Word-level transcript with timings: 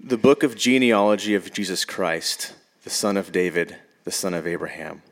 The 0.00 0.18
book 0.18 0.42
of 0.42 0.56
genealogy 0.56 1.34
of 1.34 1.52
Jesus 1.52 1.84
Christ, 1.84 2.54
the 2.82 2.90
son 2.90 3.16
of 3.16 3.32
David, 3.32 3.76
the 4.04 4.10
son 4.10 4.34
of 4.34 4.46
Abraham. 4.46 5.02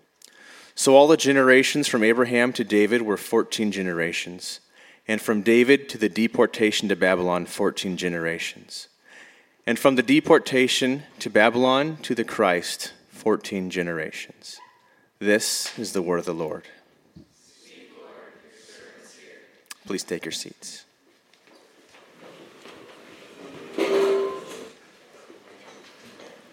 So 0.74 0.96
all 0.96 1.06
the 1.06 1.16
generations 1.16 1.88
from 1.88 2.02
Abraham 2.02 2.52
to 2.54 2.64
David 2.64 3.02
were 3.02 3.16
14 3.16 3.72
generations, 3.72 4.60
and 5.06 5.20
from 5.20 5.42
David 5.42 5.88
to 5.90 5.98
the 5.98 6.08
deportation 6.08 6.88
to 6.88 6.96
Babylon, 6.96 7.46
14 7.46 7.96
generations. 7.96 8.88
And 9.66 9.78
from 9.78 9.96
the 9.96 10.02
deportation 10.02 11.04
to 11.20 11.30
Babylon 11.30 11.96
to 12.02 12.14
the 12.14 12.24
Christ, 12.24 12.92
14 13.10 13.70
generations. 13.70 14.58
This 15.18 15.78
is 15.78 15.92
the 15.92 16.02
word 16.02 16.18
of 16.18 16.24
the 16.24 16.34
Lord. 16.34 16.64
Please 19.86 20.04
take 20.04 20.24
your 20.24 20.32
seats. 20.32 20.84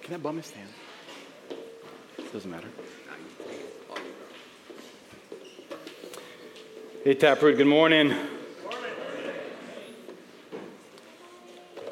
Can 0.10 0.20
that 0.20 0.24
bum 0.24 0.42
stand? 0.42 0.68
Doesn't 2.34 2.50
matter. 2.50 2.68
Hey, 7.04 7.14
Taproot, 7.14 7.58
good 7.58 7.68
morning. 7.68 8.16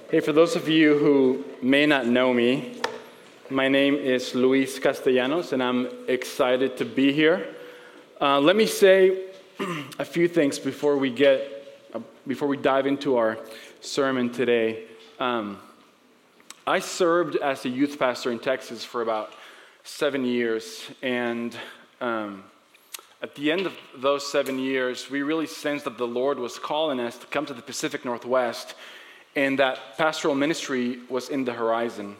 Hey, 0.10 0.20
for 0.20 0.32
those 0.32 0.56
of 0.56 0.68
you 0.68 0.98
who 0.98 1.46
may 1.62 1.86
not 1.86 2.08
know 2.08 2.34
me, 2.34 2.82
my 3.52 3.68
name 3.68 3.94
is 3.94 4.34
Luis 4.34 4.80
Castellanos, 4.80 5.54
and 5.54 5.62
I'm 5.62 5.88
excited 6.08 6.76
to 6.78 6.86
be 6.86 7.14
here. 7.14 7.54
Uh, 8.20 8.40
let 8.40 8.56
me 8.56 8.66
say 8.66 9.26
a 10.00 10.06
few 10.06 10.28
things 10.28 10.58
before 10.58 10.98
we 10.98 11.12
get 11.12 11.86
uh, 11.94 12.00
before 12.26 12.48
we 12.48 12.58
dive 12.58 12.88
into 12.88 13.16
our 13.16 13.38
sermon 13.80 14.32
today. 14.32 14.86
Um, 15.20 15.60
I 16.70 16.80
served 16.80 17.38
as 17.38 17.64
a 17.64 17.70
youth 17.70 17.98
pastor 17.98 18.30
in 18.30 18.40
Texas 18.40 18.84
for 18.84 19.02
about 19.02 19.32
seven 19.86 20.26
years, 20.26 20.92
and 21.02 21.56
um, 22.02 22.44
at 23.22 23.36
the 23.36 23.54
end 23.54 23.66
of 23.66 23.74
those 23.96 24.30
seven 24.30 24.60
years, 24.60 25.10
we 25.10 25.22
really 25.22 25.48
sensed 25.48 25.86
that 25.86 25.98
the 25.98 26.06
Lord 26.06 26.38
was 26.38 26.60
calling 26.60 27.00
us 27.00 27.18
to 27.20 27.28
come 27.28 27.46
to 27.46 27.54
the 27.54 27.62
Pacific 27.62 28.04
Northwest, 28.04 28.76
and 29.34 29.58
that 29.60 29.98
pastoral 29.98 30.36
ministry 30.36 31.00
was 31.08 31.30
in 31.30 31.46
the 31.46 31.54
horizon. 31.54 32.18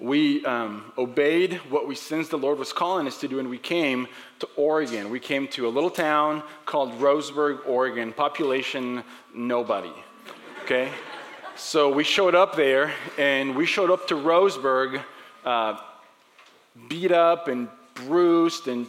We 0.00 0.44
um, 0.44 0.92
obeyed 0.98 1.60
what 1.70 1.86
we 1.86 1.94
sensed 1.94 2.32
the 2.32 2.36
Lord 2.36 2.58
was 2.58 2.72
calling 2.72 3.06
us 3.06 3.20
to 3.20 3.28
do, 3.28 3.38
and 3.38 3.48
we 3.48 3.58
came 3.58 4.08
to 4.40 4.48
Oregon. 4.56 5.08
We 5.08 5.20
came 5.20 5.46
to 5.48 5.68
a 5.68 5.70
little 5.70 5.88
town 5.88 6.42
called 6.66 6.98
Roseburg, 6.98 7.64
Oregon, 7.64 8.12
population 8.12 9.04
nobody. 9.32 9.92
Okay? 10.64 10.90
So 11.56 11.88
we 11.88 12.02
showed 12.02 12.34
up 12.34 12.56
there, 12.56 12.92
and 13.16 13.54
we 13.54 13.64
showed 13.64 13.88
up 13.88 14.08
to 14.08 14.16
Roseburg, 14.16 15.00
uh, 15.44 15.78
beat 16.88 17.12
up 17.12 17.46
and 17.46 17.68
bruised 17.94 18.66
and 18.66 18.88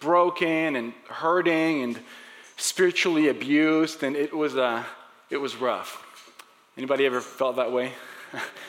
broken 0.00 0.74
and 0.74 0.92
hurting 1.08 1.84
and 1.84 2.00
spiritually 2.56 3.28
abused, 3.28 4.02
and 4.02 4.16
it 4.16 4.34
was, 4.34 4.56
uh, 4.56 4.82
it 5.30 5.36
was 5.36 5.54
rough. 5.54 6.04
Anybody 6.76 7.06
ever 7.06 7.20
felt 7.20 7.54
that 7.56 7.70
way? 7.70 7.92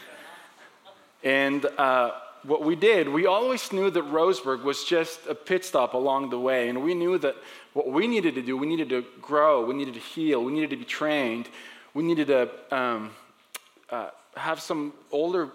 and 1.23 1.66
uh, 1.80 2.12
what 2.44 2.64
we 2.64 2.76
did, 2.76 3.10
we 3.10 3.26
always 3.26 3.73
knew 3.73 3.89
that 3.89 4.04
Roseburg 4.04 4.62
was 4.62 4.84
just 4.84 5.26
a 5.28 5.34
pit 5.34 5.66
stop 5.66 5.95
along 5.95 6.30
the 6.30 6.39
way, 6.39 6.70
and 6.70 6.84
we 6.84 6.94
knew 6.94 7.17
that 7.17 7.36
what 7.73 7.89
we 7.89 8.06
needed 8.06 8.36
to 8.36 8.44
do, 8.44 8.56
we 8.56 8.67
needed 8.67 8.89
to 8.89 9.04
grow, 9.20 9.66
we 9.66 9.73
needed 9.73 9.95
to 9.95 10.00
heal, 10.00 10.44
we 10.44 10.52
needed 10.52 10.70
to 10.70 10.78
be 10.78 10.86
trained, 10.86 11.50
we 11.96 12.04
needed 12.04 12.28
to 12.28 12.50
um, 12.76 13.10
uh, 13.90 14.10
have 14.36 14.60
some 14.60 14.94
older 15.12 15.50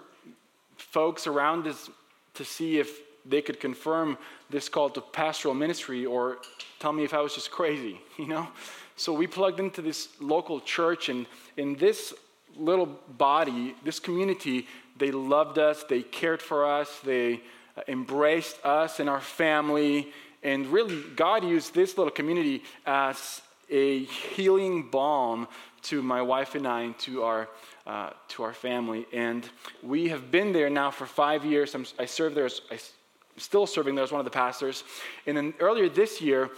folks 0.78 1.26
around 1.26 1.68
us 1.68 1.90
to 2.34 2.44
see 2.44 2.78
if 2.78 3.00
they 3.26 3.42
could 3.42 3.60
confirm 3.60 4.16
this 4.48 4.68
call 4.68 4.88
to 4.88 5.02
pastoral 5.02 5.54
ministry 5.54 6.06
or 6.06 6.38
tell 6.78 6.92
me 6.92 7.04
if 7.04 7.12
I 7.12 7.20
was 7.20 7.34
just 7.34 7.50
crazy, 7.50 8.00
you 8.18 8.26
know? 8.26 8.48
So 8.96 9.12
we 9.12 9.26
plugged 9.26 9.60
into 9.60 9.82
this 9.82 10.08
local 10.20 10.60
church, 10.60 11.08
and 11.08 11.26
in 11.56 11.76
this 11.76 12.12
little 12.56 12.86
body, 12.86 13.74
this 13.84 14.00
community, 14.00 14.66
they 14.98 15.10
loved 15.10 15.58
us, 15.58 15.84
they 15.84 16.02
cared 16.02 16.42
for 16.42 16.66
us, 16.66 17.00
they 17.04 17.40
uh, 17.76 17.82
embraced 17.86 18.64
us 18.64 18.98
and 18.98 19.08
our 19.08 19.20
family. 19.20 20.12
And 20.42 20.66
really, 20.66 21.02
God 21.16 21.44
used 21.44 21.74
this 21.74 21.96
little 21.96 22.10
community 22.10 22.62
as 22.86 23.40
a 23.70 24.04
healing 24.04 24.90
balm 24.90 25.48
to 25.82 26.02
my 26.02 26.20
wife 26.20 26.54
and 26.54 26.66
I 26.66 26.82
and 26.82 26.98
to 27.00 27.22
our, 27.22 27.48
uh, 27.86 28.10
to 28.28 28.42
our 28.42 28.52
family. 28.52 29.06
And 29.12 29.48
we 29.82 30.08
have 30.08 30.30
been 30.30 30.52
there 30.52 30.68
now 30.68 30.90
for 30.90 31.06
five 31.06 31.44
years. 31.44 31.74
I'm, 31.74 31.86
i 31.98 32.04
serve 32.04 32.34
there 32.34 32.46
as, 32.46 32.60
I'm 32.70 32.78
still 33.36 33.66
serving 33.66 33.94
there 33.94 34.04
as 34.04 34.12
one 34.12 34.20
of 34.20 34.24
the 34.24 34.30
pastors. 34.30 34.84
And 35.26 35.36
then 35.36 35.54
earlier 35.60 35.88
this 35.88 36.20
year, 36.20 36.50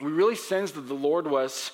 we 0.00 0.12
really 0.12 0.36
sensed 0.36 0.74
that 0.74 0.88
the 0.88 0.94
Lord 0.94 1.26
was 1.26 1.72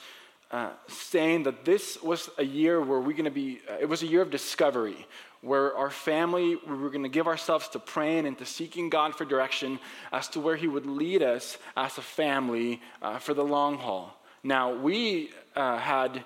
uh, 0.50 0.70
saying 0.86 1.42
that 1.44 1.64
this 1.64 2.00
was 2.02 2.30
a 2.38 2.44
year 2.44 2.80
where 2.80 3.00
we're 3.00 3.12
going 3.12 3.24
to 3.24 3.30
be, 3.30 3.60
uh, 3.70 3.76
it 3.80 3.88
was 3.88 4.02
a 4.02 4.06
year 4.06 4.20
of 4.20 4.30
discovery, 4.30 5.06
where 5.40 5.76
our 5.76 5.90
family, 5.90 6.56
we 6.66 6.76
were 6.76 6.90
going 6.90 7.02
to 7.02 7.08
give 7.08 7.26
ourselves 7.26 7.68
to 7.68 7.78
praying 7.78 8.26
and 8.26 8.38
to 8.38 8.46
seeking 8.46 8.88
God 8.88 9.16
for 9.16 9.24
direction 9.24 9.80
as 10.12 10.28
to 10.28 10.40
where 10.40 10.54
He 10.54 10.68
would 10.68 10.86
lead 10.86 11.22
us 11.22 11.58
as 11.76 11.98
a 11.98 12.02
family 12.02 12.80
uh, 13.00 13.18
for 13.18 13.34
the 13.34 13.42
long 13.42 13.78
haul. 13.78 14.16
Now, 14.44 14.74
we 14.74 15.30
uh, 15.54 15.78
had 15.78 16.24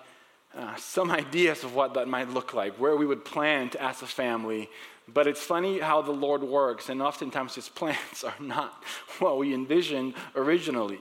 uh, 0.56 0.74
some 0.76 1.10
ideas 1.24 1.64
of 1.64 1.74
what 1.74 1.94
that 1.94 2.08
might 2.08 2.30
look 2.30 2.54
like, 2.54 2.74
where 2.76 2.96
we 2.96 3.06
would 3.06 3.24
plant 3.24 3.74
as 3.76 4.02
a 4.02 4.06
family. 4.06 4.68
But 5.12 5.28
it's 5.28 5.40
funny 5.40 5.78
how 5.78 6.02
the 6.02 6.12
Lord 6.12 6.42
works, 6.42 6.88
and 6.88 7.00
oftentimes 7.00 7.54
his 7.54 7.68
plans 7.80 8.24
are 8.24 8.34
not 8.40 8.82
what 9.18 9.38
we 9.38 9.54
envisioned 9.54 10.14
originally. 10.34 11.00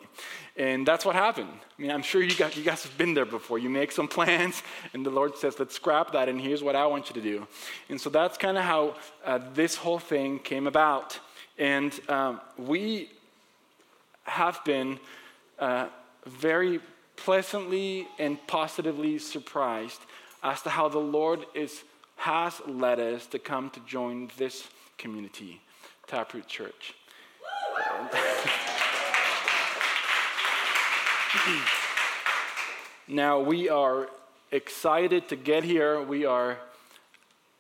And 0.58 0.88
that's 0.88 1.04
what 1.04 1.16
happened. 1.16 1.50
I 1.52 1.82
mean, 1.82 1.92
I'm 1.92 2.04
sure 2.04 2.22
you 2.22 2.36
guys, 2.36 2.56
you 2.56 2.64
guys 2.64 2.84
have 2.84 2.98
been 2.98 3.14
there 3.14 3.26
before. 3.26 3.60
You 3.60 3.70
make 3.70 3.92
some 3.92 4.08
plans, 4.18 4.62
and 4.94 5.06
the 5.06 5.10
Lord 5.10 5.38
says, 5.38 5.58
let's 5.58 5.76
scrap 5.76 6.12
that, 6.12 6.30
and 6.30 6.40
here's 6.40 6.64
what 6.64 6.76
I 6.76 6.86
want 6.86 7.10
you 7.10 7.16
to 7.16 7.22
do. 7.22 7.48
And 7.90 8.00
so 8.00 8.10
that's 8.10 8.38
kind 8.38 8.58
of 8.58 8.64
how 8.64 8.96
uh, 9.26 9.40
this 9.54 9.76
whole 9.76 10.00
thing 10.00 10.40
came 10.40 10.68
about. 10.68 11.20
And 11.58 11.98
um, 12.10 12.42
we 12.58 13.10
have 14.24 14.64
been 14.66 15.00
uh, 15.60 15.88
very 16.26 16.80
pleasantly 17.16 18.08
and 18.20 18.38
positively 18.48 19.18
surprised 19.20 20.02
as 20.44 20.62
to 20.62 20.70
how 20.70 20.90
the 20.90 21.00
Lord 21.00 21.46
is, 21.54 21.84
has 22.18 22.62
led 22.68 23.00
us 23.00 23.26
to 23.28 23.40
come 23.40 23.70
to 23.72 23.80
join 23.82 24.30
this 24.38 24.68
community, 24.98 25.62
Taproot 26.08 26.48
Church. 26.48 26.94
now, 33.08 33.40
we 33.40 33.70
are 33.70 34.10
excited 34.52 35.30
to 35.30 35.36
get 35.36 35.64
here. 35.64 36.02
We 36.02 36.26
are 36.26 36.58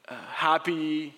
uh, 0.07 0.15
happy, 0.29 1.13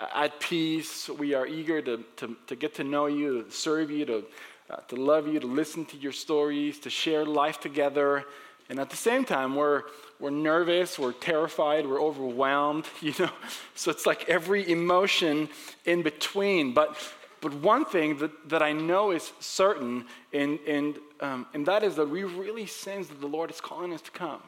uh, 0.00 0.06
at 0.14 0.40
peace. 0.40 1.08
We 1.08 1.34
are 1.34 1.46
eager 1.46 1.82
to, 1.82 2.04
to, 2.16 2.36
to 2.46 2.56
get 2.56 2.74
to 2.76 2.84
know 2.84 3.06
you, 3.06 3.42
to 3.42 3.50
serve 3.50 3.90
you, 3.90 4.06
to 4.06 4.24
uh, 4.72 4.76
to 4.88 4.96
love 4.96 5.28
you, 5.28 5.38
to 5.38 5.46
listen 5.46 5.84
to 5.84 5.96
your 5.96 6.12
stories, 6.12 6.78
to 6.78 6.88
share 6.88 7.26
life 7.26 7.60
together. 7.60 8.24
And 8.70 8.80
at 8.80 8.88
the 8.88 8.96
same 8.96 9.24
time, 9.24 9.54
we're, 9.54 9.82
we're 10.18 10.30
nervous, 10.30 10.98
we're 10.98 11.12
terrified, 11.12 11.86
we're 11.86 12.02
overwhelmed, 12.02 12.86
you 13.00 13.12
know. 13.18 13.30
So 13.74 13.90
it's 13.90 14.06
like 14.06 14.28
every 14.28 14.70
emotion 14.70 15.48
in 15.84 16.02
between. 16.02 16.72
But, 16.72 16.96
but 17.42 17.52
one 17.54 17.84
thing 17.84 18.16
that, 18.18 18.48
that 18.48 18.62
I 18.62 18.72
know 18.72 19.10
is 19.10 19.32
certain, 19.40 20.06
and, 20.32 20.58
and, 20.66 20.98
um, 21.20 21.46
and 21.52 21.66
that 21.66 21.82
is 21.82 21.96
that 21.96 22.08
we 22.08 22.24
really 22.24 22.66
sense 22.66 23.08
that 23.08 23.20
the 23.20 23.26
Lord 23.26 23.50
is 23.50 23.60
calling 23.60 23.92
us 23.92 24.02
to 24.02 24.10
come. 24.10 24.42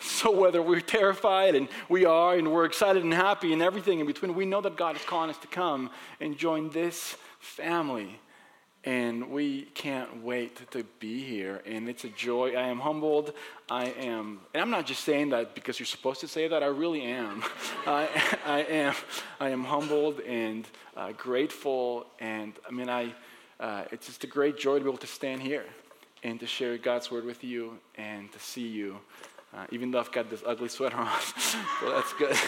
So 0.00 0.30
whether 0.30 0.60
we're 0.62 0.80
terrified 0.80 1.54
and 1.54 1.68
we 1.88 2.04
are, 2.04 2.36
and 2.36 2.50
we're 2.50 2.64
excited 2.64 3.04
and 3.04 3.12
happy 3.14 3.52
and 3.52 3.62
everything 3.62 4.00
in 4.00 4.06
between, 4.06 4.34
we 4.34 4.46
know 4.46 4.60
that 4.62 4.76
God 4.76 4.96
is 4.96 5.02
calling 5.02 5.30
us 5.30 5.38
to 5.38 5.46
come 5.46 5.90
and 6.20 6.36
join 6.36 6.70
this 6.70 7.16
family 7.38 8.18
and 8.84 9.30
we 9.30 9.62
can't 9.74 10.22
wait 10.22 10.70
to 10.70 10.84
be 11.00 11.22
here. 11.22 11.62
And 11.66 11.88
it's 11.88 12.04
a 12.04 12.10
joy. 12.10 12.54
I 12.54 12.68
am 12.68 12.78
humbled. 12.78 13.32
I 13.70 13.86
am, 13.86 14.40
and 14.52 14.62
I'm 14.62 14.70
not 14.70 14.86
just 14.86 15.04
saying 15.04 15.30
that 15.30 15.54
because 15.54 15.78
you're 15.78 15.86
supposed 15.86 16.20
to 16.20 16.28
say 16.28 16.48
that. 16.48 16.62
I 16.62 16.66
really 16.66 17.02
am. 17.02 17.42
I, 17.86 18.08
I 18.44 18.60
am. 18.62 18.94
I 19.40 19.48
am 19.50 19.64
humbled 19.64 20.20
and 20.20 20.66
uh, 20.96 21.12
grateful. 21.12 22.06
And 22.20 22.52
I 22.68 22.72
mean, 22.72 22.88
I. 22.88 23.14
Uh, 23.60 23.84
it's 23.92 24.06
just 24.06 24.24
a 24.24 24.26
great 24.26 24.58
joy 24.58 24.78
to 24.78 24.84
be 24.84 24.90
able 24.90 24.98
to 24.98 25.06
stand 25.06 25.40
here 25.40 25.64
and 26.24 26.40
to 26.40 26.46
share 26.46 26.76
God's 26.76 27.10
word 27.10 27.24
with 27.24 27.44
you 27.44 27.78
and 27.94 28.30
to 28.32 28.38
see 28.38 28.66
you. 28.66 28.98
Uh, 29.54 29.66
even 29.70 29.92
though 29.92 30.00
I've 30.00 30.10
got 30.10 30.28
this 30.28 30.42
ugly 30.44 30.68
sweater 30.68 30.96
on, 30.96 31.20
so 31.38 31.58
that's 31.90 32.12
good. 32.14 32.36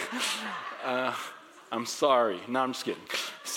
Uh, 0.85 1.13
I'm 1.69 1.85
sorry. 1.85 2.39
No, 2.47 2.61
I'm 2.61 2.71
just 2.71 2.85
kidding. 2.85 3.01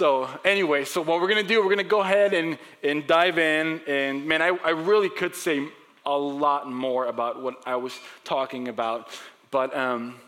So, 0.00 0.30
anyway, 0.46 0.86
so 0.86 1.02
what 1.02 1.20
we're 1.20 1.28
going 1.28 1.42
to 1.42 1.46
do, 1.46 1.58
we're 1.58 1.66
going 1.66 1.76
to 1.76 1.84
go 1.84 2.00
ahead 2.00 2.32
and, 2.32 2.56
and 2.82 3.06
dive 3.06 3.38
in. 3.38 3.82
And 3.86 4.24
man, 4.24 4.40
I, 4.40 4.46
I 4.64 4.70
really 4.70 5.10
could 5.10 5.34
say 5.34 5.68
a 6.06 6.16
lot 6.16 6.72
more 6.72 7.04
about 7.04 7.42
what 7.42 7.56
I 7.66 7.76
was 7.76 7.92
talking 8.24 8.68
about. 8.68 9.10
But 9.50 9.76
um, 9.76 10.18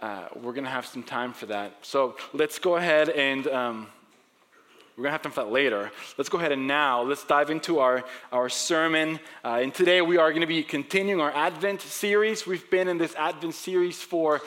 uh, 0.00 0.28
we're 0.34 0.54
going 0.54 0.64
to 0.64 0.70
have 0.70 0.86
some 0.86 1.02
time 1.02 1.34
for 1.34 1.44
that. 1.44 1.74
So 1.82 2.16
let's 2.32 2.58
go 2.58 2.76
ahead 2.76 3.10
and. 3.10 3.46
Um, 3.48 3.88
we're 4.96 5.02
going 5.02 5.10
to 5.10 5.12
have 5.12 5.22
time 5.22 5.32
for 5.32 5.44
that 5.44 5.52
later. 5.52 5.92
Let's 6.16 6.30
go 6.30 6.38
ahead 6.38 6.50
and 6.50 6.66
now 6.66 7.02
let's 7.02 7.22
dive 7.22 7.50
into 7.50 7.78
our, 7.78 8.02
our 8.32 8.48
sermon. 8.48 9.20
Uh, 9.44 9.60
and 9.62 9.72
today 9.72 10.00
we 10.00 10.16
are 10.16 10.30
going 10.30 10.40
to 10.40 10.46
be 10.48 10.64
continuing 10.64 11.20
our 11.20 11.30
Advent 11.36 11.82
series. 11.82 12.48
We've 12.48 12.68
been 12.68 12.88
in 12.88 12.98
this 12.98 13.14
Advent 13.14 13.54
series 13.54 14.02
for 14.02 14.40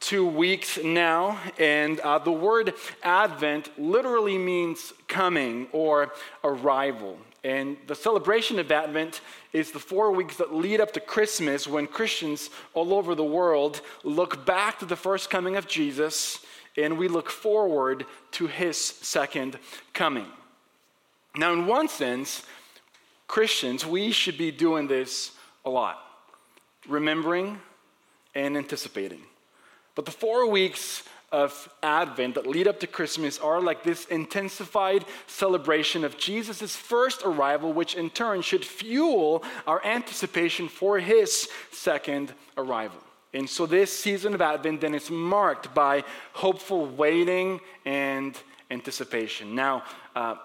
two 0.00 0.26
weeks 0.26 0.78
now. 0.82 1.38
And 1.58 2.00
uh, 2.00 2.18
the 2.18 2.32
word 2.32 2.74
Advent 3.02 3.70
literally 3.78 4.38
means 4.38 4.92
coming 5.06 5.66
or 5.72 6.12
arrival. 6.44 7.18
And 7.44 7.76
the 7.86 7.94
celebration 7.94 8.58
of 8.58 8.70
Advent 8.70 9.20
is 9.52 9.70
the 9.70 9.78
four 9.78 10.10
weeks 10.12 10.36
that 10.36 10.54
lead 10.54 10.80
up 10.80 10.92
to 10.92 11.00
Christmas 11.00 11.66
when 11.66 11.86
Christians 11.86 12.50
all 12.74 12.92
over 12.92 13.14
the 13.14 13.24
world 13.24 13.80
look 14.02 14.44
back 14.44 14.78
to 14.80 14.84
the 14.84 14.96
first 14.96 15.30
coming 15.30 15.56
of 15.56 15.68
Jesus 15.68 16.44
and 16.76 16.98
we 16.98 17.08
look 17.08 17.30
forward 17.30 18.06
to 18.32 18.46
his 18.46 18.76
second 18.76 19.58
coming. 19.92 20.26
Now, 21.36 21.52
in 21.52 21.66
one 21.66 21.88
sense, 21.88 22.42
Christians, 23.26 23.84
we 23.84 24.10
should 24.12 24.38
be 24.38 24.50
doing 24.50 24.88
this 24.88 25.32
a 25.64 25.70
lot, 25.70 25.98
remembering 26.88 27.60
and 28.34 28.56
anticipating. 28.56 29.22
But 29.98 30.04
the 30.04 30.12
four 30.12 30.48
weeks 30.48 31.02
of 31.32 31.68
Advent 31.82 32.36
that 32.36 32.46
lead 32.46 32.68
up 32.68 32.78
to 32.78 32.86
Christmas 32.86 33.36
are 33.40 33.60
like 33.60 33.82
this 33.82 34.04
intensified 34.04 35.04
celebration 35.26 36.04
of 36.04 36.16
Jesus' 36.16 36.76
first 36.76 37.22
arrival, 37.24 37.72
which 37.72 37.96
in 37.96 38.08
turn 38.08 38.42
should 38.42 38.64
fuel 38.64 39.42
our 39.66 39.84
anticipation 39.84 40.68
for 40.68 41.00
his 41.00 41.48
second 41.72 42.32
arrival. 42.56 43.00
And 43.34 43.50
so 43.50 43.66
this 43.66 43.92
season 43.92 44.34
of 44.34 44.40
Advent 44.40 44.82
then 44.82 44.94
is 44.94 45.10
marked 45.10 45.74
by 45.74 46.04
hopeful 46.32 46.86
waiting 46.86 47.58
and 47.84 48.40
anticipation. 48.70 49.56
Now, 49.56 49.82
uh, 50.14 50.36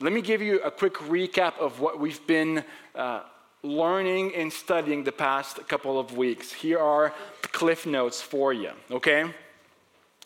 let 0.00 0.12
me 0.12 0.20
give 0.20 0.42
you 0.42 0.58
a 0.62 0.70
quick 0.72 0.94
recap 0.94 1.56
of 1.58 1.78
what 1.78 2.00
we've 2.00 2.26
been 2.26 2.64
uh, 2.96 3.20
learning 3.64 4.34
and 4.34 4.52
studying 4.52 5.02
the 5.02 5.12
past 5.12 5.66
couple 5.68 5.98
of 5.98 6.16
weeks. 6.16 6.52
Here 6.52 6.78
are 6.78 7.14
the 7.42 7.48
cliff 7.48 7.86
notes 7.86 8.20
for 8.20 8.52
you, 8.52 8.70
okay? 8.90 9.24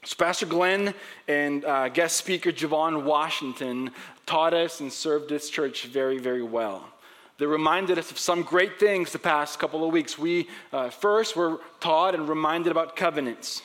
So, 0.05 0.17
Pastor 0.17 0.47
Glenn 0.47 0.93
and 1.29 1.65
uh, 1.65 1.89
guest 1.89 2.17
speaker 2.17 2.51
Javon 2.51 3.05
Washington 3.05 3.91
taught 4.27 4.55
us 4.55 4.81
and 4.81 4.93
served 4.93 5.29
this 5.29 5.51
church 5.51 5.87
very, 5.87 6.19
very 6.19 6.43
well. 6.43 6.89
They 7.39 7.47
reminded 7.47 7.99
us 7.99 8.11
of 8.11 8.19
some 8.19 8.43
great 8.43 8.81
things 8.81 9.13
the 9.13 9.19
past 9.21 9.61
couple 9.61 9.87
of 9.87 9.93
weeks. 9.93 10.19
We 10.19 10.49
uh, 10.73 10.91
first 10.91 11.37
were 11.37 11.61
taught 11.79 12.15
and 12.15 12.29
reminded 12.29 12.73
about 12.73 12.97
covenants. 12.97 13.63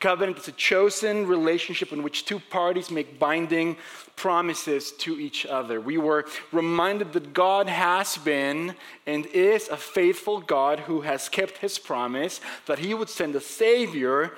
Covenant 0.00 0.38
is 0.38 0.46
a 0.46 0.52
chosen 0.52 1.26
relationship 1.26 1.92
in 1.92 2.04
which 2.04 2.24
two 2.24 2.38
parties 2.38 2.88
make 2.88 3.18
binding 3.18 3.76
promises 4.14 4.92
to 4.92 5.18
each 5.18 5.44
other. 5.44 5.80
We 5.80 5.98
were 5.98 6.24
reminded 6.52 7.12
that 7.14 7.32
God 7.32 7.68
has 7.68 8.16
been 8.16 8.76
and 9.06 9.26
is 9.26 9.68
a 9.68 9.76
faithful 9.76 10.40
God 10.40 10.80
who 10.80 11.00
has 11.00 11.28
kept 11.28 11.58
his 11.58 11.80
promise 11.80 12.40
that 12.66 12.78
he 12.78 12.94
would 12.94 13.08
send 13.08 13.34
a 13.34 13.40
Savior 13.40 14.32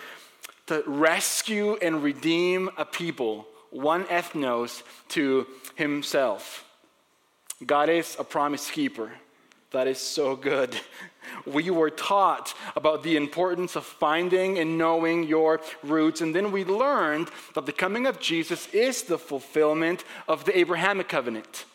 to 0.66 0.82
rescue 0.86 1.76
and 1.82 2.02
redeem 2.02 2.70
a 2.78 2.86
people, 2.86 3.46
one 3.70 4.04
ethnos, 4.04 4.82
to 5.08 5.46
himself. 5.74 6.64
God 7.66 7.90
is 7.90 8.16
a 8.18 8.24
promise 8.24 8.70
keeper. 8.70 9.12
That 9.72 9.86
is 9.86 9.98
so 9.98 10.34
good. 10.34 10.74
We 11.46 11.70
were 11.70 11.90
taught 11.90 12.54
about 12.74 13.02
the 13.04 13.16
importance 13.16 13.76
of 13.76 13.84
finding 13.84 14.58
and 14.58 14.76
knowing 14.76 15.24
your 15.24 15.60
roots, 15.84 16.20
and 16.20 16.34
then 16.34 16.50
we 16.50 16.64
learned 16.64 17.30
that 17.54 17.66
the 17.66 17.72
coming 17.72 18.06
of 18.06 18.18
Jesus 18.18 18.66
is 18.74 19.02
the 19.02 19.18
fulfillment 19.18 20.04
of 20.26 20.44
the 20.44 20.58
Abrahamic 20.58 21.08
covenant. 21.08 21.66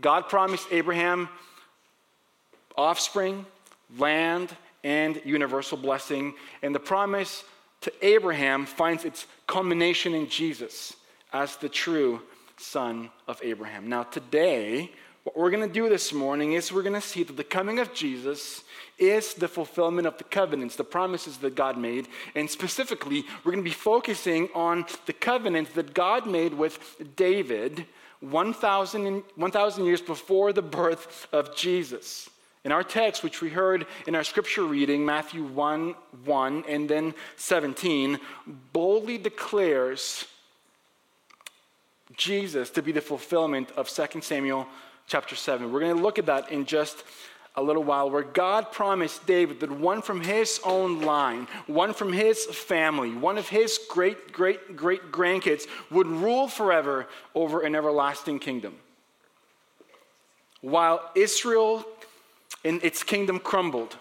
God 0.00 0.28
promised 0.28 0.68
Abraham 0.70 1.28
offspring, 2.76 3.44
land, 3.96 4.54
and 4.84 5.20
universal 5.24 5.76
blessing, 5.76 6.34
and 6.62 6.72
the 6.72 6.80
promise 6.80 7.42
to 7.80 7.92
Abraham 8.06 8.64
finds 8.64 9.04
its 9.04 9.26
culmination 9.48 10.14
in 10.14 10.28
Jesus 10.28 10.94
as 11.32 11.56
the 11.56 11.68
true 11.68 12.22
son 12.56 13.10
of 13.26 13.40
Abraham. 13.42 13.88
Now, 13.88 14.04
today, 14.04 14.92
what 15.28 15.36
we're 15.36 15.50
going 15.50 15.68
to 15.68 15.72
do 15.72 15.90
this 15.90 16.10
morning 16.10 16.54
is 16.54 16.72
we're 16.72 16.80
going 16.82 16.94
to 16.94 17.02
see 17.02 17.22
that 17.22 17.36
the 17.36 17.44
coming 17.44 17.78
of 17.80 17.92
Jesus 17.92 18.62
is 18.96 19.34
the 19.34 19.46
fulfillment 19.46 20.06
of 20.06 20.16
the 20.16 20.24
covenants, 20.24 20.74
the 20.74 20.84
promises 20.84 21.36
that 21.36 21.54
God 21.54 21.76
made. 21.76 22.08
And 22.34 22.48
specifically, 22.48 23.26
we're 23.44 23.52
going 23.52 23.62
to 23.62 23.70
be 23.70 23.74
focusing 23.74 24.48
on 24.54 24.86
the 25.04 25.12
covenant 25.12 25.74
that 25.74 25.92
God 25.92 26.26
made 26.26 26.54
with 26.54 26.78
David 27.14 27.84
1,000 28.20 29.22
1, 29.36 29.84
years 29.84 30.00
before 30.00 30.54
the 30.54 30.62
birth 30.62 31.28
of 31.30 31.54
Jesus. 31.54 32.30
In 32.64 32.72
our 32.72 32.82
text, 32.82 33.22
which 33.22 33.42
we 33.42 33.50
heard 33.50 33.86
in 34.06 34.14
our 34.14 34.24
scripture 34.24 34.64
reading, 34.64 35.04
Matthew 35.04 35.44
1 35.44 35.94
1 36.24 36.64
and 36.66 36.88
then 36.88 37.12
17, 37.36 38.18
boldly 38.72 39.18
declares 39.18 40.24
Jesus 42.16 42.70
to 42.70 42.82
be 42.82 42.92
the 42.92 43.02
fulfillment 43.02 43.70
of 43.72 43.90
2 43.90 44.22
Samuel 44.22 44.66
chapter 45.08 45.34
7. 45.34 45.72
We're 45.72 45.80
going 45.80 45.96
to 45.96 46.02
look 46.02 46.18
at 46.18 46.26
that 46.26 46.52
in 46.52 46.66
just 46.66 47.02
a 47.56 47.62
little 47.62 47.82
while, 47.82 48.08
where 48.08 48.22
God 48.22 48.70
promised 48.70 49.26
David 49.26 49.58
that 49.60 49.70
one 49.70 50.00
from 50.00 50.20
his 50.20 50.60
own 50.64 51.02
line, 51.02 51.48
one 51.66 51.92
from 51.92 52.12
his 52.12 52.44
family, 52.44 53.12
one 53.12 53.36
of 53.36 53.48
his 53.48 53.80
great, 53.88 54.32
great, 54.32 54.76
great 54.76 55.10
grandkids 55.10 55.66
would 55.90 56.06
rule 56.06 56.46
forever 56.46 57.08
over 57.34 57.62
an 57.62 57.74
everlasting 57.74 58.38
kingdom. 58.38 58.76
While 60.60 61.10
Israel 61.16 61.84
and 62.64 62.82
its 62.84 63.02
kingdom 63.02 63.40
crumbled, 63.40 63.96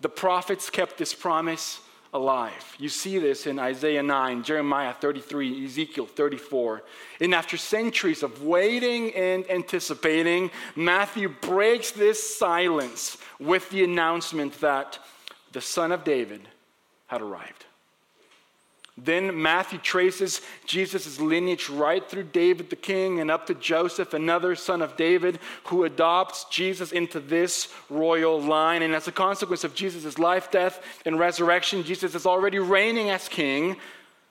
the 0.00 0.08
prophets 0.08 0.70
kept 0.70 0.96
this 0.96 1.12
promise 1.12 1.80
alive. 2.16 2.76
You 2.78 2.88
see 2.88 3.18
this 3.18 3.46
in 3.46 3.58
Isaiah 3.58 4.02
9, 4.02 4.42
Jeremiah 4.42 4.94
33, 4.94 5.66
Ezekiel 5.66 6.06
34. 6.06 6.82
And 7.20 7.34
after 7.34 7.56
centuries 7.56 8.22
of 8.22 8.42
waiting 8.42 9.14
and 9.14 9.48
anticipating, 9.50 10.50
Matthew 10.74 11.28
breaks 11.28 11.90
this 11.90 12.38
silence 12.38 13.18
with 13.38 13.68
the 13.70 13.84
announcement 13.84 14.60
that 14.60 14.98
the 15.52 15.60
Son 15.60 15.92
of 15.92 16.02
David 16.02 16.48
had 17.06 17.22
arrived. 17.22 17.65
Then 18.98 19.42
Matthew 19.42 19.78
traces 19.78 20.40
Jesus' 20.64 21.20
lineage 21.20 21.68
right 21.68 22.08
through 22.08 22.24
David 22.24 22.70
the 22.70 22.76
king 22.76 23.20
and 23.20 23.30
up 23.30 23.46
to 23.46 23.54
Joseph, 23.54 24.14
another 24.14 24.56
son 24.56 24.80
of 24.80 24.96
David, 24.96 25.38
who 25.64 25.84
adopts 25.84 26.46
Jesus 26.50 26.92
into 26.92 27.20
this 27.20 27.68
royal 27.90 28.40
line. 28.40 28.80
And 28.80 28.94
as 28.94 29.06
a 29.06 29.12
consequence 29.12 29.64
of 29.64 29.74
Jesus' 29.74 30.18
life, 30.18 30.50
death, 30.50 30.82
and 31.04 31.18
resurrection, 31.18 31.82
Jesus 31.82 32.14
is 32.14 32.24
already 32.24 32.58
reigning 32.58 33.10
as 33.10 33.28
king, 33.28 33.76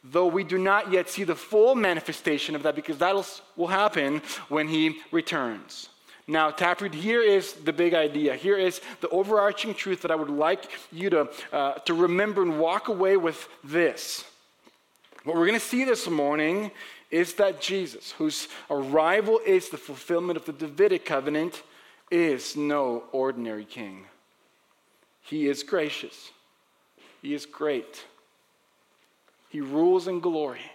though 0.03 0.25
we 0.25 0.43
do 0.43 0.57
not 0.57 0.91
yet 0.91 1.09
see 1.09 1.23
the 1.23 1.35
full 1.35 1.75
manifestation 1.75 2.55
of 2.55 2.63
that 2.63 2.75
because 2.75 2.97
that 2.97 3.15
will 3.55 3.67
happen 3.67 4.19
when 4.49 4.67
he 4.67 4.97
returns. 5.11 5.89
Now, 6.27 6.49
Taproot, 6.49 6.95
here 6.95 7.21
is 7.21 7.53
the 7.53 7.73
big 7.73 7.93
idea. 7.93 8.35
Here 8.35 8.57
is 8.57 8.81
the 9.01 9.09
overarching 9.09 9.75
truth 9.75 10.01
that 10.01 10.09
I 10.09 10.15
would 10.15 10.31
like 10.31 10.71
you 10.91 11.11
to, 11.11 11.29
uh, 11.53 11.73
to 11.73 11.93
remember 11.93 12.41
and 12.41 12.59
walk 12.59 12.87
away 12.87 13.15
with 13.15 13.47
this. 13.63 14.25
What 15.25 15.35
we're 15.35 15.47
going 15.47 15.59
to 15.59 15.65
see 15.65 15.83
this 15.83 16.07
morning 16.07 16.69
is 17.09 17.33
that 17.33 17.59
Jesus, 17.59 18.11
whose 18.11 18.47
arrival 18.69 19.39
is 19.43 19.69
the 19.69 19.77
fulfillment 19.77 20.37
of 20.37 20.45
the 20.45 20.53
Davidic 20.53 21.03
covenant, 21.03 21.63
is 22.11 22.55
no 22.55 23.05
ordinary 23.11 23.65
king. 23.65 24.05
He 25.21 25.47
is 25.47 25.63
gracious, 25.63 26.29
he 27.23 27.33
is 27.33 27.47
great, 27.47 28.05
he 29.49 29.61
rules 29.61 30.07
in 30.07 30.19
glory. 30.19 30.71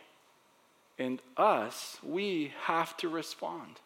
And 0.99 1.23
us, 1.37 1.99
we 2.03 2.53
have 2.65 2.97
to 2.99 3.09
respond 3.09 3.77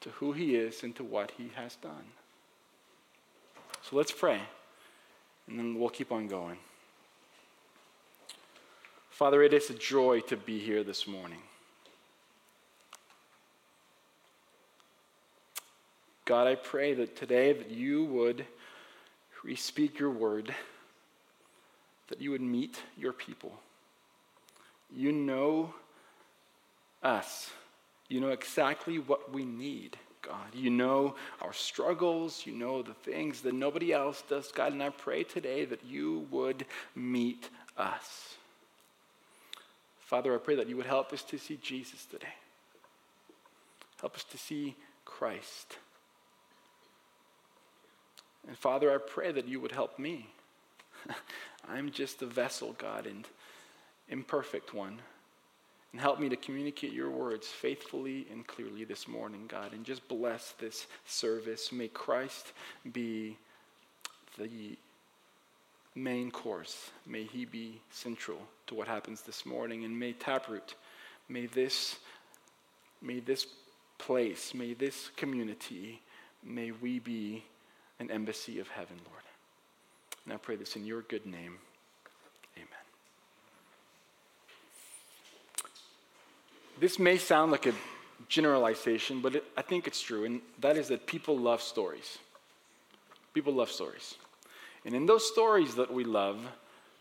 to 0.00 0.08
who 0.08 0.32
he 0.32 0.56
is 0.56 0.82
and 0.82 0.96
to 0.96 1.04
what 1.04 1.32
he 1.36 1.50
has 1.56 1.76
done. 1.76 2.06
So 3.82 3.96
let's 3.96 4.12
pray, 4.12 4.40
and 5.46 5.58
then 5.58 5.78
we'll 5.78 5.90
keep 5.90 6.10
on 6.10 6.26
going. 6.26 6.56
Father, 9.14 9.44
it 9.44 9.54
is 9.54 9.70
a 9.70 9.74
joy 9.74 10.18
to 10.22 10.36
be 10.36 10.58
here 10.58 10.82
this 10.82 11.06
morning. 11.06 11.38
God, 16.24 16.48
I 16.48 16.56
pray 16.56 16.94
that 16.94 17.14
today 17.14 17.52
that 17.52 17.70
you 17.70 18.06
would 18.06 18.44
re-speak 19.44 20.00
your 20.00 20.10
word, 20.10 20.52
that 22.08 22.20
you 22.20 22.32
would 22.32 22.40
meet 22.40 22.82
your 22.98 23.12
people. 23.12 23.52
You 24.92 25.12
know 25.12 25.72
us. 27.00 27.52
You 28.08 28.20
know 28.20 28.30
exactly 28.30 28.98
what 28.98 29.32
we 29.32 29.44
need, 29.44 29.96
God. 30.22 30.52
You 30.52 30.70
know 30.70 31.14
our 31.40 31.52
struggles. 31.52 32.42
You 32.44 32.54
know 32.54 32.82
the 32.82 32.94
things 32.94 33.42
that 33.42 33.54
nobody 33.54 33.92
else 33.92 34.24
does, 34.28 34.50
God. 34.50 34.72
And 34.72 34.82
I 34.82 34.88
pray 34.88 35.22
today 35.22 35.66
that 35.66 35.84
you 35.84 36.26
would 36.32 36.66
meet 36.96 37.48
us. 37.76 38.38
Father, 40.04 40.34
I 40.34 40.38
pray 40.38 40.54
that 40.56 40.68
you 40.68 40.76
would 40.76 40.86
help 40.86 41.12
us 41.12 41.22
to 41.24 41.38
see 41.38 41.58
Jesus 41.62 42.04
today. 42.04 42.34
Help 44.00 44.16
us 44.16 44.24
to 44.24 44.38
see 44.38 44.76
Christ. 45.04 45.78
And 48.46 48.56
Father, 48.56 48.92
I 48.92 48.98
pray 48.98 49.32
that 49.32 49.48
you 49.48 49.60
would 49.60 49.72
help 49.72 49.98
me. 49.98 50.28
I'm 51.68 51.90
just 51.90 52.20
a 52.20 52.26
vessel, 52.26 52.74
God, 52.76 53.06
and 53.06 53.26
imperfect 54.10 54.74
one. 54.74 55.00
And 55.92 56.00
help 56.00 56.20
me 56.20 56.28
to 56.28 56.36
communicate 56.36 56.92
your 56.92 57.08
words 57.08 57.46
faithfully 57.46 58.26
and 58.30 58.46
clearly 58.46 58.84
this 58.84 59.08
morning, 59.08 59.44
God. 59.48 59.72
And 59.72 59.84
just 59.86 60.06
bless 60.06 60.52
this 60.58 60.86
service. 61.06 61.72
May 61.72 61.88
Christ 61.88 62.52
be 62.92 63.38
the 64.36 64.76
main 65.94 66.30
course. 66.30 66.90
May 67.06 67.24
he 67.24 67.44
be 67.44 67.80
central 67.90 68.38
to 68.66 68.74
what 68.74 68.88
happens 68.88 69.22
this 69.22 69.46
morning. 69.46 69.84
And 69.84 69.98
may 69.98 70.12
Taproot, 70.12 70.74
may 71.28 71.46
this, 71.46 71.96
may 73.00 73.20
this 73.20 73.46
place, 73.98 74.54
may 74.54 74.74
this 74.74 75.10
community, 75.16 76.00
may 76.42 76.72
we 76.72 76.98
be 76.98 77.44
an 78.00 78.10
embassy 78.10 78.58
of 78.58 78.68
heaven, 78.68 78.96
Lord. 79.08 79.22
And 80.24 80.32
I 80.32 80.36
pray 80.36 80.56
this 80.56 80.76
in 80.76 80.84
your 80.84 81.02
good 81.02 81.26
name. 81.26 81.58
Amen. 82.56 82.68
This 86.80 86.98
may 86.98 87.18
sound 87.18 87.52
like 87.52 87.66
a 87.66 87.72
generalization, 88.28 89.20
but 89.20 89.36
it, 89.36 89.44
I 89.56 89.62
think 89.62 89.86
it's 89.86 90.00
true, 90.00 90.24
and 90.24 90.40
that 90.60 90.76
is 90.76 90.88
that 90.88 91.06
people 91.06 91.38
love 91.38 91.62
stories. 91.62 92.18
People 93.32 93.52
love 93.52 93.70
stories. 93.70 94.16
And 94.84 94.94
in 94.94 95.06
those 95.06 95.26
stories 95.26 95.74
that 95.76 95.92
we 95.92 96.04
love, 96.04 96.40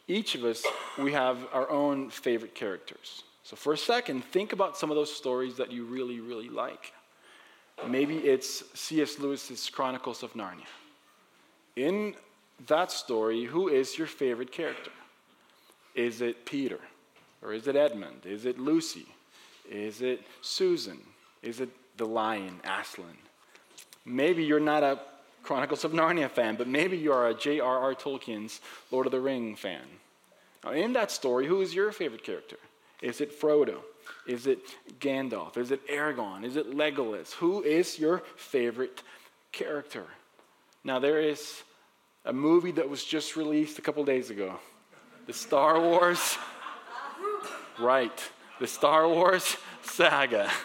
each 0.08 0.36
of 0.36 0.44
us, 0.44 0.64
we 0.98 1.12
have 1.14 1.38
our 1.54 1.70
own 1.70 2.10
favorite 2.10 2.56
characters. 2.56 3.24
So, 3.44 3.56
for 3.56 3.74
a 3.74 3.78
second, 3.78 4.24
think 4.24 4.54
about 4.54 4.78
some 4.78 4.90
of 4.90 4.96
those 4.96 5.14
stories 5.14 5.58
that 5.58 5.72
you 5.72 5.84
really, 5.84 6.20
really 6.20 6.50
like. 6.50 6.94
Maybe 7.88 8.18
it's 8.18 8.64
C.S. 8.74 9.20
Lewis's 9.20 9.70
Chronicles 9.70 10.24
of 10.24 10.34
Narnia. 10.34 10.68
In 11.76 12.16
that 12.68 12.92
story, 12.92 13.44
who 13.44 13.68
is 13.68 13.98
your 13.98 14.08
favorite 14.08 14.52
character? 14.52 14.92
Is 15.96 16.22
it 16.22 16.46
Peter? 16.46 16.80
Or 17.42 17.54
is 17.54 17.68
it 17.68 17.76
Edmund? 17.76 18.26
Is 18.26 18.46
it 18.46 18.58
Lucy? 18.58 19.08
Is 19.70 20.02
it 20.02 20.22
Susan? 20.42 21.00
Is 21.42 21.60
it 21.60 21.70
the 21.98 22.06
lion, 22.06 22.62
Aslan? 22.64 23.18
Maybe 24.06 24.44
you're 24.44 24.60
not 24.60 24.84
a 24.84 25.00
Chronicles 25.44 25.84
of 25.84 25.92
Narnia 25.92 26.30
fan, 26.30 26.56
but 26.56 26.68
maybe 26.68 26.98
you 26.98 27.12
are 27.12 27.28
a 27.28 27.34
J.R.R. 27.34 27.94
Tolkien's 27.96 28.62
Lord 28.92 29.06
of 29.06 29.12
the 29.12 29.20
Ring 29.20 29.56
fan. 29.56 29.82
Now, 30.64 30.72
in 30.72 30.94
that 30.94 31.12
story, 31.12 31.46
who 31.46 31.62
is 31.62 31.76
your 31.76 31.92
favorite 31.92 32.24
character? 32.24 32.58
Is 33.02 33.20
it 33.20 33.38
Frodo? 33.40 33.80
Is 34.26 34.48
it 34.48 34.60
Gandalf? 35.00 35.58
Is 35.58 35.72
it 35.72 35.86
Aragorn? 35.90 36.46
Is 36.46 36.56
it 36.56 36.72
Legolas? 36.72 37.34
Who 37.34 37.62
is 37.62 38.00
your 38.00 38.24
favorite 38.38 39.04
character? 39.52 40.06
Now, 40.86 41.00
there 41.00 41.20
is 41.20 41.64
a 42.26 42.32
movie 42.32 42.72
that 42.72 42.90
was 42.90 43.04
just 43.04 43.36
released 43.36 43.78
a 43.78 43.82
couple 43.82 44.04
days 44.06 44.30
ago 44.30 44.60
the 45.28 45.34
Star 45.34 45.80
Wars. 45.80 46.38
right, 47.80 48.32
the 48.60 48.68
Star 48.68 49.08
Wars 49.08 49.58
saga. 49.84 50.50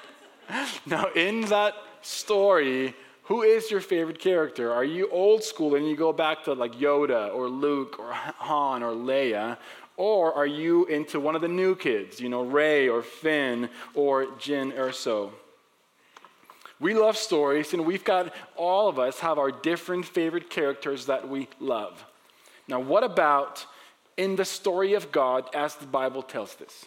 Now, 0.86 1.08
in 1.14 1.42
that 1.42 1.74
story, 2.00 2.94
who 3.28 3.42
is 3.42 3.70
your 3.70 3.82
favorite 3.82 4.18
character? 4.18 4.72
Are 4.72 4.84
you 4.84 5.10
old 5.10 5.44
school 5.44 5.74
and 5.74 5.86
you 5.86 5.94
go 5.94 6.14
back 6.14 6.44
to 6.44 6.54
like 6.54 6.72
Yoda 6.76 7.32
or 7.34 7.46
Luke 7.46 7.98
or 7.98 8.10
Han 8.12 8.82
or 8.82 8.92
Leia? 8.92 9.58
Or 9.98 10.32
are 10.32 10.46
you 10.46 10.86
into 10.86 11.20
one 11.20 11.36
of 11.36 11.42
the 11.42 11.48
new 11.48 11.76
kids, 11.76 12.20
you 12.20 12.30
know, 12.30 12.42
Rey 12.42 12.88
or 12.88 13.02
Finn 13.02 13.68
or 13.94 14.26
Jyn 14.38 14.74
Erso? 14.74 15.30
We 16.80 16.94
love 16.94 17.18
stories, 17.18 17.74
and 17.74 17.84
we've 17.84 18.04
got 18.04 18.32
all 18.56 18.88
of 18.88 18.98
us 18.98 19.18
have 19.18 19.38
our 19.38 19.50
different 19.50 20.06
favorite 20.06 20.48
characters 20.48 21.04
that 21.06 21.28
we 21.28 21.48
love. 21.60 22.02
Now, 22.66 22.80
what 22.80 23.04
about 23.04 23.66
in 24.16 24.36
the 24.36 24.44
story 24.44 24.94
of 24.94 25.12
God 25.12 25.50
as 25.54 25.74
the 25.74 25.86
Bible 25.86 26.22
tells 26.22 26.54
this? 26.54 26.86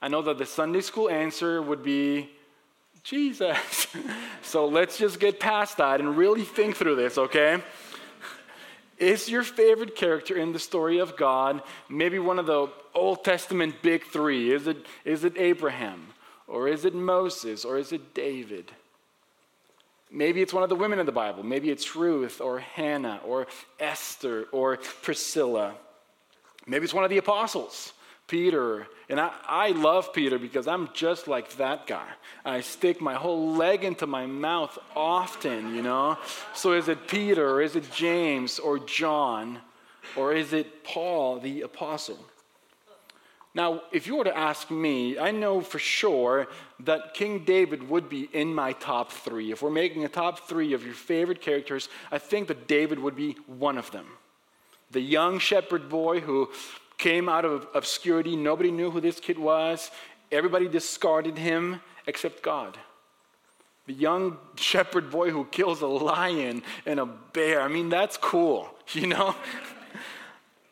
I 0.00 0.08
know 0.08 0.22
that 0.22 0.38
the 0.38 0.46
Sunday 0.46 0.80
school 0.80 1.10
answer 1.10 1.60
would 1.60 1.82
be 1.82 2.30
Jesus. 3.04 3.86
so 4.42 4.66
let's 4.66 4.98
just 4.98 5.20
get 5.20 5.38
past 5.38 5.76
that 5.76 6.00
and 6.00 6.16
really 6.16 6.42
think 6.42 6.74
through 6.76 6.96
this, 6.96 7.18
okay? 7.18 7.62
Is 8.98 9.28
your 9.28 9.42
favorite 9.42 9.94
character 9.94 10.36
in 10.36 10.52
the 10.52 10.58
story 10.58 10.98
of 10.98 11.16
God 11.16 11.62
maybe 11.88 12.18
one 12.18 12.38
of 12.38 12.46
the 12.46 12.68
Old 12.94 13.22
Testament 13.22 13.76
big 13.82 14.04
three? 14.04 14.52
Is 14.52 14.66
it, 14.66 14.86
is 15.04 15.24
it 15.24 15.36
Abraham? 15.36 16.06
Or 16.46 16.68
is 16.68 16.84
it 16.84 16.94
Moses? 16.94 17.64
Or 17.64 17.76
is 17.76 17.92
it 17.92 18.14
David? 18.14 18.72
Maybe 20.10 20.40
it's 20.40 20.54
one 20.54 20.62
of 20.62 20.68
the 20.68 20.76
women 20.76 20.98
in 20.98 21.06
the 21.06 21.12
Bible. 21.12 21.42
Maybe 21.42 21.70
it's 21.70 21.96
Ruth 21.96 22.40
or 22.40 22.60
Hannah 22.60 23.20
or 23.24 23.48
Esther 23.80 24.46
or 24.52 24.78
Priscilla. 25.02 25.74
Maybe 26.66 26.84
it's 26.84 26.94
one 26.94 27.04
of 27.04 27.10
the 27.10 27.18
apostles. 27.18 27.92
Peter. 28.26 28.86
And 29.08 29.20
I, 29.20 29.32
I 29.46 29.70
love 29.70 30.12
Peter 30.12 30.38
because 30.38 30.66
I'm 30.66 30.88
just 30.94 31.28
like 31.28 31.56
that 31.56 31.86
guy. 31.86 32.06
I 32.44 32.60
stick 32.60 33.00
my 33.00 33.14
whole 33.14 33.52
leg 33.54 33.84
into 33.84 34.06
my 34.06 34.26
mouth 34.26 34.78
often, 34.96 35.74
you 35.74 35.82
know? 35.82 36.18
So 36.54 36.72
is 36.72 36.88
it 36.88 37.06
Peter 37.06 37.48
or 37.48 37.62
is 37.62 37.76
it 37.76 37.90
James 37.92 38.58
or 38.58 38.78
John 38.78 39.58
or 40.16 40.32
is 40.32 40.52
it 40.52 40.84
Paul 40.84 41.38
the 41.40 41.62
apostle? 41.62 42.18
Now, 43.56 43.82
if 43.92 44.08
you 44.08 44.16
were 44.16 44.24
to 44.24 44.36
ask 44.36 44.68
me, 44.68 45.16
I 45.16 45.30
know 45.30 45.60
for 45.60 45.78
sure 45.78 46.48
that 46.80 47.14
King 47.14 47.44
David 47.44 47.88
would 47.88 48.08
be 48.08 48.28
in 48.32 48.52
my 48.52 48.72
top 48.72 49.12
three. 49.12 49.52
If 49.52 49.62
we're 49.62 49.70
making 49.70 50.04
a 50.04 50.08
top 50.08 50.48
three 50.48 50.72
of 50.72 50.84
your 50.84 50.94
favorite 50.94 51.40
characters, 51.40 51.88
I 52.10 52.18
think 52.18 52.48
that 52.48 52.66
David 52.66 52.98
would 52.98 53.14
be 53.14 53.36
one 53.46 53.78
of 53.78 53.92
them. 53.92 54.06
The 54.90 55.00
young 55.00 55.38
shepherd 55.38 55.88
boy 55.88 56.20
who 56.20 56.50
came 56.98 57.28
out 57.28 57.44
of 57.44 57.66
obscurity. 57.74 58.36
Nobody 58.36 58.70
knew 58.70 58.90
who 58.90 59.00
this 59.00 59.20
kid 59.20 59.38
was. 59.38 59.90
Everybody 60.32 60.68
discarded 60.68 61.38
him 61.38 61.80
except 62.06 62.42
God. 62.42 62.78
The 63.86 63.92
young 63.92 64.38
shepherd 64.56 65.10
boy 65.10 65.30
who 65.30 65.44
kills 65.46 65.82
a 65.82 65.86
lion 65.86 66.62
and 66.86 67.00
a 67.00 67.06
bear. 67.06 67.60
I 67.60 67.68
mean, 67.68 67.88
that's 67.88 68.16
cool, 68.16 68.68
you 68.92 69.06
know? 69.06 69.34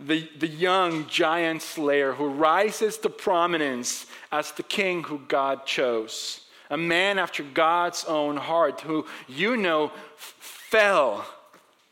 the, 0.07 0.29
the 0.39 0.49
young 0.49 1.07
giant 1.07 1.63
slayer 1.63 2.13
who 2.13 2.29
rises 2.29 2.99
to 2.99 3.09
prominence 3.09 4.07
as 4.31 4.53
the 4.53 4.63
king 4.63 5.05
who 5.05 5.21
God 5.29 5.65
chose. 5.67 6.41
A 6.71 6.77
man 6.77 7.19
after 7.19 7.43
God's 7.43 8.05
own 8.05 8.37
heart 8.37 8.81
who, 8.81 9.07
you 9.29 9.57
know, 9.57 9.93
fell 10.17 11.27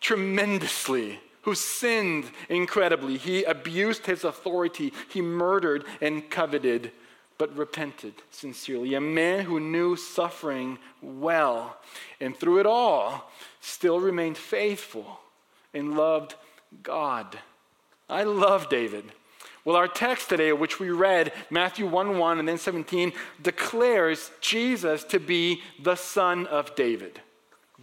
tremendously 0.01 1.21
who 1.43 1.55
sinned 1.55 2.31
incredibly. 2.49 3.17
He 3.17 3.45
abused 3.45 4.07
his 4.07 4.25
authority. 4.25 4.93
He 5.09 5.23
murdered 5.23 5.85
and 6.01 6.29
coveted, 6.29 6.93
but 7.39 7.57
repented 7.57 8.15
sincerely. 8.31 8.95
A 8.95 9.01
man 9.01 9.45
who 9.45 9.61
knew 9.61 9.97
suffering 9.97 10.79
well, 11.01 11.79
and 12.21 12.37
through 12.37 12.61
it 12.61 12.67
all, 12.67 13.31
still 13.61 14.01
remained 14.01 14.37
faithful 14.37 15.21
and 15.73 15.97
loved 15.97 16.35
God. 16.83 17.39
I 18.09 18.25
love 18.25 18.69
David. 18.69 19.05
Well, 19.65 19.77
our 19.77 19.89
text 19.89 20.29
today, 20.31 20.53
which 20.53 20.81
we 20.81 20.91
read, 20.91 21.33
Matthew 21.51 21.87
1 21.87 22.19
1 22.19 22.39
and 22.39 22.49
then 22.49 22.59
17, 22.59 23.13
declares 23.43 24.31
Jesus 24.41 25.05
to 25.05 25.21
be 25.21 25.63
the 25.83 25.97
son 25.97 26.47
of 26.47 26.75
David. 26.75 27.21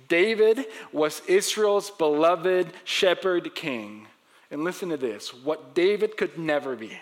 David 0.08 0.66
was 0.92 1.22
Israel's 1.28 1.90
beloved 1.92 2.72
shepherd 2.84 3.54
king. 3.56 4.08
And 4.50 4.64
listen 4.64 4.90
to 4.90 4.98
this 4.98 5.34
what 5.34 5.74
David 5.74 6.18
could 6.18 6.38
never 6.38 6.76
be, 6.76 6.98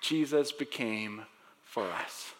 Jesus 0.00 0.52
became 0.52 1.22
for 1.62 1.84
us. 1.84 2.32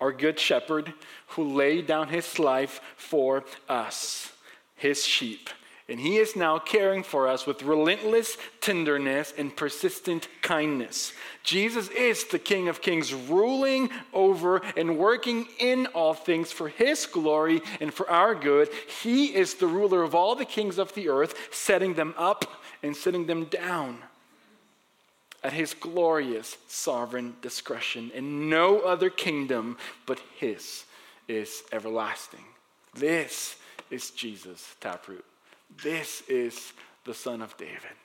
Our 0.00 0.12
good 0.12 0.38
shepherd 0.38 0.92
who 1.28 1.54
laid 1.54 1.86
down 1.86 2.08
his 2.08 2.38
life 2.38 2.80
for 2.96 3.44
us, 3.68 4.32
his 4.74 5.04
sheep. 5.04 5.50
And 5.90 5.98
he 5.98 6.18
is 6.18 6.36
now 6.36 6.60
caring 6.60 7.02
for 7.02 7.26
us 7.26 7.46
with 7.46 7.64
relentless 7.64 8.38
tenderness 8.60 9.34
and 9.36 9.54
persistent 9.54 10.28
kindness. 10.40 11.12
Jesus 11.42 11.88
is 11.88 12.24
the 12.24 12.38
King 12.38 12.68
of 12.68 12.80
Kings, 12.80 13.12
ruling 13.12 13.90
over 14.12 14.62
and 14.76 14.98
working 14.98 15.48
in 15.58 15.86
all 15.86 16.14
things 16.14 16.52
for 16.52 16.68
his 16.68 17.06
glory 17.06 17.60
and 17.80 17.92
for 17.92 18.08
our 18.08 18.36
good. 18.36 18.68
He 19.02 19.34
is 19.34 19.54
the 19.54 19.66
ruler 19.66 20.04
of 20.04 20.14
all 20.14 20.36
the 20.36 20.44
kings 20.44 20.78
of 20.78 20.94
the 20.94 21.08
earth, 21.08 21.34
setting 21.50 21.94
them 21.94 22.14
up 22.16 22.44
and 22.84 22.96
setting 22.96 23.26
them 23.26 23.46
down 23.46 23.98
at 25.42 25.52
his 25.52 25.74
glorious 25.74 26.56
sovereign 26.68 27.34
discretion. 27.42 28.12
And 28.14 28.48
no 28.48 28.78
other 28.78 29.10
kingdom 29.10 29.76
but 30.06 30.20
his 30.36 30.84
is 31.26 31.64
everlasting. 31.72 32.44
This 32.94 33.56
is 33.90 34.10
Jesus, 34.10 34.76
Taproot. 34.80 35.24
This 35.82 36.22
is 36.28 36.72
the 37.04 37.14
Son 37.14 37.42
of 37.42 37.56
David. 37.56 37.96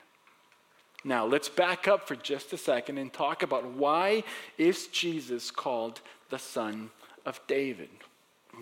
Now, 1.05 1.25
let's 1.25 1.49
back 1.49 1.87
up 1.87 2.07
for 2.07 2.15
just 2.15 2.51
a 2.51 2.57
second 2.57 2.97
and 2.97 3.13
talk 3.13 3.43
about 3.43 3.63
why 3.63 4.23
is 4.57 4.87
Jesus 4.87 5.51
called 5.51 6.01
the 6.29 6.39
son 6.39 6.89
of 7.27 7.39
David? 7.45 7.89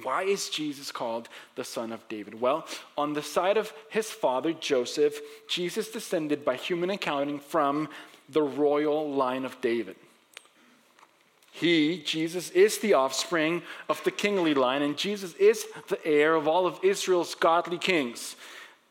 Why 0.01 0.23
is 0.23 0.49
Jesus 0.49 0.91
called 0.91 1.29
the 1.55 1.63
son 1.63 1.93
of 1.93 2.05
David? 2.09 2.39
Well, 2.39 2.67
on 2.97 3.13
the 3.13 3.21
side 3.21 3.55
of 3.55 3.71
his 3.89 4.11
father 4.11 4.51
Joseph, 4.51 5.19
Jesus 5.47 5.89
descended 5.89 6.43
by 6.43 6.57
human 6.57 6.89
accounting 6.89 7.39
from 7.39 7.87
the 8.27 8.41
royal 8.41 9.09
line 9.09 9.45
of 9.45 9.61
David. 9.61 9.95
He, 11.51 12.01
Jesus, 12.03 12.49
is 12.49 12.79
the 12.79 12.93
offspring 12.93 13.61
of 13.87 14.03
the 14.03 14.11
kingly 14.11 14.53
line, 14.53 14.81
and 14.81 14.97
Jesus 14.97 15.33
is 15.35 15.65
the 15.87 16.03
heir 16.05 16.35
of 16.35 16.47
all 16.47 16.65
of 16.65 16.79
Israel's 16.83 17.35
godly 17.35 17.77
kings 17.77 18.35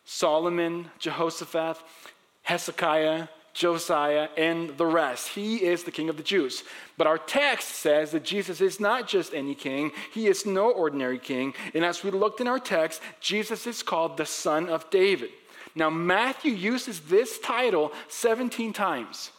Solomon, 0.05 0.91
Jehoshaphat, 0.99 1.77
Hezekiah, 2.43 3.29
Josiah, 3.55 4.29
and 4.37 4.77
the 4.79 4.87
rest. 4.87 5.29
He 5.29 5.57
is 5.57 5.85
the 5.85 5.91
king 5.91 6.09
of 6.09 6.17
the 6.17 6.23
Jews. 6.23 6.65
But 6.97 7.07
our 7.07 7.19
text 7.19 7.69
says 7.69 8.11
that 8.13 8.25
Jesus 8.25 8.61
is 8.61 8.81
not 8.81 9.07
just 9.07 9.35
any 9.35 9.55
king, 9.55 9.93
he 10.13 10.27
is 10.27 10.47
no 10.47 10.71
ordinary 10.71 11.19
king. 11.19 11.55
And 11.75 11.85
as 11.85 12.03
we 12.03 12.11
looked 12.11 12.41
in 12.41 12.49
our 12.49 12.59
text, 12.59 13.03
Jesus 13.21 13.67
is 13.67 13.83
called 13.83 14.17
the 14.17 14.27
Son 14.27 14.69
of 14.69 14.89
David. 14.91 15.31
Now, 15.75 15.91
Matthew 15.91 16.53
uses 16.53 17.01
this 17.01 17.39
title 17.39 17.93
17 18.09 18.73
times 18.73 19.31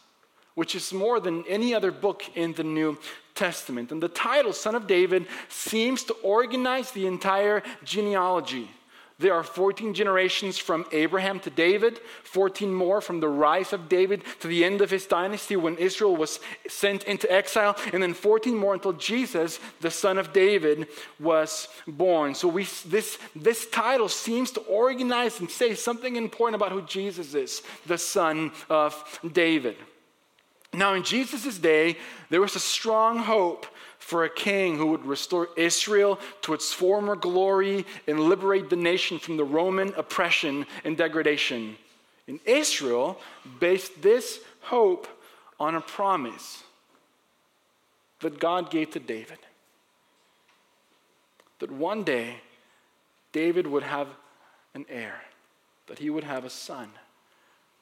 which 0.54 0.74
is 0.74 0.92
more 0.92 1.20
than 1.20 1.44
any 1.48 1.74
other 1.74 1.90
book 1.90 2.22
in 2.34 2.52
the 2.54 2.64
New 2.64 2.98
Testament. 3.34 3.90
And 3.90 4.02
the 4.02 4.08
title, 4.08 4.52
Son 4.52 4.74
of 4.74 4.86
David, 4.86 5.26
seems 5.48 6.04
to 6.04 6.14
organize 6.14 6.92
the 6.92 7.06
entire 7.06 7.62
genealogy. 7.82 8.70
There 9.18 9.34
are 9.34 9.44
14 9.44 9.94
generations 9.94 10.58
from 10.58 10.84
Abraham 10.90 11.38
to 11.40 11.50
David, 11.50 12.00
14 12.24 12.74
more 12.74 13.00
from 13.00 13.20
the 13.20 13.28
rise 13.28 13.72
of 13.72 13.88
David 13.88 14.22
to 14.40 14.48
the 14.48 14.64
end 14.64 14.80
of 14.80 14.90
his 14.90 15.06
dynasty 15.06 15.54
when 15.54 15.76
Israel 15.76 16.16
was 16.16 16.40
sent 16.68 17.04
into 17.04 17.30
exile, 17.30 17.76
and 17.92 18.02
then 18.02 18.12
14 18.12 18.56
more 18.56 18.74
until 18.74 18.92
Jesus, 18.92 19.60
the 19.80 19.90
son 19.90 20.18
of 20.18 20.32
David, 20.32 20.88
was 21.20 21.68
born. 21.86 22.34
So 22.34 22.48
we, 22.48 22.64
this, 22.86 23.18
this 23.36 23.66
title 23.66 24.08
seems 24.08 24.50
to 24.52 24.60
organize 24.62 25.38
and 25.38 25.48
say 25.48 25.76
something 25.76 26.16
important 26.16 26.56
about 26.56 26.72
who 26.72 26.82
Jesus 26.82 27.34
is, 27.34 27.62
the 27.86 27.98
son 27.98 28.50
of 28.68 29.20
David. 29.32 29.76
Now, 30.72 30.94
in 30.94 31.04
Jesus' 31.04 31.56
day, 31.58 31.98
there 32.30 32.40
was 32.40 32.56
a 32.56 32.60
strong 32.60 33.18
hope 33.18 33.66
for 34.04 34.24
a 34.24 34.28
king 34.28 34.76
who 34.76 34.88
would 34.88 35.06
restore 35.06 35.48
Israel 35.56 36.20
to 36.42 36.52
its 36.52 36.74
former 36.74 37.16
glory 37.16 37.86
and 38.06 38.20
liberate 38.20 38.68
the 38.68 38.76
nation 38.76 39.18
from 39.18 39.38
the 39.38 39.44
Roman 39.44 39.94
oppression 39.94 40.66
and 40.84 40.94
degradation. 40.94 41.76
And 42.28 42.38
Israel 42.44 43.18
based 43.60 44.02
this 44.02 44.40
hope 44.60 45.08
on 45.58 45.74
a 45.74 45.80
promise 45.80 46.62
that 48.20 48.38
God 48.38 48.70
gave 48.70 48.90
to 48.90 49.00
David. 49.00 49.38
That 51.60 51.72
one 51.72 52.04
day, 52.04 52.36
David 53.32 53.66
would 53.66 53.84
have 53.84 54.08
an 54.74 54.84
heir, 54.90 55.18
that 55.86 55.98
he 55.98 56.10
would 56.10 56.24
have 56.24 56.44
a 56.44 56.50
son 56.50 56.90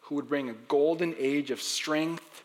who 0.02 0.14
would 0.14 0.28
bring 0.28 0.50
a 0.50 0.54
golden 0.68 1.16
age 1.18 1.50
of 1.50 1.60
strength 1.60 2.44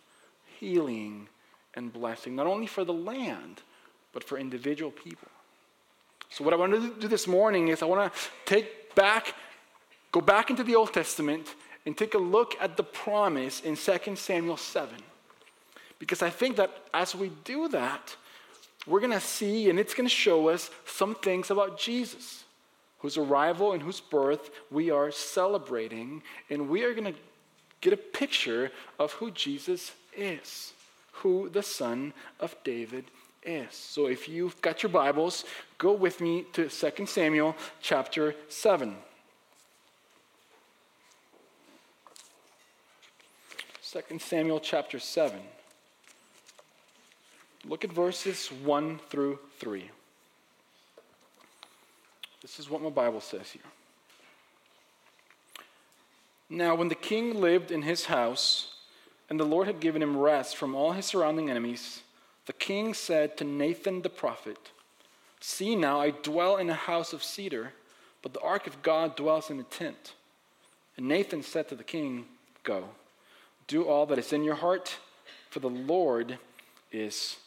healing 0.59 1.27
and 1.75 1.93
blessing, 1.93 2.35
not 2.35 2.47
only 2.47 2.65
for 2.65 2.83
the 2.83 2.93
land, 2.93 3.61
but 4.17 4.23
for 4.23 4.39
individual 4.39 4.89
people. 4.89 5.27
So, 6.31 6.43
what 6.43 6.51
I 6.51 6.57
want 6.57 6.73
to 6.73 6.99
do 6.99 7.07
this 7.07 7.27
morning 7.27 7.67
is 7.67 7.83
I 7.83 7.85
want 7.85 8.11
to 8.11 8.19
take 8.47 8.95
back, 8.95 9.35
go 10.11 10.21
back 10.21 10.49
into 10.49 10.63
the 10.63 10.73
Old 10.73 10.91
Testament 10.91 11.53
and 11.85 11.95
take 11.95 12.15
a 12.15 12.17
look 12.17 12.55
at 12.59 12.77
the 12.77 12.83
promise 12.83 13.59
in 13.59 13.75
2 13.75 14.15
Samuel 14.15 14.57
7. 14.57 14.89
Because 15.99 16.23
I 16.23 16.31
think 16.31 16.55
that 16.55 16.71
as 16.95 17.13
we 17.13 17.31
do 17.43 17.67
that, 17.67 18.15
we're 18.87 19.01
going 19.01 19.11
to 19.11 19.19
see 19.19 19.69
and 19.69 19.77
it's 19.77 19.93
going 19.93 20.09
to 20.09 20.15
show 20.25 20.49
us 20.49 20.71
some 20.87 21.13
things 21.13 21.51
about 21.51 21.77
Jesus, 21.77 22.43
whose 22.97 23.17
arrival 23.17 23.73
and 23.73 23.83
whose 23.83 23.99
birth 23.99 24.49
we 24.71 24.89
are 24.89 25.11
celebrating. 25.11 26.23
And 26.49 26.69
we 26.69 26.85
are 26.85 26.95
going 26.95 27.13
to 27.13 27.19
get 27.81 27.93
a 27.93 27.97
picture 27.97 28.71
of 28.97 29.11
who 29.11 29.29
Jesus 29.29 29.91
is, 30.15 30.73
who 31.11 31.49
the 31.49 31.61
Son 31.61 32.13
of 32.39 32.55
David 32.63 33.05
is. 33.47 33.73
So 33.73 34.07
if 34.07 34.27
you've 34.27 34.59
got 34.61 34.83
your 34.83 34.91
Bibles, 34.91 35.45
go 35.77 35.93
with 35.93 36.21
me 36.21 36.45
to 36.53 36.69
2 36.69 37.05
Samuel 37.05 37.55
chapter 37.81 38.35
7. 38.49 38.95
2 44.09 44.19
Samuel 44.19 44.59
chapter 44.59 44.99
7. 44.99 45.39
Look 47.65 47.83
at 47.83 47.91
verses 47.91 48.47
1 48.47 48.99
through 49.09 49.39
3. 49.59 49.89
This 52.41 52.59
is 52.59 52.69
what 52.69 52.81
my 52.81 52.89
Bible 52.89 53.21
says 53.21 53.51
here. 53.51 53.61
Now, 56.49 56.75
when 56.75 56.87
the 56.87 56.95
king 56.95 57.41
lived 57.41 57.71
in 57.71 57.81
his 57.81 58.05
house, 58.05 58.73
and 59.29 59.39
the 59.39 59.45
Lord 59.45 59.67
had 59.67 59.79
given 59.81 60.01
him 60.01 60.15
rest 60.15 60.55
from 60.55 60.73
all 60.73 60.93
his 60.93 61.05
surrounding 61.05 61.49
enemies, 61.49 62.01
the 62.47 62.53
king 62.53 62.93
said 62.93 63.37
to 63.37 63.43
Nathan 63.43 64.01
the 64.01 64.09
prophet, 64.09 64.71
See 65.39 65.75
now, 65.75 65.99
I 65.99 66.11
dwell 66.11 66.57
in 66.57 66.69
a 66.69 66.73
house 66.73 67.13
of 67.13 67.23
cedar, 67.23 67.73
but 68.23 68.33
the 68.33 68.41
ark 68.41 68.65
of 68.65 68.81
God 68.81 69.15
dwells 69.15 69.49
in 69.51 69.59
a 69.59 69.63
tent. 69.63 70.13
And 70.95 71.07
Nathan 71.07 71.43
said 71.43 71.67
to 71.69 71.75
the 71.75 71.83
king, 71.83 72.25
Go, 72.63 72.85
do 73.67 73.83
all 73.83 74.05
that 74.07 74.17
is 74.17 74.33
in 74.33 74.43
your 74.43 74.55
heart, 74.55 74.97
for 75.49 75.59
the 75.59 75.69
Lord 75.69 76.39
is 76.91 77.37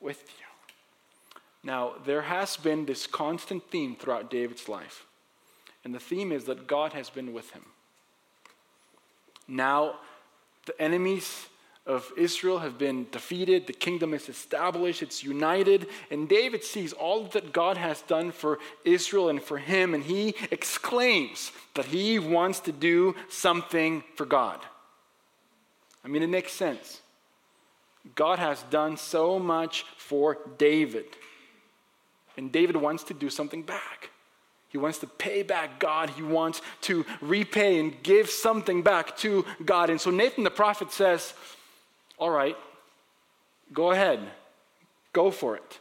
with 0.00 0.22
you. 0.38 0.46
Now, 1.64 1.94
there 2.04 2.22
has 2.22 2.56
been 2.56 2.86
this 2.86 3.06
constant 3.06 3.70
theme 3.70 3.96
throughout 3.96 4.30
David's 4.30 4.68
life, 4.68 5.06
and 5.84 5.94
the 5.94 6.00
theme 6.00 6.30
is 6.30 6.44
that 6.44 6.66
God 6.66 6.92
has 6.92 7.08
been 7.08 7.32
with 7.32 7.50
him. 7.52 7.64
Now, 9.48 9.96
the 10.66 10.80
enemies 10.80 11.46
of 11.84 12.12
Israel 12.16 12.60
have 12.60 12.78
been 12.78 13.06
defeated, 13.10 13.66
the 13.66 13.72
kingdom 13.72 14.14
is 14.14 14.28
established, 14.28 15.02
it's 15.02 15.24
united, 15.24 15.88
and 16.10 16.28
David 16.28 16.62
sees 16.62 16.92
all 16.92 17.24
that 17.24 17.52
God 17.52 17.76
has 17.76 18.02
done 18.02 18.30
for 18.30 18.60
Israel 18.84 19.28
and 19.28 19.42
for 19.42 19.58
him, 19.58 19.92
and 19.92 20.04
he 20.04 20.34
exclaims 20.52 21.50
that 21.74 21.86
he 21.86 22.20
wants 22.20 22.60
to 22.60 22.72
do 22.72 23.16
something 23.28 24.04
for 24.14 24.24
God. 24.24 24.60
I 26.04 26.08
mean, 26.08 26.22
it 26.22 26.28
makes 26.28 26.52
sense. 26.52 27.00
God 28.14 28.38
has 28.38 28.62
done 28.64 28.96
so 28.96 29.38
much 29.38 29.84
for 29.96 30.38
David, 30.58 31.06
and 32.36 32.52
David 32.52 32.76
wants 32.76 33.02
to 33.04 33.14
do 33.14 33.28
something 33.28 33.62
back. 33.62 34.10
He 34.68 34.78
wants 34.78 34.98
to 34.98 35.06
pay 35.06 35.42
back 35.42 35.78
God. 35.78 36.10
He 36.10 36.22
wants 36.22 36.62
to 36.82 37.04
repay 37.20 37.78
and 37.78 38.02
give 38.02 38.30
something 38.30 38.82
back 38.82 39.18
to 39.18 39.44
God. 39.66 39.90
And 39.90 40.00
so 40.00 40.10
Nathan 40.10 40.44
the 40.44 40.50
prophet 40.50 40.90
says, 40.90 41.34
All 42.22 42.30
right, 42.30 42.56
go 43.72 43.90
ahead, 43.90 44.20
go 45.12 45.32
for 45.32 45.56
it. 45.56 45.80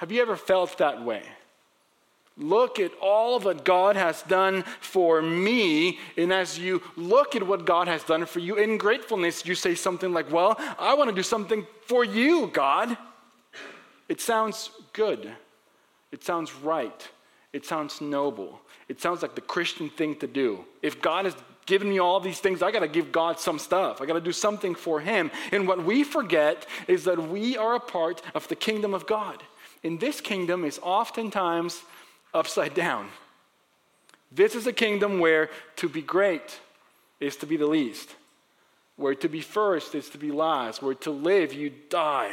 Have 0.00 0.10
you 0.10 0.20
ever 0.20 0.34
felt 0.34 0.76
that 0.78 1.04
way? 1.04 1.22
Look 2.36 2.80
at 2.80 2.90
all 3.00 3.38
that 3.38 3.64
God 3.64 3.94
has 3.94 4.22
done 4.22 4.64
for 4.80 5.22
me. 5.22 6.00
And 6.16 6.32
as 6.32 6.58
you 6.58 6.82
look 6.96 7.36
at 7.36 7.46
what 7.46 7.64
God 7.64 7.86
has 7.86 8.02
done 8.02 8.26
for 8.26 8.40
you 8.40 8.56
in 8.56 8.76
gratefulness, 8.76 9.46
you 9.46 9.54
say 9.54 9.76
something 9.76 10.12
like, 10.12 10.32
Well, 10.32 10.56
I 10.80 10.94
want 10.94 11.10
to 11.10 11.14
do 11.14 11.22
something 11.22 11.64
for 11.86 12.04
you, 12.04 12.50
God. 12.52 12.98
It 14.08 14.20
sounds 14.20 14.70
good. 14.92 15.30
It 16.10 16.24
sounds 16.24 16.52
right. 16.56 17.08
It 17.52 17.64
sounds 17.64 18.00
noble. 18.00 18.60
It 18.88 19.00
sounds 19.00 19.22
like 19.22 19.36
the 19.36 19.42
Christian 19.42 19.90
thing 19.90 20.16
to 20.16 20.26
do. 20.26 20.64
If 20.82 21.00
God 21.00 21.26
has 21.26 21.36
given 21.66 21.88
me 21.88 21.98
all 21.98 22.20
these 22.20 22.40
things, 22.40 22.62
I 22.62 22.70
got 22.70 22.80
to 22.80 22.88
give 22.88 23.12
God 23.12 23.40
some 23.40 23.58
stuff. 23.58 24.00
I 24.00 24.06
got 24.06 24.14
to 24.14 24.20
do 24.20 24.32
something 24.32 24.74
for 24.74 25.00
Him. 25.00 25.30
And 25.52 25.66
what 25.66 25.84
we 25.84 26.04
forget 26.04 26.66
is 26.88 27.04
that 27.04 27.28
we 27.28 27.56
are 27.56 27.74
a 27.74 27.80
part 27.80 28.22
of 28.34 28.48
the 28.48 28.56
kingdom 28.56 28.94
of 28.94 29.06
God. 29.06 29.42
And 29.82 30.00
this 30.00 30.20
kingdom 30.20 30.64
is 30.64 30.78
oftentimes 30.82 31.82
upside 32.32 32.74
down. 32.74 33.08
This 34.32 34.54
is 34.54 34.66
a 34.66 34.72
kingdom 34.72 35.20
where 35.20 35.50
to 35.76 35.88
be 35.88 36.02
great 36.02 36.60
is 37.20 37.36
to 37.36 37.46
be 37.46 37.56
the 37.56 37.66
least, 37.66 38.14
where 38.96 39.14
to 39.14 39.28
be 39.28 39.40
first 39.40 39.94
is 39.94 40.08
to 40.10 40.18
be 40.18 40.30
last, 40.30 40.82
where 40.82 40.94
to 40.94 41.10
live 41.10 41.52
you 41.52 41.72
die. 41.88 42.32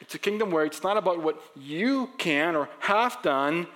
It's 0.00 0.14
a 0.14 0.18
kingdom 0.18 0.50
where 0.50 0.64
it's 0.64 0.82
not 0.82 0.96
about 0.96 1.22
what 1.22 1.40
you 1.56 2.10
can 2.18 2.56
or 2.56 2.68
have 2.80 3.22
done, 3.22 3.68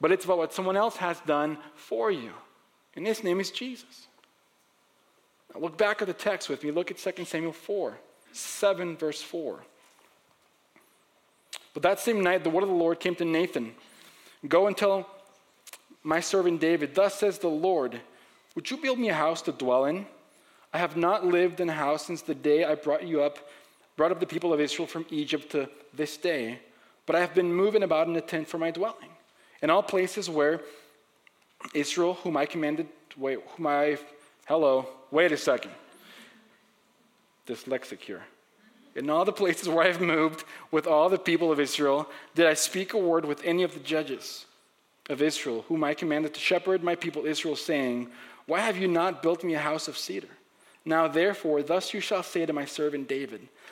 but 0.00 0.12
it's 0.12 0.24
about 0.24 0.38
what 0.38 0.54
someone 0.54 0.76
else 0.76 0.96
has 0.96 1.20
done 1.20 1.58
for 1.74 2.10
you. 2.10 2.32
And 2.94 3.06
his 3.06 3.22
name 3.22 3.40
is 3.40 3.50
Jesus. 3.50 4.08
Now 5.54 5.60
look 5.60 5.78
back 5.78 6.00
at 6.02 6.08
the 6.08 6.14
text 6.14 6.48
with 6.48 6.62
me. 6.64 6.70
Look 6.70 6.90
at 6.90 6.98
2 6.98 7.24
Samuel 7.24 7.52
4, 7.52 7.98
7, 8.32 8.96
verse 8.96 9.22
4. 9.22 9.60
But 11.74 11.82
that 11.82 12.00
same 12.00 12.22
night, 12.22 12.44
the 12.44 12.50
word 12.50 12.64
of 12.64 12.68
the 12.68 12.74
Lord 12.74 13.00
came 13.00 13.14
to 13.16 13.24
Nathan 13.24 13.74
Go 14.46 14.68
and 14.68 14.76
tell 14.76 15.08
my 16.04 16.20
servant 16.20 16.60
David, 16.60 16.94
Thus 16.94 17.14
says 17.14 17.38
the 17.38 17.48
Lord, 17.48 18.00
Would 18.54 18.70
you 18.70 18.76
build 18.76 18.98
me 18.98 19.08
a 19.08 19.14
house 19.14 19.42
to 19.42 19.52
dwell 19.52 19.86
in? 19.86 20.06
I 20.72 20.78
have 20.78 20.96
not 20.96 21.26
lived 21.26 21.60
in 21.60 21.68
a 21.68 21.74
house 21.74 22.06
since 22.06 22.22
the 22.22 22.34
day 22.34 22.64
I 22.64 22.74
brought 22.74 23.06
you 23.06 23.22
up, 23.22 23.38
brought 23.96 24.12
up 24.12 24.20
the 24.20 24.26
people 24.26 24.52
of 24.52 24.60
Israel 24.60 24.86
from 24.86 25.06
Egypt 25.10 25.50
to 25.52 25.68
this 25.94 26.16
day, 26.16 26.60
but 27.06 27.16
I 27.16 27.20
have 27.20 27.34
been 27.34 27.52
moving 27.52 27.82
about 27.82 28.06
in 28.06 28.16
a 28.16 28.20
tent 28.20 28.46
for 28.46 28.58
my 28.58 28.70
dwelling. 28.70 29.08
In 29.62 29.70
all 29.70 29.82
places 29.82 30.30
where 30.30 30.60
Israel, 31.74 32.14
whom 32.14 32.36
I 32.36 32.46
commanded, 32.46 32.88
wait, 33.16 33.38
whom 33.56 33.66
I, 33.66 33.98
hello, 34.46 34.88
wait 35.10 35.32
a 35.32 35.36
second. 35.36 35.72
Dyslexic 37.46 38.00
here. 38.00 38.22
In 38.94 39.10
all 39.10 39.24
the 39.24 39.32
places 39.32 39.68
where 39.68 39.84
I 39.84 39.88
have 39.88 40.00
moved 40.00 40.44
with 40.70 40.86
all 40.86 41.08
the 41.08 41.18
people 41.18 41.52
of 41.52 41.60
Israel, 41.60 42.08
did 42.34 42.46
I 42.46 42.54
speak 42.54 42.94
a 42.94 42.98
word 42.98 43.24
with 43.24 43.42
any 43.44 43.62
of 43.62 43.74
the 43.74 43.80
judges 43.80 44.46
of 45.08 45.22
Israel, 45.22 45.64
whom 45.68 45.84
I 45.84 45.94
commanded 45.94 46.34
to 46.34 46.40
shepherd 46.40 46.82
my 46.82 46.94
people 46.94 47.24
Israel, 47.24 47.56
saying, 47.56 48.08
Why 48.46 48.60
have 48.60 48.76
you 48.76 48.88
not 48.88 49.22
built 49.22 49.44
me 49.44 49.54
a 49.54 49.60
house 49.60 49.88
of 49.88 49.96
cedar? 49.96 50.28
Now, 50.84 51.06
therefore, 51.08 51.62
thus 51.62 51.92
you 51.92 52.00
shall 52.00 52.22
say 52.22 52.46
to 52.46 52.52
my 52.52 52.64
servant 52.64 53.08
David, 53.08 53.48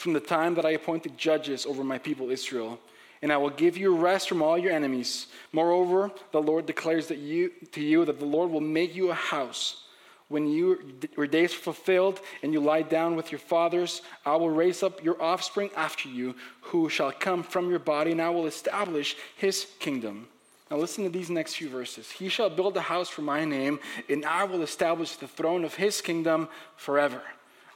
from 0.00 0.14
the 0.14 0.20
time 0.20 0.54
that 0.54 0.64
I 0.64 0.70
appointed 0.70 1.18
judges 1.18 1.66
over 1.66 1.84
my 1.84 1.98
people 1.98 2.30
Israel. 2.30 2.80
And 3.20 3.30
I 3.30 3.36
will 3.36 3.50
give 3.50 3.76
you 3.76 3.94
rest 3.94 4.30
from 4.30 4.40
all 4.40 4.56
your 4.56 4.72
enemies. 4.72 5.26
Moreover, 5.52 6.10
the 6.32 6.40
Lord 6.40 6.64
declares 6.64 7.08
that 7.08 7.18
you, 7.18 7.50
to 7.72 7.82
you 7.82 8.06
that 8.06 8.18
the 8.18 8.24
Lord 8.24 8.50
will 8.50 8.62
make 8.62 8.94
you 8.94 9.10
a 9.10 9.14
house. 9.14 9.84
When 10.28 10.46
you, 10.46 10.96
your 11.18 11.26
days 11.26 11.52
are 11.52 11.58
fulfilled 11.58 12.20
and 12.42 12.50
you 12.54 12.60
lie 12.60 12.80
down 12.80 13.14
with 13.14 13.30
your 13.30 13.40
fathers, 13.40 14.00
I 14.24 14.36
will 14.36 14.48
raise 14.48 14.82
up 14.82 15.04
your 15.04 15.20
offspring 15.20 15.68
after 15.76 16.08
you, 16.08 16.34
who 16.62 16.88
shall 16.88 17.12
come 17.12 17.42
from 17.42 17.68
your 17.68 17.78
body, 17.78 18.12
and 18.12 18.22
I 18.22 18.30
will 18.30 18.46
establish 18.46 19.16
his 19.36 19.66
kingdom. 19.80 20.28
Now, 20.70 20.78
listen 20.78 21.04
to 21.04 21.10
these 21.10 21.28
next 21.28 21.56
few 21.56 21.68
verses. 21.68 22.10
He 22.10 22.30
shall 22.30 22.48
build 22.48 22.74
a 22.78 22.80
house 22.80 23.10
for 23.10 23.20
my 23.22 23.44
name, 23.44 23.80
and 24.08 24.24
I 24.24 24.44
will 24.44 24.62
establish 24.62 25.16
the 25.16 25.28
throne 25.28 25.64
of 25.64 25.74
his 25.74 26.00
kingdom 26.00 26.48
forever. 26.76 27.20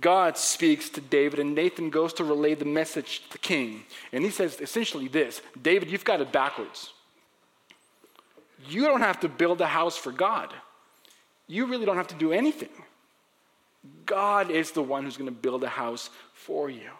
God 0.00 0.36
speaks 0.36 0.88
to 0.90 1.00
David, 1.00 1.38
and 1.38 1.54
Nathan 1.54 1.90
goes 1.90 2.12
to 2.14 2.24
relay 2.24 2.54
the 2.54 2.64
message 2.64 3.22
to 3.26 3.32
the 3.32 3.38
king. 3.38 3.84
And 4.12 4.24
he 4.24 4.30
says 4.30 4.60
essentially 4.60 5.08
this 5.08 5.40
David, 5.60 5.90
you've 5.90 6.04
got 6.04 6.20
it 6.20 6.32
backwards. 6.32 6.92
You 8.68 8.82
don't 8.82 9.00
have 9.00 9.20
to 9.20 9.28
build 9.28 9.60
a 9.60 9.66
house 9.66 9.96
for 9.96 10.12
God, 10.12 10.52
you 11.46 11.66
really 11.66 11.86
don't 11.86 11.96
have 11.96 12.08
to 12.08 12.14
do 12.16 12.32
anything. 12.32 12.70
God 14.04 14.50
is 14.50 14.72
the 14.72 14.82
one 14.82 15.04
who's 15.04 15.16
going 15.16 15.30
to 15.30 15.40
build 15.40 15.62
a 15.62 15.68
house 15.68 16.10
for 16.32 16.68
you. 16.68 16.90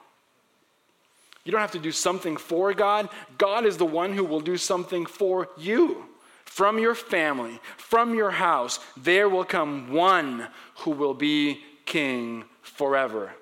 You 1.44 1.52
don't 1.52 1.60
have 1.60 1.72
to 1.72 1.78
do 1.78 1.92
something 1.92 2.36
for 2.36 2.74
God. 2.74 3.08
God 3.38 3.64
is 3.66 3.76
the 3.76 3.84
one 3.84 4.12
who 4.12 4.24
will 4.24 4.40
do 4.40 4.56
something 4.56 5.06
for 5.06 5.48
you. 5.56 6.04
From 6.44 6.78
your 6.78 6.94
family, 6.94 7.60
from 7.76 8.14
your 8.14 8.30
house, 8.30 8.80
there 8.96 9.28
will 9.28 9.44
come 9.44 9.92
one 9.92 10.48
who 10.78 10.92
will 10.92 11.14
be 11.14 11.62
king 11.86 12.44
forever. 12.62 13.32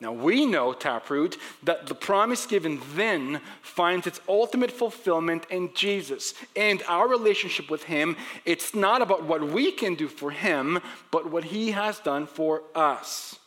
Now 0.00 0.12
we 0.12 0.46
know, 0.46 0.72
Taproot, 0.72 1.36
that 1.64 1.86
the 1.86 1.94
promise 1.94 2.46
given 2.46 2.80
then 2.94 3.40
finds 3.62 4.06
its 4.06 4.20
ultimate 4.28 4.70
fulfillment 4.70 5.44
in 5.50 5.74
Jesus. 5.74 6.34
And 6.54 6.82
our 6.86 7.08
relationship 7.08 7.68
with 7.68 7.84
Him, 7.84 8.16
it's 8.44 8.74
not 8.74 9.02
about 9.02 9.24
what 9.24 9.42
we 9.42 9.72
can 9.72 9.96
do 9.96 10.06
for 10.06 10.30
Him, 10.30 10.78
but 11.10 11.30
what 11.30 11.44
He 11.44 11.72
has 11.72 11.98
done 11.98 12.26
for 12.26 12.62
us. 12.76 13.38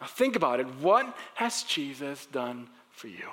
Now 0.00 0.06
think 0.08 0.36
about 0.36 0.60
it. 0.60 0.66
What 0.80 1.16
has 1.34 1.62
Jesus 1.62 2.26
done 2.26 2.68
for 2.90 3.08
you? 3.08 3.28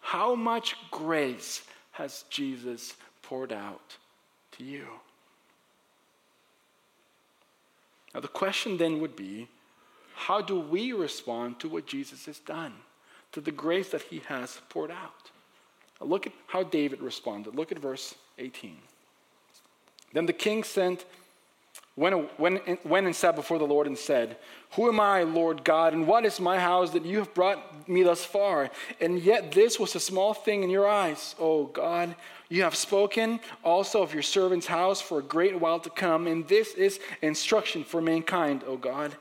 How 0.00 0.34
much 0.34 0.76
grace 0.90 1.62
has 1.92 2.24
Jesus 2.28 2.94
poured 3.22 3.52
out 3.52 3.96
to 4.52 4.64
you? 4.64 4.86
Now, 8.16 8.22
the 8.22 8.28
question 8.28 8.78
then 8.78 9.00
would 9.00 9.14
be 9.14 9.46
how 10.14 10.40
do 10.40 10.58
we 10.58 10.94
respond 10.94 11.60
to 11.60 11.68
what 11.68 11.86
Jesus 11.86 12.24
has 12.24 12.38
done, 12.38 12.72
to 13.32 13.42
the 13.42 13.50
grace 13.50 13.90
that 13.90 14.00
he 14.00 14.22
has 14.28 14.58
poured 14.70 14.90
out? 14.90 15.30
Now, 16.00 16.06
look 16.06 16.26
at 16.26 16.32
how 16.46 16.62
David 16.62 17.02
responded. 17.02 17.54
Look 17.54 17.72
at 17.72 17.78
verse 17.78 18.14
18. 18.38 18.78
Then 20.14 20.24
the 20.24 20.32
king 20.32 20.64
sent, 20.64 21.04
went, 21.96 22.38
went, 22.38 22.86
went 22.86 23.06
and 23.06 23.16
sat 23.16 23.34
before 23.34 23.58
the 23.58 23.66
Lord 23.66 23.86
and 23.86 23.96
said, 23.96 24.36
Who 24.72 24.88
am 24.88 25.00
I, 25.00 25.22
Lord 25.22 25.64
God, 25.64 25.94
and 25.94 26.06
what 26.06 26.24
is 26.24 26.38
my 26.38 26.58
house 26.58 26.90
that 26.90 27.06
you 27.06 27.18
have 27.18 27.32
brought 27.34 27.88
me 27.88 28.02
thus 28.02 28.24
far? 28.24 28.70
And 29.00 29.18
yet 29.18 29.52
this 29.52 29.80
was 29.80 29.94
a 29.94 30.00
small 30.00 30.34
thing 30.34 30.62
in 30.62 30.70
your 30.70 30.86
eyes, 30.86 31.34
O 31.38 31.64
God. 31.64 32.14
You 32.48 32.62
have 32.62 32.76
spoken 32.76 33.40
also 33.64 34.02
of 34.02 34.12
your 34.12 34.22
servant's 34.22 34.66
house 34.66 35.00
for 35.00 35.18
a 35.18 35.22
great 35.22 35.58
while 35.58 35.80
to 35.80 35.90
come, 35.90 36.26
and 36.26 36.46
this 36.46 36.74
is 36.74 37.00
instruction 37.22 37.82
for 37.82 38.00
mankind, 38.00 38.62
O 38.66 38.76
God. 38.76 39.16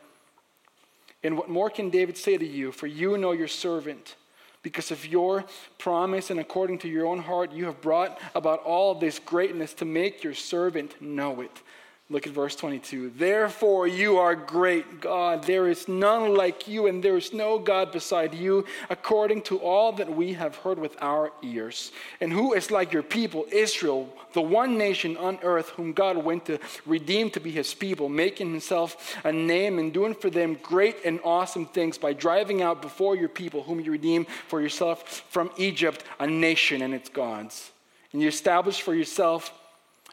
And 1.24 1.38
what 1.38 1.50
more 1.50 1.70
can 1.70 1.90
David 1.90 2.18
say 2.18 2.38
to 2.38 2.46
you? 2.46 2.72
For 2.72 2.86
you 2.86 3.18
know 3.18 3.32
your 3.32 3.48
servant. 3.48 4.16
Because 4.62 4.90
of 4.90 5.06
your 5.06 5.46
promise 5.78 6.32
and 6.32 6.40
according 6.40 6.80
to 6.80 6.88
your 6.88 7.06
own 7.06 7.20
heart, 7.20 7.52
you 7.52 7.66
have 7.66 7.82
brought 7.82 8.20
about 8.34 8.64
all 8.64 8.96
this 8.96 9.20
greatness 9.20 9.74
to 9.76 9.86
make 9.86 10.24
your 10.24 10.34
servant 10.34 11.00
know 11.02 11.42
it. 11.42 11.62
Look 12.08 12.28
at 12.28 12.34
verse 12.34 12.56
22. 12.56 13.14
Therefore, 13.18 13.88
you 13.88 14.18
are 14.18 14.36
great, 14.36 15.02
God. 15.02 15.44
There 15.44 15.68
is 15.68 15.88
none 15.88 16.36
like 16.36 16.68
you, 16.68 16.86
and 16.86 17.04
there 17.04 17.18
is 17.18 17.34
no 17.34 17.58
God 17.58 17.92
beside 17.92 18.36
you, 18.36 18.66
according 18.92 19.42
to 19.44 19.58
all 19.58 19.92
that 19.94 20.16
we 20.16 20.34
have 20.34 20.56
heard 20.58 20.78
with 20.78 20.96
our 21.02 21.32
ears. 21.42 21.92
And 22.22 22.32
who 22.32 22.54
is 22.54 22.70
like 22.70 22.94
your 22.94 23.02
people, 23.02 23.48
Israel, 23.52 24.08
the 24.34 24.42
one 24.42 24.78
nation 24.78 25.18
on 25.18 25.40
earth 25.42 25.70
whom 25.70 25.94
God 25.94 26.18
went 26.18 26.46
to 26.46 26.60
redeem 26.86 27.32
to 27.32 27.40
be 27.40 27.50
his 27.50 27.74
people, 27.74 28.08
making 28.08 28.52
himself 28.52 29.18
a 29.24 29.32
name 29.32 29.80
and 29.80 29.92
doing 29.92 30.14
for 30.14 30.30
them 30.30 30.60
great 30.62 30.98
and 31.06 31.20
awesome 31.24 31.66
things 31.66 31.98
by 31.98 32.14
driving 32.14 32.62
out 32.62 32.84
before 32.84 33.16
your 33.16 33.30
people, 33.30 33.64
whom 33.64 33.80
you 33.80 33.92
redeemed 33.92 34.28
for 34.48 34.62
yourself 34.62 35.24
from 35.32 35.50
Egypt, 35.58 36.04
a 36.20 36.28
nation 36.28 36.84
and 36.84 36.94
its 36.94 37.10
gods. 37.10 37.72
And 38.14 38.22
you 38.22 38.28
established 38.28 38.84
for 38.84 38.94
yourself 38.94 39.52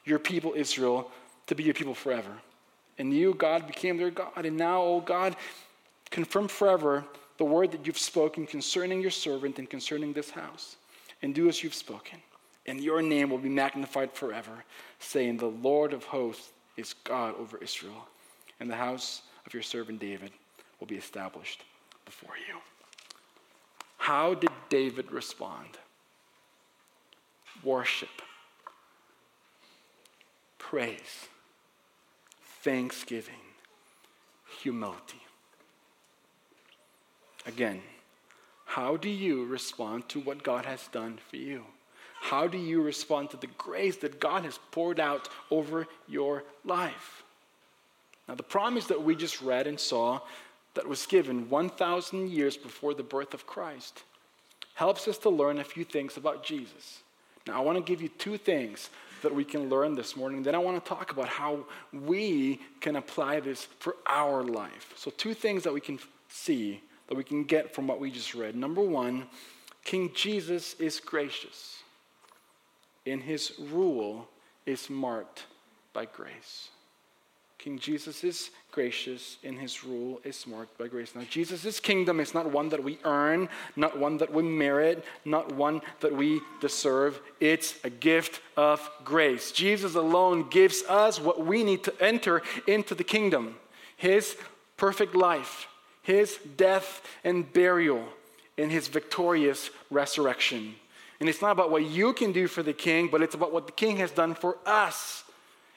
your 0.06 0.18
people, 0.18 0.54
Israel 0.56 1.10
to 1.52 1.56
be 1.56 1.64
your 1.64 1.74
people 1.74 1.94
forever. 1.94 2.30
And 2.96 3.12
you, 3.12 3.34
God, 3.34 3.66
became 3.66 3.98
their 3.98 4.10
God. 4.10 4.46
And 4.46 4.56
now, 4.56 4.82
oh 4.82 5.00
God, 5.00 5.36
confirm 6.10 6.48
forever 6.48 7.04
the 7.36 7.44
word 7.44 7.72
that 7.72 7.86
you've 7.86 7.98
spoken 7.98 8.46
concerning 8.46 9.02
your 9.02 9.10
servant 9.10 9.58
and 9.58 9.68
concerning 9.68 10.14
this 10.14 10.30
house. 10.30 10.76
And 11.20 11.34
do 11.34 11.48
as 11.48 11.62
you've 11.62 11.74
spoken. 11.74 12.18
And 12.66 12.80
your 12.80 13.02
name 13.02 13.28
will 13.28 13.38
be 13.38 13.48
magnified 13.48 14.12
forever, 14.12 14.64
saying, 14.98 15.36
The 15.36 15.46
Lord 15.46 15.92
of 15.92 16.04
hosts 16.04 16.52
is 16.76 16.94
God 17.04 17.34
over 17.38 17.58
Israel. 17.58 18.06
And 18.58 18.70
the 18.70 18.76
house 18.76 19.22
of 19.46 19.52
your 19.52 19.62
servant 19.62 20.00
David 20.00 20.30
will 20.80 20.86
be 20.86 20.96
established 20.96 21.64
before 22.06 22.36
you. 22.48 22.56
How 23.98 24.34
did 24.34 24.50
David 24.68 25.12
respond? 25.12 25.78
Worship, 27.62 28.22
praise 30.58 31.28
thanksgiving, 32.62 33.34
humility. 34.60 35.20
Again, 37.46 37.82
how 38.64 38.96
do 38.96 39.08
you 39.08 39.44
respond 39.44 40.08
to 40.10 40.20
what 40.20 40.42
God 40.42 40.64
has 40.64 40.86
done 40.88 41.18
for 41.28 41.36
you? 41.36 41.64
How 42.20 42.46
do 42.46 42.56
you 42.56 42.80
respond 42.80 43.30
to 43.30 43.36
the 43.36 43.48
grace 43.58 43.96
that 43.96 44.20
God 44.20 44.44
has 44.44 44.58
poured 44.70 45.00
out 45.00 45.28
over 45.50 45.88
your 46.08 46.44
life? 46.64 47.24
Now, 48.28 48.36
the 48.36 48.44
promise 48.44 48.86
that 48.86 49.02
we 49.02 49.16
just 49.16 49.42
read 49.42 49.66
and 49.66 49.78
saw 49.78 50.20
that 50.74 50.88
was 50.88 51.04
given 51.04 51.50
1,000 51.50 52.30
years 52.30 52.56
before 52.56 52.94
the 52.94 53.02
birth 53.02 53.34
of 53.34 53.46
Christ 53.46 54.04
helps 54.74 55.08
us 55.08 55.18
to 55.18 55.30
learn 55.30 55.58
a 55.58 55.64
few 55.64 55.84
things 55.84 56.16
about 56.16 56.44
Jesus. 56.44 57.02
Now, 57.46 57.58
I 57.58 57.60
want 57.64 57.76
to 57.76 57.84
give 57.84 58.00
you 58.00 58.08
two 58.08 58.38
things 58.38 58.88
that 59.22 59.34
we 59.34 59.44
can 59.44 59.68
learn 59.68 59.94
this 59.94 60.16
morning. 60.16 60.42
Then 60.42 60.54
I 60.54 60.58
want 60.58 60.82
to 60.82 60.88
talk 60.88 61.12
about 61.12 61.28
how 61.28 61.64
we 61.92 62.60
can 62.80 62.96
apply 62.96 63.40
this 63.40 63.64
for 63.78 63.96
our 64.06 64.42
life. 64.42 64.92
So, 64.96 65.10
two 65.10 65.34
things 65.34 65.64
that 65.64 65.72
we 65.72 65.80
can 65.80 65.98
see, 66.28 66.80
that 67.08 67.16
we 67.16 67.24
can 67.24 67.44
get 67.44 67.74
from 67.74 67.86
what 67.86 68.00
we 68.00 68.10
just 68.10 68.34
read. 68.34 68.54
Number 68.54 68.82
one, 68.82 69.26
King 69.84 70.10
Jesus 70.14 70.74
is 70.74 71.00
gracious, 71.00 71.82
and 73.06 73.22
his 73.22 73.52
rule 73.58 74.28
is 74.66 74.88
marked 74.88 75.44
by 75.92 76.04
grace. 76.04 76.68
King 77.62 77.78
Jesus 77.78 78.24
is 78.24 78.50
gracious 78.72 79.36
in 79.44 79.56
his 79.56 79.84
rule 79.84 80.20
is 80.24 80.48
marked 80.48 80.76
by 80.78 80.88
grace. 80.88 81.14
Now, 81.14 81.22
Jesus' 81.30 81.78
kingdom 81.78 82.18
is 82.18 82.34
not 82.34 82.50
one 82.50 82.70
that 82.70 82.82
we 82.82 82.98
earn, 83.04 83.48
not 83.76 83.96
one 83.96 84.16
that 84.16 84.32
we 84.32 84.42
merit, 84.42 85.04
not 85.24 85.52
one 85.52 85.80
that 86.00 86.12
we 86.12 86.40
deserve. 86.60 87.20
It's 87.38 87.76
a 87.84 87.90
gift 87.90 88.40
of 88.56 88.90
grace. 89.04 89.52
Jesus 89.52 89.94
alone 89.94 90.48
gives 90.48 90.82
us 90.88 91.20
what 91.20 91.46
we 91.46 91.62
need 91.62 91.84
to 91.84 91.94
enter 92.00 92.42
into 92.66 92.96
the 92.96 93.04
kingdom 93.04 93.54
his 93.96 94.36
perfect 94.76 95.14
life, 95.14 95.68
his 96.02 96.40
death 96.56 97.00
and 97.22 97.52
burial, 97.52 98.04
and 98.58 98.72
his 98.72 98.88
victorious 98.88 99.70
resurrection. 99.88 100.74
And 101.20 101.28
it's 101.28 101.40
not 101.40 101.52
about 101.52 101.70
what 101.70 101.84
you 101.84 102.12
can 102.12 102.32
do 102.32 102.48
for 102.48 102.64
the 102.64 102.72
king, 102.72 103.06
but 103.06 103.22
it's 103.22 103.36
about 103.36 103.52
what 103.52 103.66
the 103.66 103.72
king 103.72 103.98
has 103.98 104.10
done 104.10 104.34
for 104.34 104.58
us. 104.66 105.22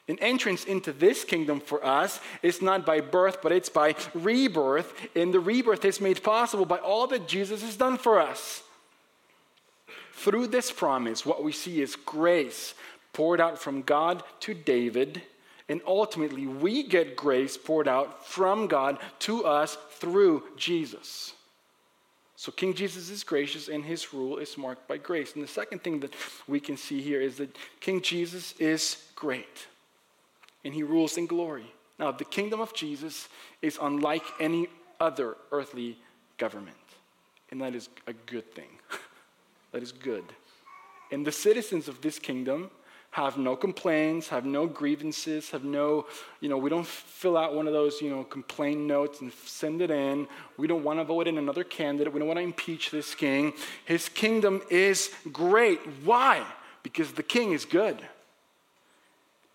An 0.07 0.19
entrance 0.19 0.65
into 0.65 0.93
this 0.93 1.23
kingdom 1.23 1.59
for 1.59 1.83
us 1.83 2.19
is 2.43 2.61
not 2.61 2.85
by 2.85 3.01
birth, 3.01 3.39
but 3.41 3.51
it's 3.51 3.69
by 3.69 3.95
rebirth. 4.13 4.93
And 5.15 5.33
the 5.33 5.39
rebirth 5.39 5.83
is 5.83 5.99
made 5.99 6.21
possible 6.21 6.65
by 6.65 6.77
all 6.77 7.07
that 7.07 7.27
Jesus 7.27 7.63
has 7.63 7.75
done 7.75 7.97
for 7.97 8.19
us. 8.19 8.61
Through 10.13 10.47
this 10.47 10.71
promise, 10.71 11.25
what 11.25 11.43
we 11.43 11.51
see 11.51 11.81
is 11.81 11.95
grace 11.95 12.75
poured 13.13 13.41
out 13.41 13.57
from 13.57 13.81
God 13.81 14.23
to 14.41 14.53
David. 14.53 15.23
And 15.67 15.81
ultimately, 15.87 16.45
we 16.45 16.83
get 16.83 17.15
grace 17.15 17.57
poured 17.57 17.87
out 17.87 18.27
from 18.27 18.67
God 18.67 18.99
to 19.19 19.45
us 19.45 19.75
through 19.93 20.43
Jesus. 20.55 21.33
So, 22.35 22.51
King 22.51 22.75
Jesus 22.75 23.09
is 23.09 23.23
gracious 23.23 23.69
and 23.69 23.83
his 23.83 24.13
rule 24.13 24.37
is 24.37 24.55
marked 24.55 24.87
by 24.87 24.97
grace. 24.97 25.33
And 25.33 25.43
the 25.43 25.47
second 25.47 25.81
thing 25.81 26.01
that 26.01 26.13
we 26.47 26.59
can 26.59 26.77
see 26.77 27.01
here 27.01 27.21
is 27.21 27.37
that 27.37 27.57
King 27.79 28.01
Jesus 28.01 28.53
is 28.59 29.03
great 29.15 29.65
and 30.65 30.73
he 30.73 30.83
rules 30.83 31.17
in 31.17 31.27
glory. 31.27 31.71
Now, 31.97 32.11
the 32.11 32.25
kingdom 32.25 32.59
of 32.59 32.73
Jesus 32.73 33.29
is 33.61 33.77
unlike 33.81 34.23
any 34.39 34.67
other 34.99 35.37
earthly 35.51 35.97
government, 36.37 36.75
and 37.51 37.61
that 37.61 37.73
is 37.75 37.87
a 38.07 38.13
good 38.13 38.51
thing. 38.53 38.67
that 39.71 39.81
is 39.81 39.93
good. 39.93 40.25
And 41.11 41.25
the 41.25 41.31
citizens 41.31 41.87
of 41.87 42.01
this 42.01 42.19
kingdom 42.19 42.71
have 43.11 43.37
no 43.37 43.55
complaints, 43.55 44.27
have 44.27 44.43
no 44.43 44.67
grievances, 44.67 45.51
have 45.51 45.63
no, 45.63 46.05
you 46.41 46.49
know, 46.49 46.57
we 46.57 46.69
don't 46.69 46.85
fill 46.85 47.37
out 47.37 47.55
one 47.55 47.65
of 47.65 47.71
those, 47.71 48.01
you 48.01 48.09
know, 48.09 48.25
complaint 48.25 48.81
notes 48.81 49.21
and 49.21 49.31
send 49.45 49.81
it 49.81 49.89
in. 49.89 50.27
We 50.57 50.67
don't 50.67 50.83
want 50.83 50.99
to 50.99 51.05
vote 51.05 51.27
in 51.27 51.37
another 51.37 51.63
candidate. 51.63 52.11
We 52.11 52.19
don't 52.19 52.27
want 52.27 52.39
to 52.39 52.43
impeach 52.43 52.91
this 52.91 53.15
king. 53.15 53.53
His 53.85 54.09
kingdom 54.09 54.61
is 54.69 55.11
great. 55.31 55.79
Why? 56.03 56.45
Because 56.83 57.13
the 57.13 57.23
king 57.23 57.53
is 57.53 57.63
good 57.63 58.05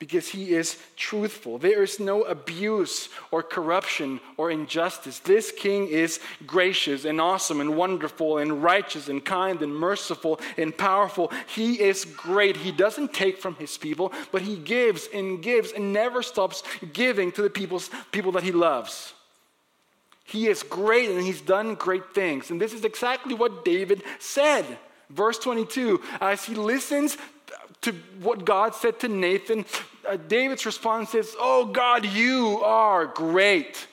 because 0.00 0.26
he 0.26 0.54
is 0.54 0.78
truthful. 0.96 1.58
There 1.58 1.82
is 1.82 2.00
no 2.00 2.22
abuse 2.22 3.10
or 3.30 3.42
corruption 3.42 4.18
or 4.38 4.50
injustice. 4.50 5.18
This 5.18 5.52
king 5.52 5.88
is 5.88 6.20
gracious 6.46 7.04
and 7.04 7.20
awesome 7.20 7.60
and 7.60 7.76
wonderful 7.76 8.38
and 8.38 8.62
righteous 8.62 9.08
and 9.08 9.22
kind 9.22 9.60
and 9.60 9.72
merciful 9.72 10.40
and 10.56 10.76
powerful. 10.76 11.30
He 11.54 11.80
is 11.80 12.06
great. 12.06 12.56
He 12.56 12.72
doesn't 12.72 13.12
take 13.12 13.38
from 13.38 13.56
his 13.56 13.76
people, 13.76 14.10
but 14.32 14.40
he 14.40 14.56
gives 14.56 15.06
and 15.12 15.42
gives 15.42 15.72
and 15.72 15.92
never 15.92 16.22
stops 16.22 16.62
giving 16.94 17.30
to 17.32 17.42
the 17.42 17.50
people's, 17.50 17.90
people 18.10 18.32
that 18.32 18.42
he 18.42 18.52
loves. 18.52 19.12
He 20.24 20.46
is 20.46 20.62
great 20.62 21.10
and 21.10 21.20
he's 21.22 21.42
done 21.42 21.74
great 21.74 22.14
things. 22.14 22.50
And 22.50 22.58
this 22.58 22.72
is 22.72 22.86
exactly 22.86 23.34
what 23.34 23.66
David 23.66 24.02
said. 24.18 24.64
Verse 25.10 25.38
22 25.38 26.00
as 26.22 26.44
he 26.44 26.54
listens 26.54 27.18
to 27.82 27.92
what 28.20 28.44
God 28.44 28.74
said 28.74 29.00
to 29.00 29.08
Nathan, 29.08 29.64
uh, 30.10 30.16
David's 30.16 30.66
response 30.66 31.14
is, 31.14 31.36
Oh 31.38 31.66
God, 31.66 32.04
you 32.04 32.60
are 32.64 33.06
great. 33.06 33.86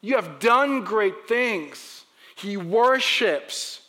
You 0.00 0.16
have 0.16 0.38
done 0.38 0.82
great 0.82 1.28
things. 1.28 2.04
He 2.36 2.56
worships. 2.56 3.82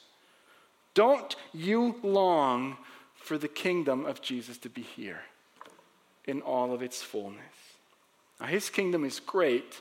Don't 0.94 1.36
you 1.54 1.96
long 2.04 2.78
for 3.16 3.38
the 3.38 3.48
kingdom 3.48 4.06
of 4.06 4.22
Jesus 4.22 4.58
to 4.60 4.70
be 4.70 4.82
here 4.82 5.22
in 6.26 6.42
all 6.42 6.74
of 6.74 6.82
its 6.82 7.02
fullness? 7.02 7.44
Now, 8.40 8.48
his 8.48 8.70
kingdom 8.70 9.06
is 9.06 9.20
great, 9.20 9.80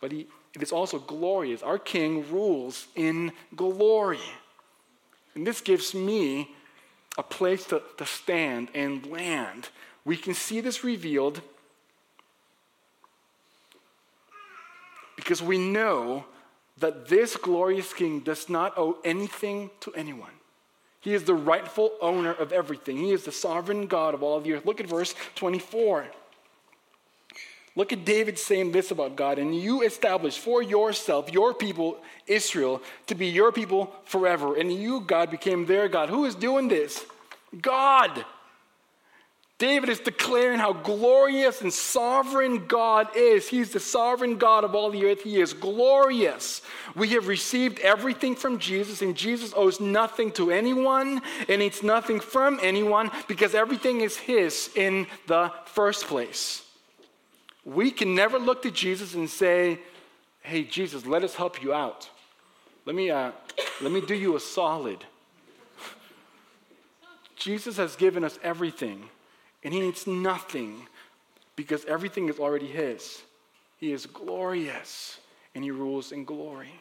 but 0.00 0.12
he, 0.12 0.26
it 0.54 0.62
is 0.62 0.72
also 0.72 0.98
glorious. 0.98 1.62
Our 1.62 1.78
king 1.78 2.30
rules 2.30 2.86
in 2.96 3.32
glory. 3.56 4.18
And 5.34 5.46
this 5.46 5.60
gives 5.60 5.94
me 5.94 6.54
a 7.16 7.22
place 7.22 7.64
to, 7.66 7.82
to 7.96 8.06
stand 8.06 8.68
and 8.74 9.06
land. 9.06 9.68
We 10.04 10.16
can 10.16 10.34
see 10.34 10.60
this 10.60 10.82
revealed 10.82 11.40
because 15.16 15.42
we 15.42 15.58
know 15.58 16.24
that 16.78 17.08
this 17.08 17.36
glorious 17.36 17.92
king 17.92 18.20
does 18.20 18.48
not 18.48 18.76
owe 18.78 18.96
anything 19.04 19.70
to 19.80 19.92
anyone. 19.94 20.30
He 21.00 21.14
is 21.14 21.24
the 21.24 21.34
rightful 21.34 21.92
owner 22.00 22.32
of 22.32 22.52
everything. 22.52 22.96
He 22.96 23.12
is 23.12 23.24
the 23.24 23.32
sovereign 23.32 23.86
God 23.86 24.14
of 24.14 24.22
all 24.22 24.40
the 24.40 24.54
earth. 24.54 24.66
Look 24.66 24.80
at 24.80 24.86
verse 24.86 25.14
24. 25.34 26.06
Look 27.76 27.92
at 27.92 28.04
David 28.04 28.38
saying 28.38 28.72
this 28.72 28.90
about 28.90 29.16
God, 29.16 29.38
and 29.38 29.54
you 29.54 29.82
establish 29.82 30.36
for 30.36 30.60
yourself, 30.60 31.32
your 31.32 31.54
people, 31.54 31.98
Israel, 32.26 32.82
to 33.06 33.14
be 33.14 33.28
your 33.28 33.52
people 33.52 33.94
forever. 34.04 34.56
And 34.56 34.72
you, 34.72 35.00
God, 35.00 35.30
became 35.30 35.66
their 35.66 35.88
God. 35.88 36.08
Who 36.08 36.24
is 36.24 36.34
doing 36.34 36.68
this? 36.68 37.06
God. 37.62 38.24
David 39.60 39.90
is 39.90 40.00
declaring 40.00 40.58
how 40.58 40.72
glorious 40.72 41.60
and 41.60 41.70
sovereign 41.70 42.66
God 42.66 43.14
is. 43.14 43.46
He's 43.46 43.70
the 43.70 43.78
sovereign 43.78 44.38
God 44.38 44.64
of 44.64 44.74
all 44.74 44.90
the 44.90 45.04
earth. 45.04 45.20
He 45.20 45.38
is 45.38 45.52
glorious. 45.52 46.62
We 46.96 47.08
have 47.08 47.28
received 47.28 47.78
everything 47.80 48.36
from 48.36 48.58
Jesus, 48.58 49.02
and 49.02 49.14
Jesus 49.14 49.52
owes 49.54 49.78
nothing 49.78 50.32
to 50.32 50.50
anyone 50.50 51.20
and 51.46 51.58
needs 51.58 51.82
nothing 51.82 52.20
from 52.20 52.58
anyone 52.62 53.10
because 53.28 53.54
everything 53.54 54.00
is 54.00 54.16
His 54.16 54.70
in 54.76 55.06
the 55.26 55.52
first 55.66 56.06
place. 56.06 56.64
We 57.62 57.90
can 57.90 58.14
never 58.14 58.38
look 58.38 58.62
to 58.62 58.70
Jesus 58.70 59.12
and 59.12 59.28
say, 59.28 59.78
Hey, 60.40 60.64
Jesus, 60.64 61.04
let 61.04 61.22
us 61.22 61.34
help 61.34 61.62
you 61.62 61.74
out. 61.74 62.08
Let 62.86 62.96
me, 62.96 63.10
uh, 63.10 63.32
let 63.82 63.92
me 63.92 64.00
do 64.00 64.14
you 64.14 64.36
a 64.36 64.40
solid. 64.40 65.04
Jesus 67.36 67.76
has 67.76 67.94
given 67.94 68.24
us 68.24 68.38
everything, 68.42 69.10
and 69.62 69.72
He 69.74 69.80
needs 69.80 70.06
nothing 70.06 70.86
because 71.56 71.84
everything 71.84 72.28
is 72.28 72.38
already 72.38 72.66
His. 72.66 73.22
He 73.76 73.92
is 73.92 74.06
glorious, 74.06 75.18
and 75.54 75.64
He 75.64 75.70
rules 75.70 76.12
in 76.12 76.24
glory. 76.24 76.74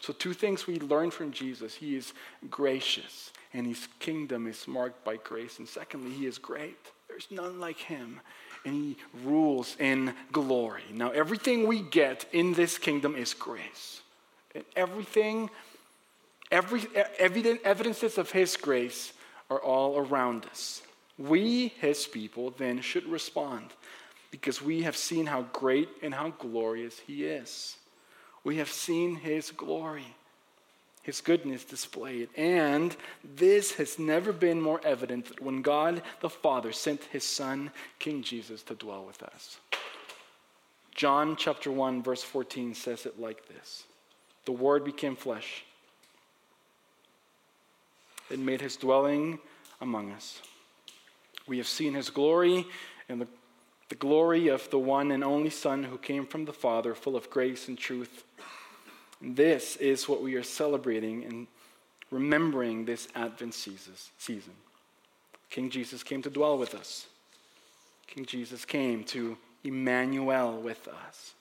So, 0.00 0.12
two 0.12 0.32
things 0.32 0.66
we 0.66 0.78
learn 0.78 1.10
from 1.10 1.32
Jesus 1.32 1.74
He 1.74 1.96
is 1.96 2.12
gracious, 2.50 3.32
and 3.52 3.66
His 3.66 3.88
kingdom 3.98 4.46
is 4.46 4.66
marked 4.68 5.04
by 5.04 5.16
grace. 5.16 5.58
And 5.58 5.68
secondly, 5.68 6.12
He 6.12 6.26
is 6.26 6.38
great. 6.38 6.78
There's 7.08 7.28
none 7.30 7.58
like 7.58 7.78
Him 7.78 8.20
and 8.64 8.74
he 8.74 8.96
rules 9.24 9.76
in 9.78 10.14
glory. 10.32 10.82
Now, 10.92 11.10
everything 11.10 11.66
we 11.66 11.80
get 11.80 12.26
in 12.32 12.54
this 12.54 12.78
kingdom 12.78 13.16
is 13.16 13.34
grace. 13.34 14.02
And 14.54 14.64
everything, 14.76 15.50
every 16.50 16.86
evident, 17.18 17.60
evidences 17.64 18.18
of 18.18 18.30
his 18.30 18.56
grace 18.56 19.12
are 19.50 19.60
all 19.60 19.98
around 19.98 20.46
us. 20.46 20.82
We, 21.18 21.68
his 21.80 22.06
people, 22.06 22.54
then 22.56 22.80
should 22.80 23.06
respond 23.06 23.72
because 24.30 24.62
we 24.62 24.82
have 24.82 24.96
seen 24.96 25.26
how 25.26 25.42
great 25.52 25.88
and 26.02 26.14
how 26.14 26.30
glorious 26.38 26.98
he 27.00 27.24
is. 27.24 27.76
We 28.44 28.56
have 28.56 28.70
seen 28.70 29.16
his 29.16 29.50
glory 29.50 30.14
his 31.08 31.22
goodness 31.22 31.64
displayed. 31.64 32.28
And 32.36 32.94
this 33.24 33.72
has 33.76 33.98
never 33.98 34.30
been 34.30 34.60
more 34.60 34.78
evident 34.84 35.24
than 35.24 35.42
when 35.42 35.62
God 35.62 36.02
the 36.20 36.28
Father 36.28 36.70
sent 36.70 37.02
his 37.04 37.24
Son, 37.24 37.70
King 37.98 38.22
Jesus, 38.22 38.62
to 38.64 38.74
dwell 38.74 39.06
with 39.06 39.22
us. 39.22 39.56
John 40.94 41.34
chapter 41.34 41.72
1, 41.72 42.02
verse 42.02 42.22
14 42.22 42.74
says 42.74 43.06
it 43.06 43.18
like 43.18 43.48
this 43.48 43.84
The 44.44 44.52
Word 44.52 44.84
became 44.84 45.16
flesh 45.16 45.64
and 48.28 48.44
made 48.44 48.60
his 48.60 48.76
dwelling 48.76 49.38
among 49.80 50.12
us. 50.12 50.42
We 51.48 51.58
have 51.58 51.66
seen 51.66 51.94
his 51.94 52.10
glory 52.10 52.66
and 53.08 53.20
the 53.20 53.28
the 53.88 53.94
glory 53.94 54.48
of 54.48 54.68
the 54.70 54.78
one 54.78 55.10
and 55.10 55.24
only 55.24 55.50
Son 55.50 55.82
who 55.82 55.96
came 55.96 56.26
from 56.26 56.44
the 56.44 56.52
Father, 56.52 56.94
full 56.94 57.16
of 57.16 57.30
grace 57.30 57.68
and 57.68 57.78
truth. 57.78 58.24
And 59.20 59.34
this 59.34 59.76
is 59.76 60.08
what 60.08 60.22
we 60.22 60.34
are 60.34 60.42
celebrating 60.42 61.24
and 61.24 61.46
remembering 62.10 62.84
this 62.84 63.08
Advent 63.14 63.54
season. 63.54 64.52
King 65.50 65.70
Jesus 65.70 66.02
came 66.02 66.22
to 66.22 66.30
dwell 66.30 66.58
with 66.58 66.74
us. 66.74 67.06
King 68.06 68.26
Jesus 68.26 68.64
came 68.64 69.04
to 69.04 69.38
Emmanuel 69.64 70.60
with 70.60 70.86
us. 70.88 71.34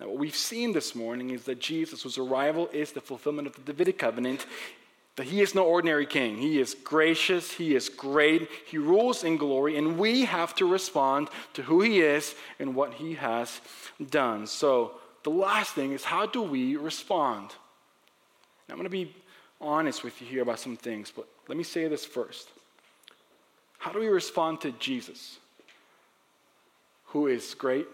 Now, 0.00 0.08
what 0.08 0.18
we've 0.18 0.34
seen 0.34 0.72
this 0.72 0.96
morning 0.96 1.30
is 1.30 1.44
that 1.44 1.60
Jesus, 1.60 2.02
whose 2.02 2.18
arrival 2.18 2.68
is 2.72 2.90
the 2.90 3.00
fulfillment 3.00 3.46
of 3.46 3.54
the 3.54 3.62
Davidic 3.62 3.98
covenant, 3.98 4.46
that 5.16 5.26
he 5.26 5.40
is 5.40 5.54
no 5.54 5.64
ordinary 5.64 6.06
king. 6.06 6.38
He 6.38 6.58
is 6.58 6.74
gracious, 6.74 7.52
he 7.52 7.74
is 7.74 7.88
great, 7.88 8.48
he 8.66 8.78
rules 8.78 9.22
in 9.22 9.36
glory, 9.36 9.76
and 9.76 9.98
we 9.98 10.24
have 10.24 10.54
to 10.56 10.68
respond 10.68 11.28
to 11.54 11.62
who 11.62 11.82
he 11.82 12.00
is 12.00 12.34
and 12.58 12.74
what 12.74 12.94
he 12.94 13.14
has 13.14 13.60
done. 14.10 14.46
So, 14.46 14.92
the 15.22 15.30
last 15.30 15.72
thing 15.72 15.92
is 15.92 16.04
how 16.04 16.26
do 16.26 16.42
we 16.42 16.76
respond? 16.76 17.50
I'm 18.68 18.76
going 18.76 18.84
to 18.84 18.90
be 18.90 19.14
honest 19.60 20.04
with 20.04 20.20
you 20.20 20.26
here 20.26 20.42
about 20.42 20.58
some 20.58 20.76
things, 20.76 21.12
but 21.14 21.26
let 21.48 21.56
me 21.56 21.64
say 21.64 21.86
this 21.88 22.04
first. 22.04 22.48
How 23.78 23.92
do 23.92 24.00
we 24.00 24.08
respond 24.08 24.60
to 24.62 24.72
Jesus, 24.72 25.38
who 27.06 27.26
is 27.28 27.54
great, 27.54 27.86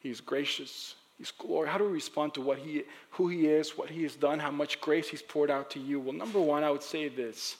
he's 0.00 0.20
gracious, 0.20 0.94
He's 1.18 1.30
glory. 1.30 1.68
How 1.68 1.78
do 1.78 1.84
we 1.84 1.92
respond 1.92 2.34
to 2.34 2.42
what 2.42 2.58
he, 2.58 2.84
who 3.10 3.28
he 3.28 3.46
is, 3.46 3.76
what 3.76 3.88
he 3.88 4.02
has 4.02 4.16
done, 4.16 4.38
how 4.38 4.50
much 4.50 4.80
grace 4.80 5.08
he's 5.08 5.22
poured 5.22 5.50
out 5.50 5.70
to 5.70 5.80
you? 5.80 5.98
Well, 5.98 6.12
number 6.12 6.40
one, 6.40 6.62
I 6.62 6.70
would 6.70 6.82
say 6.82 7.08
this. 7.08 7.56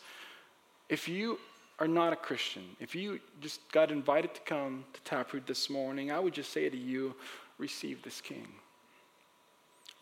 If 0.89 1.09
you 1.09 1.39
are 1.79 1.89
not 1.89 2.13
a 2.13 2.17
Christian, 2.17 2.65
if 2.81 2.95
you 2.95 3.19
just 3.41 3.61
got 3.73 3.91
invited 3.91 4.35
to 4.35 4.41
come 4.43 4.85
to 4.93 5.01
Taproot 5.03 5.47
this 5.47 5.71
morning, 5.71 6.13
I 6.13 6.21
would 6.21 6.35
just 6.35 6.53
say 6.53 6.69
to 6.69 6.77
you, 6.77 7.15
receive 7.59 8.03
this 8.03 8.21
King. 8.21 8.47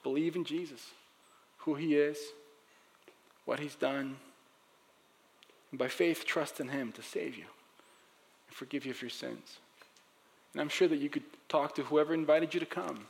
Believe 0.03 0.37
in 0.37 0.45
Jesus, 0.45 0.91
who 1.59 1.75
he 1.75 1.95
is, 1.95 2.19
what 3.45 3.61
he's 3.61 3.77
done, 3.77 4.17
and 5.71 5.79
by 5.79 5.89
faith, 5.89 6.25
trust 6.25 6.61
in 6.61 6.69
him 6.69 6.93
to 6.93 7.03
save 7.03 7.37
you 7.37 7.47
and 8.49 8.57
forgive 8.57 8.85
you 8.85 8.93
of 8.93 9.01
your 9.01 9.11
sins. 9.11 9.59
And 10.53 10.61
I'm 10.61 10.69
sure 10.69 10.87
that 10.87 10.99
you 10.99 11.09
could 11.09 11.25
talk 11.49 11.75
to 11.77 11.83
whoever 11.83 12.15
invited 12.15 12.55
you 12.55 12.61
to 12.61 12.67
come 12.67 13.07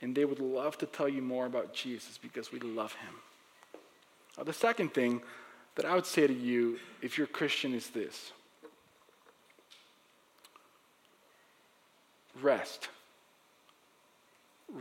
and 0.00 0.14
they 0.14 0.24
would 0.24 0.40
love 0.40 0.78
to 0.78 0.86
tell 0.86 1.08
you 1.08 1.22
more 1.22 1.46
about 1.46 1.74
Jesus 1.74 2.18
because 2.18 2.52
we 2.52 2.60
love 2.60 2.92
him. 2.94 3.14
Now, 4.36 4.44
the 4.44 4.52
second 4.52 4.94
thing 4.94 5.20
that 5.74 5.84
I 5.84 5.94
would 5.94 6.06
say 6.06 6.26
to 6.26 6.32
you, 6.32 6.78
if 7.02 7.18
you're 7.18 7.26
a 7.26 7.30
Christian, 7.30 7.74
is 7.74 7.90
this 7.90 8.32
rest. 12.40 12.88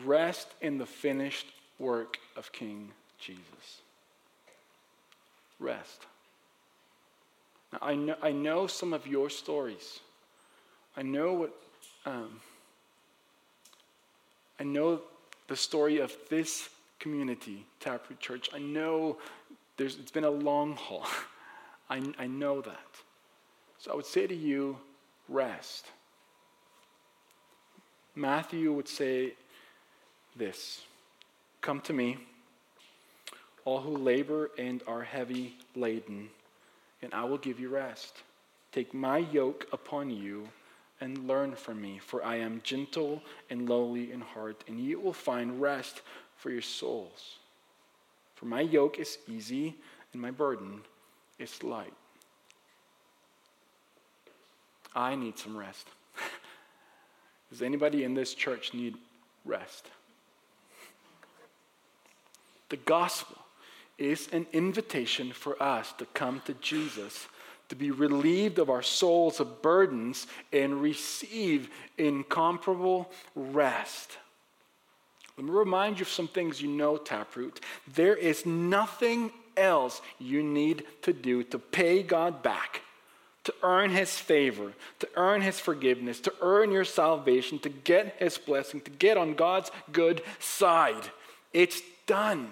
Rest 0.04 0.50
in 0.62 0.78
the 0.78 0.86
finished 0.86 1.48
work 1.80 2.18
of 2.36 2.52
King 2.52 2.92
Jesus. 3.20 3.82
Rest. 5.60 6.06
Now, 7.74 7.80
I 7.82 7.96
know, 7.96 8.16
I 8.22 8.32
know 8.32 8.68
some 8.68 8.94
of 8.94 9.08
your 9.08 9.30
stories. 9.30 10.00
I 10.96 11.02
know 11.02 11.34
what. 11.34 11.54
Um, 12.06 12.40
I 14.60 14.64
know 14.64 15.02
the 15.48 15.56
story 15.56 16.00
of 16.00 16.16
this 16.30 16.70
community, 17.00 17.66
Taproot 17.80 18.20
Church. 18.20 18.50
I 18.54 18.60
know 18.60 19.18
it's 19.78 20.12
been 20.12 20.24
a 20.24 20.30
long 20.30 20.76
haul. 20.76 21.06
I, 21.90 22.02
I 22.18 22.28
know 22.28 22.62
that. 22.62 22.90
So 23.80 23.92
I 23.92 23.96
would 23.96 24.06
say 24.06 24.28
to 24.28 24.36
you, 24.36 24.78
rest. 25.30 25.86
Matthew 28.16 28.74
would 28.74 28.88
say 28.88 29.34
this 30.36 30.82
Come 31.62 31.82
to 31.82 31.94
me, 31.94 32.18
all 33.64 33.80
who 33.80 33.96
labor 33.96 34.50
and 34.58 34.82
are 34.88 35.04
heavy 35.04 35.56
laden, 35.76 36.30
and 37.02 37.14
I 37.14 37.24
will 37.26 37.38
give 37.38 37.60
you 37.60 37.70
rest. 37.70 38.24
Take 38.72 38.94
my 38.94 39.20
yoke 39.20 39.68
upon 39.72 40.10
you 40.10 40.48
and 41.00 41.28
learn 41.28 41.56
from 41.56 41.82
me, 41.82 42.00
for 42.00 42.24
I 42.24 42.38
am 42.38 42.62
gentle 42.64 43.22
and 43.50 43.70
lowly 43.70 44.12
in 44.12 44.22
heart, 44.22 44.64
and 44.68 44.80
you 44.80 45.00
will 45.00 45.14
find 45.14 45.62
rest 45.62 46.02
for 46.36 46.50
your 46.50 46.62
souls. 46.62 47.36
For 48.36 48.46
my 48.46 48.62
yoke 48.62 49.00
is 49.00 49.18
easy 49.28 49.76
and 50.14 50.22
my 50.22 50.32
burden 50.32 50.82
is 51.40 51.64
light. 51.64 51.94
I 54.96 55.16
need 55.16 55.38
some 55.38 55.56
rest. 55.56 55.88
Does 57.50 57.62
anybody 57.62 58.04
in 58.04 58.14
this 58.14 58.34
church 58.34 58.74
need 58.74 58.96
rest? 59.46 59.88
The 62.70 62.78
gospel 62.78 63.38
is 63.98 64.28
an 64.32 64.46
invitation 64.54 65.32
for 65.32 65.62
us 65.62 65.94
to 65.98 66.06
come 66.08 66.42
to 66.46 66.54
Jesus 66.56 67.28
to 67.70 67.76
be 67.76 67.92
relieved 67.92 68.60
of 68.60 68.70
our 68.70 68.82
souls 68.82 69.40
of 69.40 69.62
burdens 69.62 70.28
and 70.54 70.82
receive 70.82 71.70
incomparable 71.98 73.12
rest. 73.36 74.18
Let 75.38 75.46
me 75.46 75.52
remind 75.52 76.00
you 76.00 76.04
of 76.04 76.10
some 76.10 76.28
things 76.28 76.62
you 76.62 76.70
know, 76.70 76.98
Taproot. 76.98 77.60
There 77.94 78.16
is 78.16 78.46
nothing 78.46 79.32
else 79.56 80.02
you 80.20 80.42
need 80.42 80.86
to 81.04 81.14
do 81.14 81.44
to 81.44 81.60
pay 81.60 82.02
God 82.02 82.42
back, 82.42 82.82
to 83.44 83.54
earn 83.62 83.92
His 83.92 84.18
favor, 84.18 84.74
to 85.00 85.10
earn 85.16 85.42
His 85.42 85.60
forgiveness, 85.60 86.20
to 86.22 86.34
earn 86.42 86.72
your 86.72 86.86
salvation, 86.86 87.60
to 87.60 87.70
get 87.70 88.16
His 88.18 88.38
blessing, 88.38 88.82
to 88.82 88.92
get 88.92 89.18
on 89.18 89.36
God's 89.36 89.72
good 89.92 90.24
side. 90.40 91.12
It's 91.54 91.82
done. 92.08 92.50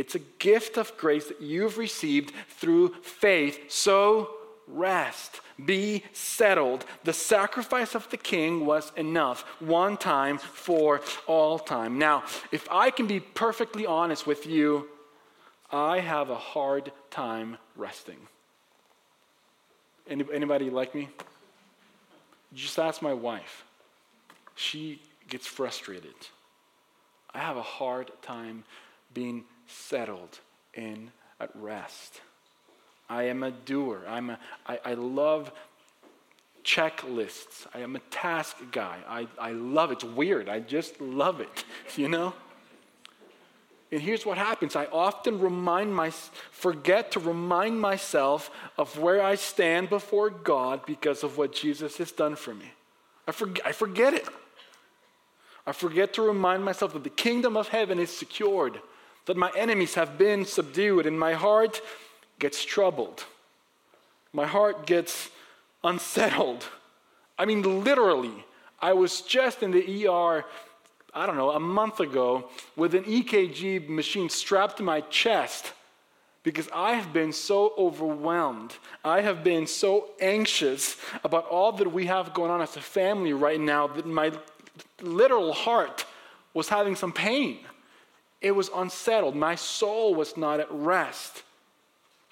It's 0.00 0.14
a 0.14 0.26
gift 0.38 0.78
of 0.78 0.96
grace 0.96 1.26
that 1.26 1.42
you've 1.42 1.76
received 1.76 2.32
through 2.58 2.94
faith. 3.02 3.70
So 3.70 4.30
rest. 4.66 5.40
Be 5.62 6.04
settled. 6.14 6.86
The 7.04 7.12
sacrifice 7.12 7.94
of 7.94 8.08
the 8.08 8.16
king 8.16 8.64
was 8.64 8.92
enough, 8.96 9.42
one 9.60 9.96
time 9.98 10.38
for 10.38 11.02
all 11.26 11.58
time. 11.58 11.98
Now, 11.98 12.22
if 12.50 12.66
I 12.70 12.90
can 12.90 13.06
be 13.06 13.20
perfectly 13.20 13.84
honest 13.84 14.26
with 14.26 14.46
you, 14.46 14.88
I 15.70 16.00
have 16.00 16.30
a 16.30 16.42
hard 16.54 16.92
time 17.10 17.58
resting. 17.76 18.20
Anybody 20.08 20.70
like 20.70 20.94
me? 20.94 21.10
Just 22.54 22.78
ask 22.78 23.02
my 23.02 23.12
wife. 23.12 23.64
She 24.54 25.02
gets 25.28 25.46
frustrated. 25.46 26.18
I 27.34 27.38
have 27.38 27.58
a 27.58 27.68
hard 27.80 28.10
time 28.22 28.64
being 29.12 29.44
settled 29.70 30.38
in 30.74 31.10
at 31.38 31.50
rest. 31.54 32.20
I 33.08 33.24
am 33.24 33.42
a 33.42 33.50
doer. 33.50 34.02
I'm 34.08 34.30
a, 34.30 34.38
I, 34.66 34.78
I 34.84 34.94
love 34.94 35.50
checklists. 36.64 37.66
I 37.74 37.80
am 37.80 37.96
a 37.96 38.00
task 38.10 38.56
guy. 38.70 38.98
I, 39.08 39.26
I 39.38 39.52
love 39.52 39.90
it. 39.90 39.94
It's 39.94 40.04
weird. 40.04 40.48
I 40.48 40.60
just 40.60 41.00
love 41.00 41.40
it, 41.40 41.64
you 41.96 42.08
know? 42.08 42.34
And 43.92 44.00
here's 44.00 44.24
what 44.24 44.38
happens 44.38 44.76
I 44.76 44.86
often 44.86 45.40
remind 45.40 45.94
my, 45.94 46.10
forget 46.10 47.10
to 47.12 47.20
remind 47.20 47.80
myself 47.80 48.50
of 48.78 48.96
where 48.98 49.22
I 49.22 49.34
stand 49.34 49.90
before 49.90 50.30
God 50.30 50.86
because 50.86 51.24
of 51.24 51.36
what 51.36 51.52
Jesus 51.52 51.96
has 51.96 52.12
done 52.12 52.36
for 52.36 52.54
me. 52.54 52.70
I 53.26 53.32
forget, 53.32 53.66
I 53.66 53.72
forget 53.72 54.14
it. 54.14 54.28
I 55.66 55.72
forget 55.72 56.14
to 56.14 56.22
remind 56.22 56.64
myself 56.64 56.92
that 56.92 57.04
the 57.04 57.10
kingdom 57.10 57.56
of 57.56 57.68
heaven 57.68 57.98
is 57.98 58.16
secured 58.16 58.80
that 59.26 59.36
my 59.36 59.50
enemies 59.56 59.94
have 59.94 60.18
been 60.18 60.44
subdued, 60.44 61.06
and 61.06 61.18
my 61.18 61.34
heart 61.34 61.80
gets 62.38 62.64
troubled. 62.64 63.24
My 64.32 64.46
heart 64.46 64.86
gets 64.86 65.30
unsettled. 65.84 66.64
I 67.38 67.44
mean, 67.44 67.84
literally, 67.84 68.44
I 68.80 68.92
was 68.92 69.22
just 69.22 69.62
in 69.62 69.70
the 69.70 70.06
ER, 70.06 70.44
I 71.14 71.26
don't 71.26 71.36
know, 71.36 71.50
a 71.50 71.60
month 71.60 72.00
ago 72.00 72.48
with 72.76 72.94
an 72.94 73.04
EKG 73.04 73.88
machine 73.88 74.28
strapped 74.28 74.78
to 74.78 74.82
my 74.82 75.00
chest 75.02 75.72
because 76.42 76.68
I 76.74 76.92
have 76.92 77.12
been 77.12 77.32
so 77.32 77.74
overwhelmed. 77.76 78.74
I 79.04 79.20
have 79.20 79.44
been 79.44 79.66
so 79.66 80.10
anxious 80.20 80.96
about 81.22 81.46
all 81.46 81.72
that 81.72 81.92
we 81.92 82.06
have 82.06 82.32
going 82.32 82.50
on 82.50 82.62
as 82.62 82.76
a 82.76 82.80
family 82.80 83.32
right 83.32 83.60
now 83.60 83.86
that 83.88 84.06
my 84.06 84.32
literal 85.02 85.52
heart 85.52 86.06
was 86.54 86.68
having 86.68 86.96
some 86.96 87.12
pain. 87.12 87.58
It 88.40 88.52
was 88.52 88.70
unsettled. 88.74 89.36
My 89.36 89.54
soul 89.54 90.14
was 90.14 90.36
not 90.36 90.60
at 90.60 90.68
rest. 90.70 91.42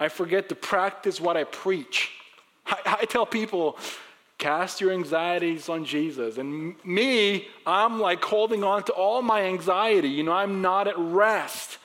I 0.01 0.09
forget 0.09 0.49
to 0.49 0.55
practice 0.55 1.21
what 1.21 1.37
I 1.37 1.45
preach. 1.45 2.11
I, 2.67 2.99
I 3.01 3.05
tell 3.05 3.27
people, 3.27 3.79
cast 4.39 4.81
your 4.81 4.93
anxieties 4.93 5.69
on 5.69 5.85
Jesus. 5.85 6.39
And 6.39 6.75
me, 6.85 7.49
I'm 7.67 8.01
like 8.01 8.25
holding 8.25 8.65
on 8.65 8.85
to 8.85 8.93
all 8.93 9.21
my 9.21 9.43
anxiety. 9.43 10.09
You 10.09 10.23
know, 10.23 10.33
I'm 10.33 10.63
not 10.63 10.87
at 10.87 10.97
rest. 10.97 11.79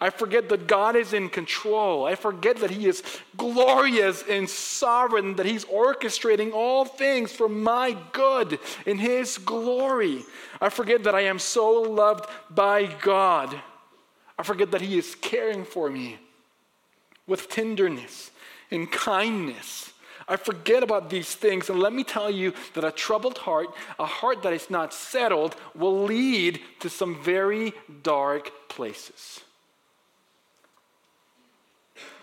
I 0.00 0.10
forget 0.10 0.48
that 0.50 0.68
God 0.68 0.94
is 0.94 1.12
in 1.12 1.28
control. 1.28 2.04
I 2.04 2.14
forget 2.14 2.58
that 2.58 2.70
He 2.70 2.86
is 2.86 3.02
glorious 3.36 4.22
and 4.28 4.48
sovereign, 4.48 5.34
that 5.36 5.46
He's 5.46 5.64
orchestrating 5.64 6.52
all 6.52 6.84
things 6.84 7.32
for 7.32 7.48
my 7.48 7.96
good 8.12 8.60
in 8.86 8.98
His 8.98 9.38
glory. 9.38 10.22
I 10.60 10.68
forget 10.68 11.02
that 11.04 11.16
I 11.16 11.22
am 11.22 11.40
so 11.40 11.72
loved 11.82 12.30
by 12.50 12.86
God. 12.86 13.60
I 14.38 14.44
forget 14.44 14.70
that 14.70 14.82
He 14.82 14.96
is 14.96 15.16
caring 15.16 15.64
for 15.64 15.90
me 15.90 16.18
with 17.26 17.48
tenderness 17.48 18.30
and 18.70 18.90
kindness. 18.90 19.92
I 20.28 20.36
forget 20.36 20.82
about 20.84 21.10
these 21.10 21.34
things, 21.34 21.70
and 21.70 21.80
let 21.80 21.92
me 21.92 22.04
tell 22.04 22.30
you 22.30 22.52
that 22.74 22.84
a 22.84 22.92
troubled 22.92 23.38
heart, 23.38 23.68
a 23.98 24.06
heart 24.06 24.42
that 24.42 24.52
is 24.52 24.70
not 24.70 24.94
settled, 24.94 25.56
will 25.74 26.04
lead 26.04 26.60
to 26.80 26.90
some 26.90 27.20
very 27.20 27.72
dark 28.02 28.52
places. 28.68 29.40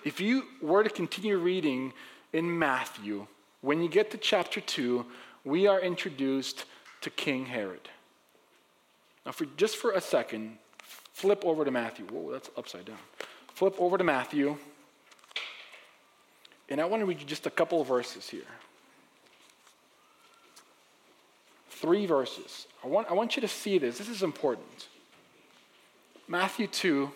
If 0.06 0.22
you 0.22 0.46
were 0.62 0.84
to 0.84 0.90
continue 0.90 1.38
reading 1.40 1.92
in 2.32 2.58
Matthew, 2.60 3.26
when 3.62 3.82
you 3.82 3.90
get 3.90 4.12
to 4.12 4.18
chapter 4.18 4.62
2, 4.62 5.04
we 5.44 5.66
are 5.66 5.82
introduced 5.82 6.66
to 7.02 7.10
King 7.10 7.48
Herod. 7.48 7.90
Now, 9.26 9.32
for, 9.32 9.46
just 9.58 9.78
for 9.78 9.92
a 9.94 10.02
second, 10.02 10.60
flip 11.12 11.44
over 11.44 11.66
to 11.66 11.72
Matthew. 11.72 12.06
Whoa, 12.06 12.32
that's 12.32 12.52
upside 12.56 12.86
down. 12.86 13.00
Flip 13.56 13.76
over 13.80 13.98
to 13.98 14.04
Matthew. 14.04 14.58
And 16.70 16.80
I 16.80 16.86
want 16.86 17.02
to 17.02 17.08
read 17.08 17.20
you 17.20 17.26
just 17.26 17.48
a 17.48 17.52
couple 17.52 17.82
of 17.82 17.88
verses 17.88 18.30
here. 18.30 18.42
Three 21.72 22.06
verses. 22.06 22.68
I 22.84 22.88
want, 22.88 23.10
I 23.10 23.14
want 23.14 23.36
you 23.36 23.42
to 23.42 23.48
see 23.48 23.80
this. 23.80 23.98
This 23.98 24.10
is 24.10 24.22
important. 24.22 24.88
Matthew 26.28 26.68
2 26.68 27.12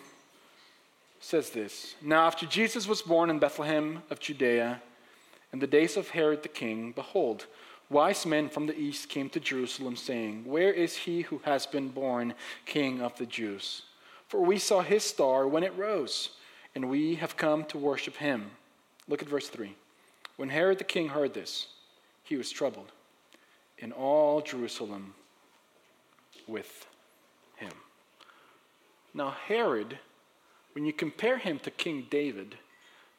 says 1.20 1.50
this 1.50 1.94
Now, 2.02 2.26
after 2.26 2.46
Jesus 2.46 2.88
was 2.88 3.02
born 3.02 3.30
in 3.30 3.38
Bethlehem 3.38 4.02
of 4.10 4.18
Judea, 4.18 4.82
in 5.52 5.58
the 5.58 5.66
days 5.66 5.96
of 5.96 6.10
Herod 6.10 6.42
the 6.42 6.48
king, 6.48 6.92
behold, 6.92 7.46
wise 7.88 8.24
men 8.24 8.48
from 8.48 8.66
the 8.66 8.78
east 8.78 9.08
came 9.08 9.28
to 9.30 9.40
Jerusalem, 9.40 9.96
saying, 9.96 10.44
Where 10.44 10.72
is 10.72 10.96
he 10.96 11.22
who 11.22 11.40
has 11.44 11.66
been 11.66 11.88
born 11.88 12.34
king 12.64 13.00
of 13.00 13.16
the 13.18 13.26
Jews? 13.26 13.82
For 14.28 14.40
we 14.40 14.58
saw 14.58 14.80
his 14.80 15.04
star 15.04 15.46
when 15.46 15.62
it 15.62 15.76
rose, 15.76 16.30
and 16.74 16.88
we 16.88 17.16
have 17.16 17.36
come 17.36 17.64
to 17.66 17.78
worship 17.78 18.16
him. 18.16 18.52
Look 19.08 19.22
at 19.22 19.28
verse 19.28 19.48
3. 19.48 19.74
When 20.36 20.48
Herod 20.48 20.78
the 20.78 20.84
king 20.84 21.08
heard 21.08 21.34
this, 21.34 21.66
he 22.22 22.36
was 22.36 22.50
troubled, 22.50 22.92
in 23.78 23.92
all 23.92 24.40
Jerusalem 24.40 25.14
with 26.46 26.86
him. 27.56 27.72
Now, 29.12 29.30
Herod 29.30 29.98
when 30.72 30.84
you 30.84 30.92
compare 30.92 31.38
him 31.38 31.58
to 31.60 31.70
King 31.70 32.06
David, 32.10 32.56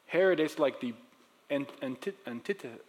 Herod 0.06 0.40
is 0.40 0.58
like 0.58 0.80
the 0.80 0.94
antithesis. 1.50 2.80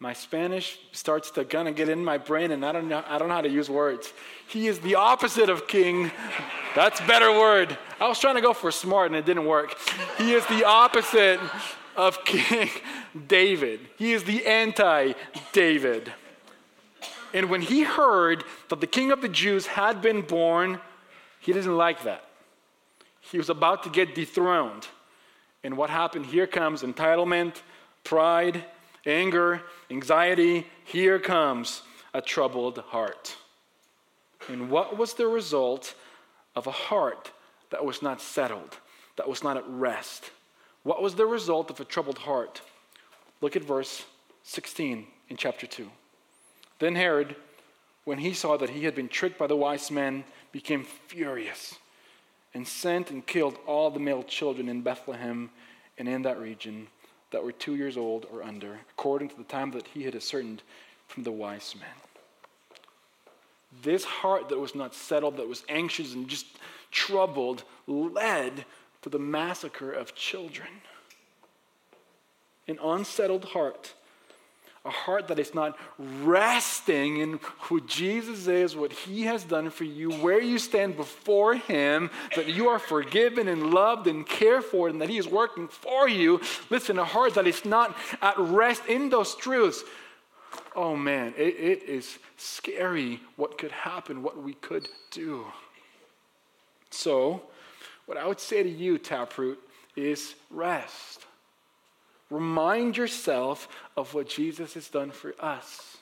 My 0.00 0.12
Spanish 0.12 0.78
starts 0.92 1.32
to 1.32 1.44
kind 1.44 1.66
of 1.66 1.74
get 1.74 1.88
in 1.88 2.04
my 2.04 2.18
brain, 2.18 2.52
and 2.52 2.64
I 2.64 2.70
don't 2.70 2.88
know. 2.88 3.02
I 3.08 3.18
don't 3.18 3.28
know 3.28 3.34
how 3.34 3.40
to 3.40 3.48
use 3.48 3.68
words. 3.68 4.12
He 4.46 4.68
is 4.68 4.78
the 4.78 4.94
opposite 4.94 5.50
of 5.50 5.66
King. 5.66 6.12
That's 6.76 7.00
better 7.00 7.32
word. 7.32 7.76
I 8.00 8.06
was 8.06 8.20
trying 8.20 8.36
to 8.36 8.40
go 8.40 8.52
for 8.52 8.70
smart, 8.70 9.08
and 9.08 9.16
it 9.16 9.26
didn't 9.26 9.46
work. 9.46 9.76
He 10.16 10.34
is 10.34 10.46
the 10.46 10.64
opposite 10.64 11.40
of 11.96 12.24
King 12.24 12.70
David. 13.26 13.80
He 13.96 14.12
is 14.12 14.22
the 14.22 14.46
anti-David. 14.46 16.12
And 17.34 17.50
when 17.50 17.60
he 17.60 17.82
heard 17.82 18.44
that 18.68 18.80
the 18.80 18.86
King 18.86 19.10
of 19.10 19.20
the 19.20 19.28
Jews 19.28 19.66
had 19.66 20.00
been 20.00 20.22
born, 20.22 20.80
he 21.40 21.52
didn't 21.52 21.76
like 21.76 22.04
that. 22.04 22.27
He 23.30 23.38
was 23.38 23.50
about 23.50 23.82
to 23.82 23.90
get 23.90 24.14
dethroned. 24.14 24.86
And 25.62 25.76
what 25.76 25.90
happened? 25.90 26.26
Here 26.26 26.46
comes 26.46 26.82
entitlement, 26.82 27.60
pride, 28.04 28.64
anger, 29.04 29.62
anxiety. 29.90 30.66
Here 30.84 31.18
comes 31.18 31.82
a 32.14 32.22
troubled 32.22 32.78
heart. 32.78 33.36
And 34.48 34.70
what 34.70 34.96
was 34.96 35.14
the 35.14 35.26
result 35.26 35.94
of 36.56 36.66
a 36.66 36.72
heart 36.72 37.32
that 37.70 37.84
was 37.84 38.00
not 38.00 38.20
settled, 38.20 38.78
that 39.16 39.28
was 39.28 39.42
not 39.42 39.56
at 39.56 39.64
rest? 39.68 40.30
What 40.84 41.02
was 41.02 41.16
the 41.16 41.26
result 41.26 41.70
of 41.70 41.80
a 41.80 41.84
troubled 41.84 42.18
heart? 42.18 42.62
Look 43.40 43.56
at 43.56 43.62
verse 43.62 44.04
16 44.44 45.06
in 45.28 45.36
chapter 45.36 45.66
2. 45.66 45.90
Then 46.78 46.94
Herod, 46.94 47.36
when 48.04 48.18
he 48.18 48.32
saw 48.32 48.56
that 48.56 48.70
he 48.70 48.84
had 48.84 48.94
been 48.94 49.08
tricked 49.08 49.38
by 49.38 49.48
the 49.48 49.56
wise 49.56 49.90
men, 49.90 50.24
became 50.50 50.84
furious 50.84 51.74
and 52.54 52.66
sent 52.66 53.10
and 53.10 53.26
killed 53.26 53.58
all 53.66 53.90
the 53.90 54.00
male 54.00 54.22
children 54.22 54.68
in 54.68 54.82
Bethlehem 54.82 55.50
and 55.98 56.08
in 56.08 56.22
that 56.22 56.40
region 56.40 56.88
that 57.30 57.44
were 57.44 57.52
two 57.52 57.76
years 57.76 57.96
old 57.96 58.26
or 58.32 58.42
under, 58.42 58.78
according 58.90 59.28
to 59.28 59.36
the 59.36 59.44
time 59.44 59.70
that 59.72 59.86
he 59.88 60.04
had 60.04 60.14
ascertained 60.14 60.62
from 61.06 61.24
the 61.24 61.32
wise 61.32 61.74
men. 61.78 61.88
This 63.82 64.04
heart 64.04 64.48
that 64.48 64.58
was 64.58 64.74
not 64.74 64.94
settled, 64.94 65.36
that 65.36 65.48
was 65.48 65.64
anxious 65.68 66.14
and 66.14 66.26
just 66.26 66.46
troubled, 66.90 67.64
led 67.86 68.64
to 69.02 69.08
the 69.08 69.18
massacre 69.18 69.92
of 69.92 70.14
children. 70.14 70.68
An 72.66 72.78
unsettled 72.82 73.46
heart 73.46 73.94
a 74.84 74.90
heart 74.90 75.28
that 75.28 75.38
is 75.38 75.54
not 75.54 75.76
resting 76.22 77.18
in 77.18 77.40
who 77.62 77.80
Jesus 77.82 78.46
is, 78.46 78.76
what 78.76 78.92
he 78.92 79.22
has 79.22 79.44
done 79.44 79.70
for 79.70 79.84
you, 79.84 80.10
where 80.12 80.40
you 80.40 80.58
stand 80.58 80.96
before 80.96 81.54
him, 81.54 82.10
that 82.36 82.48
you 82.48 82.68
are 82.68 82.78
forgiven 82.78 83.48
and 83.48 83.72
loved 83.72 84.06
and 84.06 84.26
cared 84.26 84.64
for, 84.64 84.88
and 84.88 85.00
that 85.00 85.08
he 85.08 85.18
is 85.18 85.28
working 85.28 85.68
for 85.68 86.08
you. 86.08 86.40
Listen, 86.70 86.98
a 86.98 87.04
heart 87.04 87.34
that 87.34 87.46
is 87.46 87.64
not 87.64 87.96
at 88.22 88.38
rest 88.38 88.86
in 88.86 89.10
those 89.10 89.34
truths. 89.34 89.82
Oh 90.74 90.96
man, 90.96 91.34
it, 91.36 91.54
it 91.56 91.82
is 91.82 92.18
scary 92.36 93.20
what 93.36 93.58
could 93.58 93.72
happen, 93.72 94.22
what 94.22 94.42
we 94.42 94.54
could 94.54 94.88
do. 95.10 95.44
So, 96.90 97.42
what 98.06 98.16
I 98.16 98.26
would 98.26 98.40
say 98.40 98.62
to 98.62 98.68
you, 98.68 98.96
Taproot, 98.96 99.58
is 99.96 100.34
rest. 100.50 101.26
Remind 102.30 102.96
yourself 102.96 103.68
of 103.96 104.12
what 104.14 104.28
Jesus 104.28 104.74
has 104.74 104.88
done 104.88 105.10
for 105.10 105.34
us. 105.40 105.96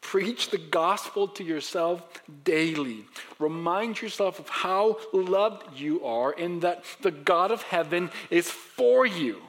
Preach 0.00 0.50
the 0.50 0.58
gospel 0.58 1.28
to 1.28 1.44
yourself 1.44 2.02
daily. 2.42 3.04
Remind 3.38 4.02
yourself 4.02 4.40
of 4.40 4.48
how 4.48 4.98
loved 5.12 5.78
you 5.78 6.04
are 6.04 6.34
and 6.36 6.60
that 6.62 6.84
the 7.02 7.12
God 7.12 7.52
of 7.52 7.62
heaven 7.62 8.10
is 8.28 8.50
for 8.50 9.06
you. 9.06 9.40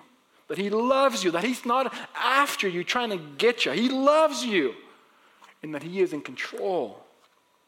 That 0.50 0.60
he 0.60 0.70
loves 0.70 1.24
you, 1.24 1.32
that 1.32 1.44
he's 1.44 1.66
not 1.66 1.92
after 2.16 2.68
you 2.68 2.84
trying 2.84 3.10
to 3.10 3.18
get 3.18 3.66
you. 3.66 3.72
He 3.72 3.90
loves 3.90 4.46
you 4.46 4.76
and 5.64 5.74
that 5.74 5.82
he 5.82 6.02
is 6.02 6.14
in 6.14 6.22
control. 6.22 7.04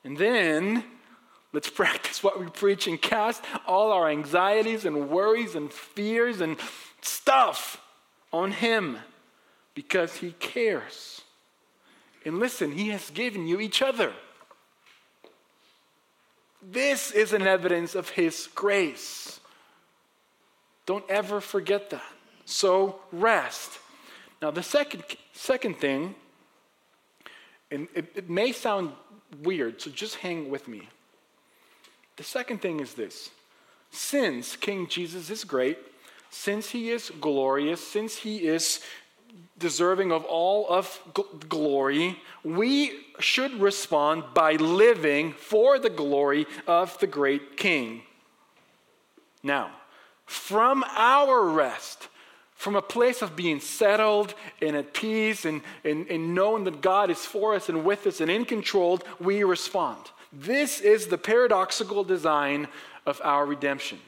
And 0.03 0.15
then 0.15 0.83
let's 1.53 1.69
practice 1.71 2.23
what 2.23 2.39
we 2.39 2.45
preach 2.47 2.85
and 2.85 3.01
cast 3.01 3.43
all 3.65 3.91
our 3.91 4.07
anxieties 4.09 4.85
and 4.85 5.09
worries 5.09 5.55
and 5.55 5.73
fears 5.73 6.39
and 6.39 6.57
stuff 7.01 7.81
on 8.35 8.51
Him 8.51 8.97
because 9.73 10.15
He 10.15 10.31
cares. 10.33 11.21
And 12.25 12.39
listen, 12.39 12.71
He 12.71 12.89
has 12.89 13.09
given 13.09 13.47
you 13.47 13.59
each 13.59 13.81
other. 13.81 14.11
This 16.61 17.11
is 17.11 17.33
an 17.33 17.43
evidence 17.43 17.95
of 17.95 18.09
His 18.09 18.49
grace. 18.53 19.39
Don't 20.85 21.05
ever 21.09 21.39
forget 21.39 21.89
that. 21.91 22.03
So 22.45 22.99
rest. 23.11 23.79
Now, 24.41 24.51
the 24.51 24.63
second, 24.63 25.03
second 25.33 25.77
thing, 25.77 26.13
and 27.71 27.87
it, 27.95 28.11
it 28.15 28.29
may 28.29 28.51
sound 28.51 28.91
weird, 29.43 29.81
so 29.81 29.89
just 29.89 30.15
hang 30.15 30.49
with 30.49 30.67
me. 30.67 30.87
The 32.17 32.23
second 32.23 32.61
thing 32.61 32.79
is 32.79 32.93
this 32.93 33.29
since 33.91 34.55
King 34.55 34.87
Jesus 34.87 35.29
is 35.29 35.43
great, 35.43 35.77
since 36.35 36.69
he 36.69 36.91
is 36.91 37.11
glorious, 37.21 37.85
since 37.85 38.17
he 38.17 38.45
is 38.45 38.81
deserving 39.57 40.11
of 40.11 40.25
all 40.25 40.67
of 40.69 40.99
glory, 41.47 42.19
we 42.43 42.91
should 43.19 43.53
respond 43.61 44.23
by 44.33 44.53
living 44.53 45.31
for 45.31 45.79
the 45.79 45.89
glory 45.89 46.45
of 46.67 46.99
the 46.99 47.07
great 47.07 47.55
king. 47.55 48.01
Now, 49.43 49.71
from 50.25 50.83
our 50.95 51.41
rest, 51.49 52.09
from 52.53 52.75
a 52.75 52.81
place 52.81 53.21
of 53.21 53.35
being 53.35 53.61
settled 53.61 54.33
and 54.61 54.75
at 54.75 54.93
peace 54.93 55.45
and, 55.45 55.61
and, 55.85 56.07
and 56.09 56.35
knowing 56.35 56.65
that 56.65 56.81
God 56.81 57.09
is 57.09 57.25
for 57.25 57.55
us 57.55 57.69
and 57.69 57.85
with 57.85 58.05
us 58.07 58.19
and 58.19 58.29
in 58.29 58.43
control, 58.43 58.99
we 59.19 59.43
respond. 59.43 59.99
This 60.33 60.81
is 60.81 61.07
the 61.07 61.17
paradoxical 61.17 62.03
design 62.03 62.67
of 63.05 63.21
our 63.23 63.45
redemption. 63.45 63.99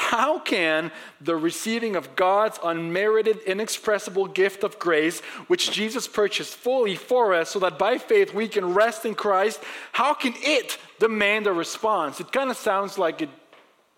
How 0.00 0.38
can 0.38 0.90
the 1.20 1.36
receiving 1.36 1.94
of 1.94 2.16
God's 2.16 2.58
unmerited, 2.64 3.42
inexpressible 3.42 4.28
gift 4.28 4.64
of 4.64 4.78
grace, 4.78 5.20
which 5.46 5.70
Jesus 5.70 6.08
purchased 6.08 6.56
fully 6.56 6.96
for 6.96 7.34
us 7.34 7.50
so 7.50 7.58
that 7.58 7.78
by 7.78 7.98
faith 7.98 8.32
we 8.32 8.48
can 8.48 8.72
rest 8.72 9.04
in 9.04 9.14
Christ, 9.14 9.60
how 9.92 10.14
can 10.14 10.32
it 10.38 10.78
demand 10.98 11.46
a 11.46 11.52
response? 11.52 12.18
It 12.18 12.32
kind 12.32 12.50
of 12.50 12.56
sounds 12.56 12.96
like 12.96 13.20
it 13.20 13.28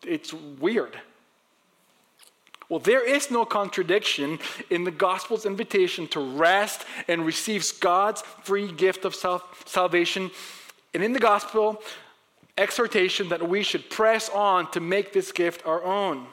it's 0.04 0.32
weird. 0.32 0.98
Well, 2.68 2.80
there 2.80 3.08
is 3.08 3.30
no 3.30 3.44
contradiction 3.44 4.40
in 4.70 4.82
the 4.82 4.90
gospel's 4.90 5.46
invitation 5.46 6.08
to 6.08 6.20
rest 6.20 6.84
and 7.06 7.24
receive 7.24 7.64
God's 7.78 8.22
free 8.42 8.72
gift 8.72 9.04
of 9.04 9.14
salvation. 9.14 10.32
And 10.94 11.02
in 11.02 11.12
the 11.12 11.20
gospel, 11.20 11.80
exhortation 12.56 13.28
that 13.30 13.48
we 13.48 13.62
should 13.62 13.88
press 13.90 14.28
on 14.28 14.70
to 14.72 14.80
make 14.80 15.12
this 15.12 15.32
gift 15.32 15.66
our 15.66 15.82
own. 15.82 16.26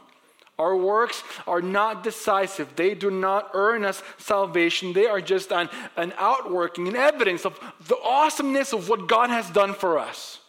Our 0.58 0.76
works 0.76 1.24
are 1.48 1.62
not 1.62 2.04
decisive. 2.04 2.76
They 2.76 2.94
do 2.94 3.10
not 3.10 3.52
earn 3.54 3.86
us 3.86 4.04
salvation. 4.18 4.92
They 4.92 5.06
are 5.06 5.22
just 5.22 5.54
an, 5.54 5.70
an 5.96 6.14
outworking, 6.18 6.90
an 6.90 6.98
evidence 6.98 7.46
of 7.46 7.58
the 7.88 7.98
awesomeness 8.04 8.74
of 8.74 8.90
what 8.90 9.08
God 9.08 9.30
has 9.30 9.50
done 9.50 9.74
for 9.74 9.98
us. 9.98 10.40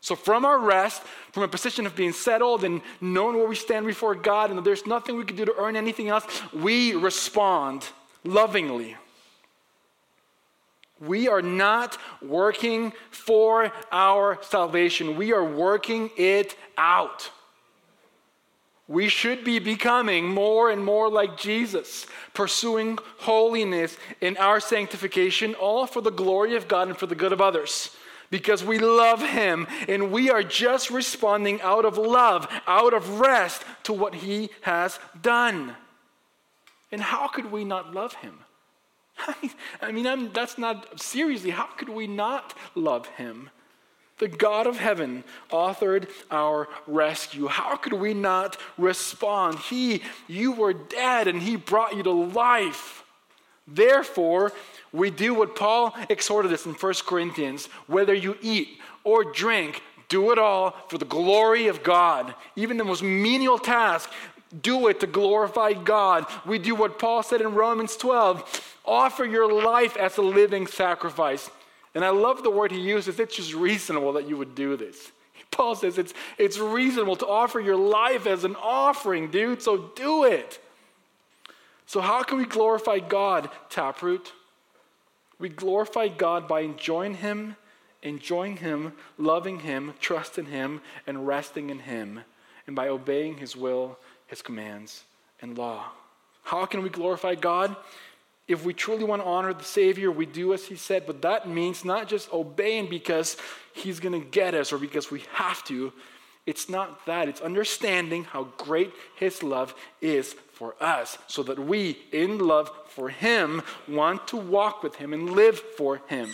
So, 0.00 0.16
from 0.16 0.46
our 0.46 0.58
rest, 0.58 1.02
from 1.32 1.42
a 1.42 1.48
position 1.48 1.84
of 1.84 1.94
being 1.94 2.12
settled 2.12 2.64
and 2.64 2.80
knowing 3.02 3.36
where 3.36 3.46
we 3.46 3.54
stand 3.54 3.86
before 3.86 4.14
God, 4.14 4.50
and 4.50 4.64
there's 4.64 4.86
nothing 4.86 5.16
we 5.16 5.24
can 5.24 5.36
do 5.36 5.44
to 5.44 5.54
earn 5.58 5.76
anything 5.76 6.08
else, 6.08 6.24
we 6.54 6.94
respond 6.94 7.86
lovingly. 8.24 8.96
We 11.00 11.28
are 11.28 11.42
not 11.42 11.98
working 12.20 12.92
for 13.10 13.72
our 13.90 14.38
salvation, 14.42 15.16
we 15.16 15.32
are 15.32 15.44
working 15.44 16.10
it 16.16 16.56
out. 16.76 17.30
We 18.86 19.08
should 19.08 19.44
be 19.44 19.60
becoming 19.60 20.26
more 20.26 20.68
and 20.68 20.84
more 20.84 21.08
like 21.08 21.36
Jesus, 21.36 22.06
pursuing 22.34 22.98
holiness 23.18 23.96
in 24.20 24.36
our 24.36 24.58
sanctification, 24.58 25.54
all 25.54 25.86
for 25.86 26.00
the 26.00 26.10
glory 26.10 26.56
of 26.56 26.66
God 26.66 26.88
and 26.88 26.96
for 26.96 27.06
the 27.06 27.14
good 27.14 27.32
of 27.32 27.40
others 27.40 27.90
because 28.30 28.64
we 28.64 28.78
love 28.78 29.20
Him 29.20 29.66
and 29.88 30.10
we 30.10 30.30
are 30.30 30.42
just 30.42 30.90
responding 30.90 31.60
out 31.62 31.84
of 31.84 31.98
love, 31.98 32.48
out 32.66 32.94
of 32.94 33.20
rest 33.20 33.62
to 33.84 33.92
what 33.92 34.14
He 34.14 34.50
has 34.62 34.98
done. 35.20 35.76
And 36.92 37.00
how 37.00 37.28
could 37.28 37.52
we 37.52 37.64
not 37.64 37.92
love 37.92 38.14
Him? 38.14 38.38
I 39.82 39.92
mean, 39.92 40.06
I'm, 40.06 40.32
that's 40.32 40.58
not 40.58 41.00
seriously, 41.00 41.50
how 41.50 41.66
could 41.66 41.88
we 41.88 42.06
not 42.06 42.54
love 42.74 43.06
Him? 43.06 43.50
The 44.18 44.28
God 44.28 44.66
of 44.66 44.78
heaven 44.78 45.24
authored 45.50 46.08
our 46.30 46.68
rescue. 46.86 47.46
How 47.46 47.76
could 47.76 47.94
we 47.94 48.12
not 48.12 48.58
respond? 48.76 49.58
He, 49.58 50.02
you 50.28 50.52
were 50.52 50.74
dead 50.74 51.26
and 51.26 51.40
He 51.40 51.56
brought 51.56 51.96
you 51.96 52.02
to 52.02 52.10
life. 52.10 53.02
Therefore, 53.66 54.52
we 54.92 55.10
do 55.10 55.32
what 55.32 55.56
Paul 55.56 55.94
exhorted 56.08 56.52
us 56.52 56.66
in 56.66 56.72
1 56.72 56.94
Corinthians 57.06 57.66
whether 57.86 58.12
you 58.12 58.36
eat 58.42 58.80
or 59.04 59.24
drink, 59.24 59.82
do 60.10 60.32
it 60.32 60.38
all 60.38 60.76
for 60.88 60.98
the 60.98 61.04
glory 61.04 61.68
of 61.68 61.82
God. 61.82 62.34
Even 62.56 62.76
the 62.76 62.84
most 62.84 63.02
menial 63.02 63.58
task, 63.58 64.10
do 64.62 64.88
it 64.88 65.00
to 65.00 65.06
glorify 65.06 65.72
God. 65.72 66.26
We 66.44 66.58
do 66.58 66.74
what 66.74 66.98
Paul 66.98 67.22
said 67.22 67.40
in 67.40 67.54
Romans 67.54 67.96
12 67.96 68.76
offer 68.84 69.24
your 69.24 69.52
life 69.52 69.96
as 69.96 70.16
a 70.16 70.22
living 70.22 70.66
sacrifice. 70.66 71.50
And 71.94 72.04
I 72.04 72.10
love 72.10 72.42
the 72.42 72.50
word 72.50 72.72
he 72.72 72.80
uses 72.80 73.20
it's 73.20 73.36
just 73.36 73.54
reasonable 73.54 74.12
that 74.14 74.28
you 74.28 74.36
would 74.36 74.54
do 74.54 74.76
this. 74.76 75.12
Paul 75.50 75.74
says 75.74 75.98
it's, 75.98 76.14
it's 76.38 76.58
reasonable 76.58 77.16
to 77.16 77.26
offer 77.26 77.60
your 77.60 77.76
life 77.76 78.26
as 78.26 78.44
an 78.44 78.56
offering, 78.56 79.30
dude, 79.30 79.62
so 79.62 79.90
do 79.94 80.24
it. 80.24 80.60
So, 81.86 82.00
how 82.00 82.22
can 82.22 82.38
we 82.38 82.44
glorify 82.44 83.00
God, 83.00 83.50
Taproot? 83.68 84.32
We 85.40 85.48
glorify 85.48 86.06
God 86.06 86.46
by 86.46 86.60
enjoying 86.60 87.14
Him, 87.14 87.56
enjoying 88.02 88.58
Him, 88.58 88.92
loving 89.18 89.58
Him, 89.58 89.94
trusting 89.98 90.46
Him, 90.46 90.82
and 91.06 91.26
resting 91.26 91.68
in 91.68 91.80
Him, 91.80 92.20
and 92.68 92.76
by 92.76 92.86
obeying 92.86 93.38
His 93.38 93.56
will, 93.56 93.98
His 94.30 94.42
commands, 94.42 95.02
and 95.42 95.58
law. 95.58 95.90
How 96.44 96.64
can 96.64 96.82
we 96.82 96.88
glorify 96.88 97.34
God? 97.34 97.74
If 98.46 98.64
we 98.64 98.72
truly 98.72 99.04
want 99.04 99.22
to 99.22 99.28
honor 99.28 99.52
the 99.52 99.64
Savior, 99.64 100.10
we 100.10 100.24
do 100.24 100.54
as 100.54 100.64
He 100.64 100.76
said, 100.76 101.04
but 101.06 101.22
that 101.22 101.48
means 101.48 101.84
not 101.84 102.08
just 102.08 102.32
obeying 102.32 102.88
because 102.88 103.36
He's 103.72 104.00
going 104.00 104.18
to 104.18 104.26
get 104.26 104.54
us 104.54 104.72
or 104.72 104.78
because 104.78 105.10
we 105.10 105.24
have 105.32 105.64
to. 105.64 105.92
It's 106.46 106.68
not 106.68 107.06
that. 107.06 107.28
It's 107.28 107.40
understanding 107.40 108.24
how 108.24 108.44
great 108.56 108.92
His 109.16 109.42
love 109.42 109.74
is 110.00 110.34
for 110.52 110.74
us 110.80 111.18
so 111.26 111.42
that 111.44 111.58
we, 111.58 111.98
in 112.12 112.38
love 112.38 112.70
for 112.88 113.08
Him, 113.08 113.62
want 113.88 114.28
to 114.28 114.36
walk 114.36 114.82
with 114.82 114.96
Him 114.96 115.12
and 115.12 115.30
live 115.30 115.58
for 115.58 116.00
Him. 116.08 116.30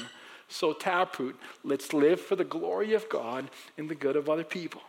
So, 0.48 0.72
Taproot, 0.72 1.36
let's 1.64 1.92
live 1.92 2.20
for 2.20 2.36
the 2.36 2.44
glory 2.44 2.94
of 2.94 3.08
God 3.08 3.50
and 3.78 3.88
the 3.88 3.94
good 3.94 4.16
of 4.16 4.28
other 4.28 4.44
people. 4.44 4.82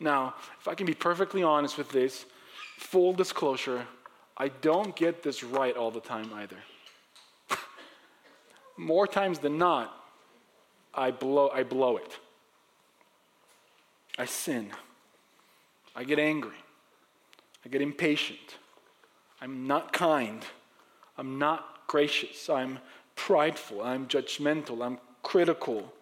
Now, 0.00 0.34
if 0.60 0.66
I 0.66 0.74
can 0.74 0.86
be 0.86 0.94
perfectly 0.94 1.42
honest 1.42 1.78
with 1.78 1.90
this, 1.90 2.26
full 2.76 3.12
disclosure, 3.12 3.86
I 4.36 4.48
don't 4.48 4.94
get 4.96 5.22
this 5.22 5.42
right 5.42 5.76
all 5.76 5.90
the 5.90 6.00
time 6.00 6.30
either. 6.34 6.58
More 8.76 9.06
times 9.06 9.38
than 9.38 9.58
not, 9.58 9.94
I 10.92 11.10
blow, 11.10 11.50
I 11.50 11.62
blow 11.62 11.96
it. 11.96 12.18
I 14.18 14.26
sin. 14.26 14.70
I 15.96 16.04
get 16.04 16.18
angry. 16.18 16.56
I 17.64 17.68
get 17.68 17.82
impatient. 17.82 18.58
I'm 19.40 19.66
not 19.66 19.92
kind. 19.92 20.44
I'm 21.18 21.38
not 21.38 21.86
gracious. 21.86 22.48
I'm 22.48 22.78
prideful. 23.16 23.82
I'm 23.82 24.06
judgmental. 24.06 24.84
I'm 24.84 24.98
critical. 25.22 25.92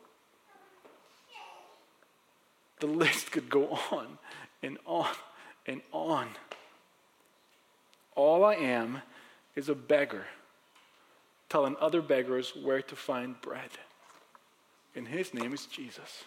The 2.80 2.86
list 2.86 3.30
could 3.30 3.48
go 3.48 3.78
on 3.90 4.18
and 4.62 4.78
on 4.86 5.08
and 5.66 5.80
on. 5.92 6.28
All 8.14 8.44
I 8.44 8.54
am 8.54 9.02
is 9.54 9.68
a 9.68 9.74
beggar 9.74 10.26
telling 11.48 11.76
other 11.80 12.00
beggars 12.00 12.54
where 12.62 12.80
to 12.80 12.96
find 12.96 13.38
bread. 13.42 13.70
And 14.94 15.06
his 15.06 15.34
name 15.34 15.52
is 15.52 15.66
Jesus. 15.66 16.24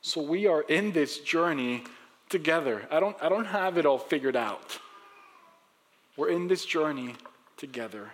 So 0.00 0.20
we 0.20 0.46
are 0.46 0.62
in 0.62 0.92
this 0.92 1.18
journey 1.18 1.84
together. 2.28 2.86
I 2.90 2.98
don't, 2.98 3.16
I 3.22 3.28
don't 3.28 3.46
have 3.46 3.78
it 3.78 3.86
all 3.86 3.98
figured 3.98 4.36
out. 4.36 4.78
We're 6.16 6.30
in 6.30 6.48
this 6.48 6.64
journey 6.64 7.14
together, 7.56 8.10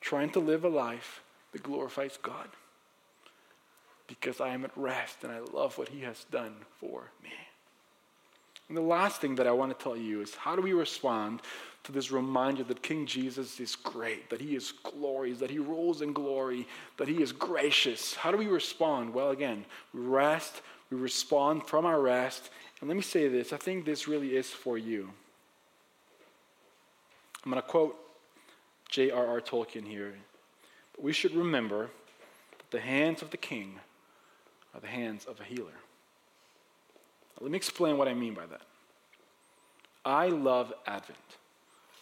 trying 0.00 0.30
to 0.30 0.40
live 0.40 0.64
a 0.64 0.68
life 0.68 1.22
that 1.52 1.64
glorifies 1.64 2.18
God 2.22 2.48
because 4.06 4.40
I 4.40 4.50
am 4.50 4.64
at 4.64 4.76
rest 4.76 5.24
and 5.24 5.32
I 5.32 5.40
love 5.40 5.78
what 5.78 5.88
He 5.88 6.02
has 6.02 6.24
done 6.30 6.54
for 6.78 7.10
me. 7.24 7.30
And 8.68 8.76
the 8.76 8.82
last 8.82 9.20
thing 9.20 9.36
that 9.36 9.46
I 9.46 9.52
want 9.52 9.76
to 9.76 9.82
tell 9.82 9.96
you 9.96 10.20
is 10.20 10.34
how 10.34 10.56
do 10.56 10.62
we 10.62 10.72
respond 10.72 11.40
to 11.84 11.92
this 11.92 12.10
reminder 12.10 12.64
that 12.64 12.82
King 12.82 13.06
Jesus 13.06 13.60
is 13.60 13.76
great, 13.76 14.28
that 14.30 14.40
he 14.40 14.56
is 14.56 14.72
glorious, 14.82 15.38
that 15.38 15.50
he 15.50 15.60
rules 15.60 16.02
in 16.02 16.12
glory, 16.12 16.66
that 16.96 17.06
he 17.06 17.22
is 17.22 17.30
gracious? 17.30 18.14
How 18.14 18.32
do 18.32 18.36
we 18.36 18.48
respond? 18.48 19.14
Well, 19.14 19.30
again, 19.30 19.64
we 19.94 20.00
rest, 20.00 20.62
we 20.90 20.98
respond 20.98 21.66
from 21.66 21.86
our 21.86 22.00
rest, 22.00 22.50
and 22.80 22.88
let 22.88 22.96
me 22.96 23.02
say 23.02 23.28
this 23.28 23.52
I 23.52 23.56
think 23.56 23.84
this 23.84 24.08
really 24.08 24.36
is 24.36 24.50
for 24.50 24.76
you. 24.76 25.10
I'm 27.44 27.52
going 27.52 27.62
to 27.62 27.68
quote 27.68 27.96
J.R.R. 28.90 29.40
Tolkien 29.40 29.86
here. 29.86 30.14
But 30.92 31.04
we 31.04 31.12
should 31.12 31.34
remember 31.34 31.90
that 32.58 32.70
the 32.72 32.80
hands 32.80 33.22
of 33.22 33.30
the 33.30 33.36
king 33.36 33.78
are 34.74 34.80
the 34.80 34.88
hands 34.88 35.24
of 35.26 35.38
a 35.40 35.44
healer. 35.44 35.78
Let 37.40 37.50
me 37.50 37.56
explain 37.56 37.98
what 37.98 38.08
I 38.08 38.14
mean 38.14 38.34
by 38.34 38.46
that. 38.46 38.62
I 40.04 40.28
love 40.28 40.72
Advent. 40.86 41.18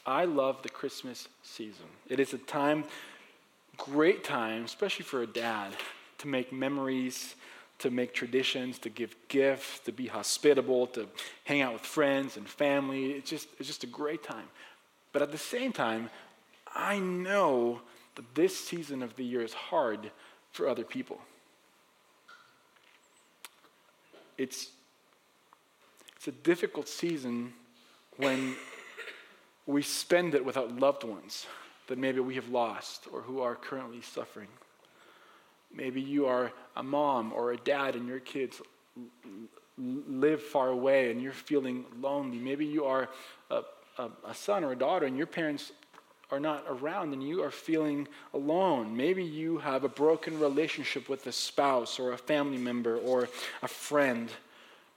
I 0.07 0.26
love 0.26 0.62
the 0.62 0.68
Christmas 0.68 1.28
season. 1.43 1.87
It 2.09 2.20
is 2.20 2.35
a 2.35 2.39
time, 2.39 2.85
great 3.76 4.22
time, 4.22 4.64
especially 4.64 5.05
for 5.05 5.22
a 5.22 5.26
dad, 5.26 5.72
to 6.18 6.28
make 6.28 6.53
memories, 6.53 7.35
to 7.78 7.91
make 7.91 8.12
traditions, 8.12 8.78
to 8.80 8.91
give 8.91 9.16
gifts, 9.28 9.80
to 9.80 9.93
be 9.93 10.07
hospitable, 10.07 10.87
to 10.89 11.09
hang 11.45 11.62
out 11.62 11.72
with 11.72 11.82
friends 11.82 12.37
and 12.37 12.49
family. 12.49 13.12
It's 13.12 13.30
just, 13.30 13.49
it's 13.59 13.66
just 13.66 13.85
a 13.85 13.89
great 13.89 14.22
time. 14.22 14.47
But 15.12 15.22
at 15.22 15.32
the 15.32 15.39
same 15.39 15.72
time, 15.72 16.11
I 16.74 16.99
know 16.99 17.80
that 18.16 18.35
this 18.35 18.59
season 18.59 19.03
of 19.03 19.16
the 19.16 19.24
year 19.24 19.43
is 19.43 19.55
hard 19.55 20.11
for 20.53 20.68
other 20.68 20.85
people. 20.85 21.18
It's, 24.37 24.68
it's 26.27 26.35
a 26.35 26.43
difficult 26.43 26.89
season 26.89 27.53
when 28.16 28.57
we 29.66 29.83
spend 29.83 30.35
it 30.35 30.43
without 30.43 30.75
loved 30.75 31.05
ones 31.05 31.47
that 31.87 31.99
maybe 31.99 32.18
we 32.18 32.35
have 32.35 32.49
lost 32.49 33.07
or 33.12 33.20
who 33.20 33.43
are 33.43 33.55
currently 33.55 34.01
suffering. 34.01 34.49
Maybe 35.70 36.01
you 36.01 36.25
are 36.25 36.51
a 36.77 36.83
mom 36.83 37.31
or 37.35 37.53
a 37.53 37.59
dad 37.59 37.95
and 37.95 38.09
your 38.09 38.20
kids 38.20 38.62
live 39.77 40.41
far 40.41 40.70
away 40.70 41.11
and 41.11 41.20
you're 41.20 41.33
feeling 41.33 41.85
lonely. 42.01 42.39
Maybe 42.39 42.64
you 42.64 42.87
are 42.87 43.11
a, 43.51 43.61
a, 43.99 44.09
a, 44.27 44.35
son 44.35 44.64
or 44.64 44.72
a 44.72 44.77
daughter 44.77 45.05
and 45.05 45.18
your 45.18 45.27
parents 45.27 45.72
are 46.31 46.41
not 46.41 46.64
around 46.66 47.12
and 47.12 47.22
you 47.22 47.43
are 47.43 47.51
feeling 47.51 48.09
alone. 48.33 48.97
Maybe 48.97 49.22
you 49.22 49.59
have 49.59 49.85
a 49.85 49.91
broken 49.91 50.41
relationship 50.41 51.11
with 51.11 51.27
a 51.27 51.33
spouse 51.33 51.99
or 52.01 52.14
a 52.14 52.18
family 52.18 52.57
member 52.57 52.97
or 52.97 53.29
a 53.62 53.68
friend. 53.68 54.31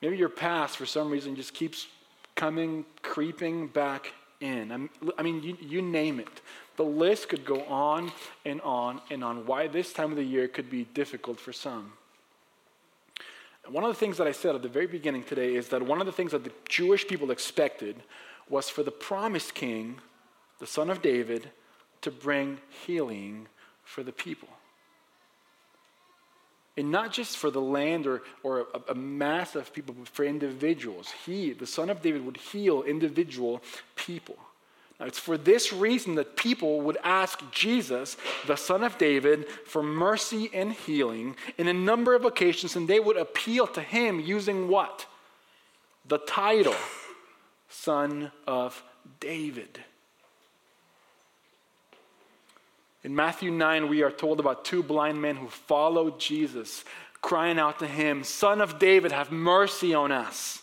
Maybe 0.02 0.18
your 0.18 0.30
past, 0.30 0.78
for 0.78 0.86
some 0.86 1.10
reason, 1.10 1.36
just 1.36 1.54
keeps 1.54 1.88
coming, 2.36 2.86
creeping 3.02 3.68
back 3.68 4.14
in. 4.40 4.90
I 5.18 5.24
mean, 5.24 5.42
you, 5.42 5.58
you 5.60 5.82
name 5.82 6.20
it. 6.20 6.42
The 6.76 6.84
list 6.84 7.30
could 7.30 7.44
go 7.44 7.64
on 7.64 8.12
and 8.46 8.62
on 8.62 9.02
and 9.10 9.24
on 9.24 9.48
why 9.48 9.68
this 9.68 9.92
time 9.92 10.12
of 10.12 10.18
the 10.18 10.24
year 10.24 10.48
could 10.48 10.70
be 10.70 10.84
difficult 10.94 11.40
for 11.40 11.52
some. 11.52 11.94
One 13.68 13.84
of 13.84 13.90
the 13.90 14.00
things 14.00 14.18
that 14.18 14.28
I 14.28 14.32
said 14.32 14.56
at 14.56 14.62
the 14.62 14.70
very 14.70 14.88
beginning 14.88 15.24
today 15.24 15.56
is 15.56 15.68
that 15.70 15.82
one 15.82 16.00
of 16.00 16.06
the 16.06 16.14
things 16.14 16.32
that 16.32 16.44
the 16.44 16.54
Jewish 16.70 17.06
people 17.08 17.32
expected 17.32 17.98
was 18.50 18.70
for 18.70 18.84
the 18.84 18.92
promised 18.92 19.56
king, 19.56 20.00
the 20.60 20.68
son 20.68 20.90
of 20.90 21.02
David, 21.02 21.50
to 22.02 22.12
bring 22.12 22.60
healing 22.86 23.48
for 23.84 24.04
the 24.04 24.12
people. 24.12 24.48
And 26.78 26.92
not 26.92 27.12
just 27.12 27.38
for 27.38 27.50
the 27.50 27.62
land 27.62 28.06
or, 28.06 28.22
or 28.44 28.68
a, 28.74 28.92
a 28.92 28.96
mass 28.96 29.56
of 29.56 29.74
people, 29.74 29.96
but 29.98 30.08
for 30.08 30.24
individuals. 30.24 31.12
He, 31.26 31.54
the 31.54 31.66
son 31.66 31.90
of 31.90 32.02
David, 32.02 32.24
would 32.26 32.38
heal 32.38 32.84
individual 32.84 33.62
people. 33.96 34.38
Now, 35.00 35.06
it's 35.06 35.20
for 35.20 35.38
this 35.38 35.72
reason 35.72 36.16
that 36.16 36.36
people 36.36 36.82
would 36.82 36.98
ask 37.04 37.40
Jesus, 37.52 38.18
the 38.48 38.56
Son 38.56 38.84
of 38.84 38.98
David, 38.98 39.48
for 39.48 39.84
mercy 39.84 40.50
and 40.54 40.74
healing 40.74 41.36
in 41.58 41.68
a 41.68 41.74
number 41.74 42.16
of 42.16 42.26
occasions, 42.26 42.76
and 42.76 42.88
they 42.88 43.00
would 43.00 43.18
appeal 43.18 43.68
to 43.68 43.82
him 43.82 44.20
using 44.20 44.68
what? 44.70 45.06
The 46.08 46.18
title, 46.18 46.76
Son 47.70 48.32
of 48.48 48.84
David. 49.20 49.80
In 53.04 53.16
Matthew 53.16 53.52
9, 53.52 53.88
we 53.88 54.02
are 54.04 54.12
told 54.12 54.40
about 54.40 54.66
two 54.66 54.82
blind 54.82 55.22
men 55.22 55.36
who 55.36 55.48
followed 55.48 56.20
Jesus, 56.20 56.84
crying 57.22 57.60
out 57.60 57.80
to 57.80 57.88
him, 57.88 58.24
Son 58.24 58.62
of 58.62 58.80
David, 58.80 59.12
have 59.12 59.32
mercy 59.32 59.94
on 59.94 60.12
us. 60.12 60.62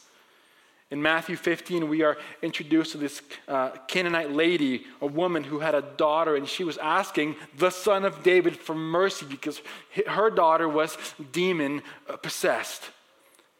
In 0.90 1.00
Matthew 1.02 1.36
15, 1.36 1.88
we 1.88 2.02
are 2.02 2.16
introduced 2.42 2.92
to 2.92 2.98
this 2.98 3.22
uh, 3.48 3.70
Canaanite 3.88 4.30
lady, 4.30 4.84
a 5.00 5.06
woman 5.06 5.42
who 5.42 5.58
had 5.58 5.74
a 5.74 5.82
daughter, 5.82 6.36
and 6.36 6.46
she 6.48 6.62
was 6.62 6.78
asking 6.78 7.36
the 7.56 7.70
son 7.70 8.04
of 8.04 8.22
David 8.22 8.56
for 8.56 8.74
mercy 8.74 9.26
because 9.28 9.60
her 10.06 10.30
daughter 10.30 10.68
was 10.68 10.96
demon 11.32 11.82
possessed. 12.22 12.82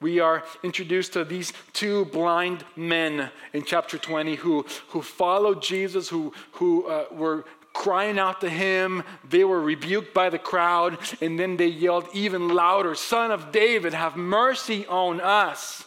We 0.01 0.21
are 0.21 0.45
introduced 0.63 1.15
to 1.15 1.25
these 1.25 1.53
two 1.73 2.05
blind 2.07 2.65
men 2.77 3.31
in 3.53 3.65
chapter 3.65 3.97
20 3.97 4.35
who, 4.37 4.67
who 4.89 5.01
followed 5.01 5.63
Jesus, 5.63 6.09
who, 6.09 6.33
who 6.53 6.87
uh, 6.87 7.07
were 7.11 7.47
crying 7.75 8.19
out 8.19 8.41
to 8.41 8.49
him. 8.49 9.03
They 9.29 9.45
were 9.45 9.61
rebuked 9.61 10.15
by 10.15 10.31
the 10.31 10.39
crowd, 10.39 10.97
and 11.21 11.39
then 11.39 11.59
they 11.59 11.67
yelled 11.67 12.09
even 12.15 12.49
louder 12.49 12.95
Son 12.95 13.31
of 13.31 13.53
David, 13.53 13.93
have 13.93 14.17
mercy 14.17 14.87
on 14.87 15.21
us 15.21 15.85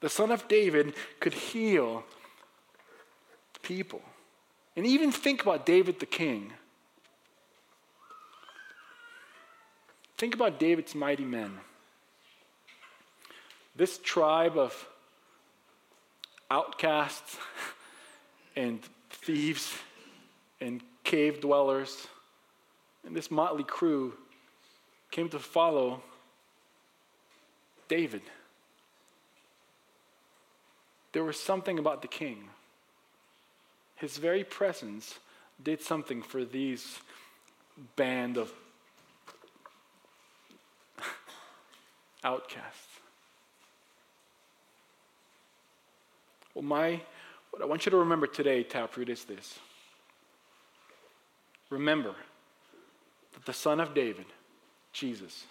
the 0.00 0.08
son 0.08 0.30
of 0.30 0.46
David, 0.48 0.94
could 1.18 1.34
heal 1.34 2.04
people. 3.62 4.02
And 4.76 4.86
even 4.86 5.10
think 5.10 5.42
about 5.42 5.66
David 5.66 5.98
the 5.98 6.06
king. 6.06 6.52
Think 10.16 10.34
about 10.34 10.60
David's 10.60 10.94
mighty 10.94 11.24
men. 11.24 11.52
This 13.74 13.98
tribe 13.98 14.56
of 14.56 14.88
outcasts 16.50 17.36
and 18.56 18.80
thieves 19.10 19.74
and 20.60 20.82
cave 21.04 21.40
dwellers 21.40 22.08
and 23.08 23.16
this 23.16 23.30
motley 23.30 23.64
crew 23.64 24.12
came 25.10 25.28
to 25.30 25.38
follow 25.38 26.02
David. 27.88 28.22
There 31.12 31.24
was 31.24 31.40
something 31.40 31.78
about 31.78 32.02
the 32.02 32.08
king. 32.08 32.50
His 33.96 34.18
very 34.18 34.44
presence 34.44 35.18
did 35.62 35.80
something 35.80 36.22
for 36.22 36.44
these 36.44 36.98
band 37.96 38.36
of 38.36 38.52
outcasts. 42.22 43.00
Well, 46.54 46.64
my 46.64 47.00
what 47.50 47.62
I 47.62 47.64
want 47.64 47.86
you 47.86 47.90
to 47.90 47.96
remember 47.96 48.26
today, 48.26 48.62
Taproot, 48.62 49.08
is 49.08 49.24
this. 49.24 49.58
Remember 51.70 52.14
that 53.34 53.44
the 53.44 53.52
Son 53.52 53.80
of 53.80 53.94
David, 53.94 54.26
Jesus, 54.92 55.44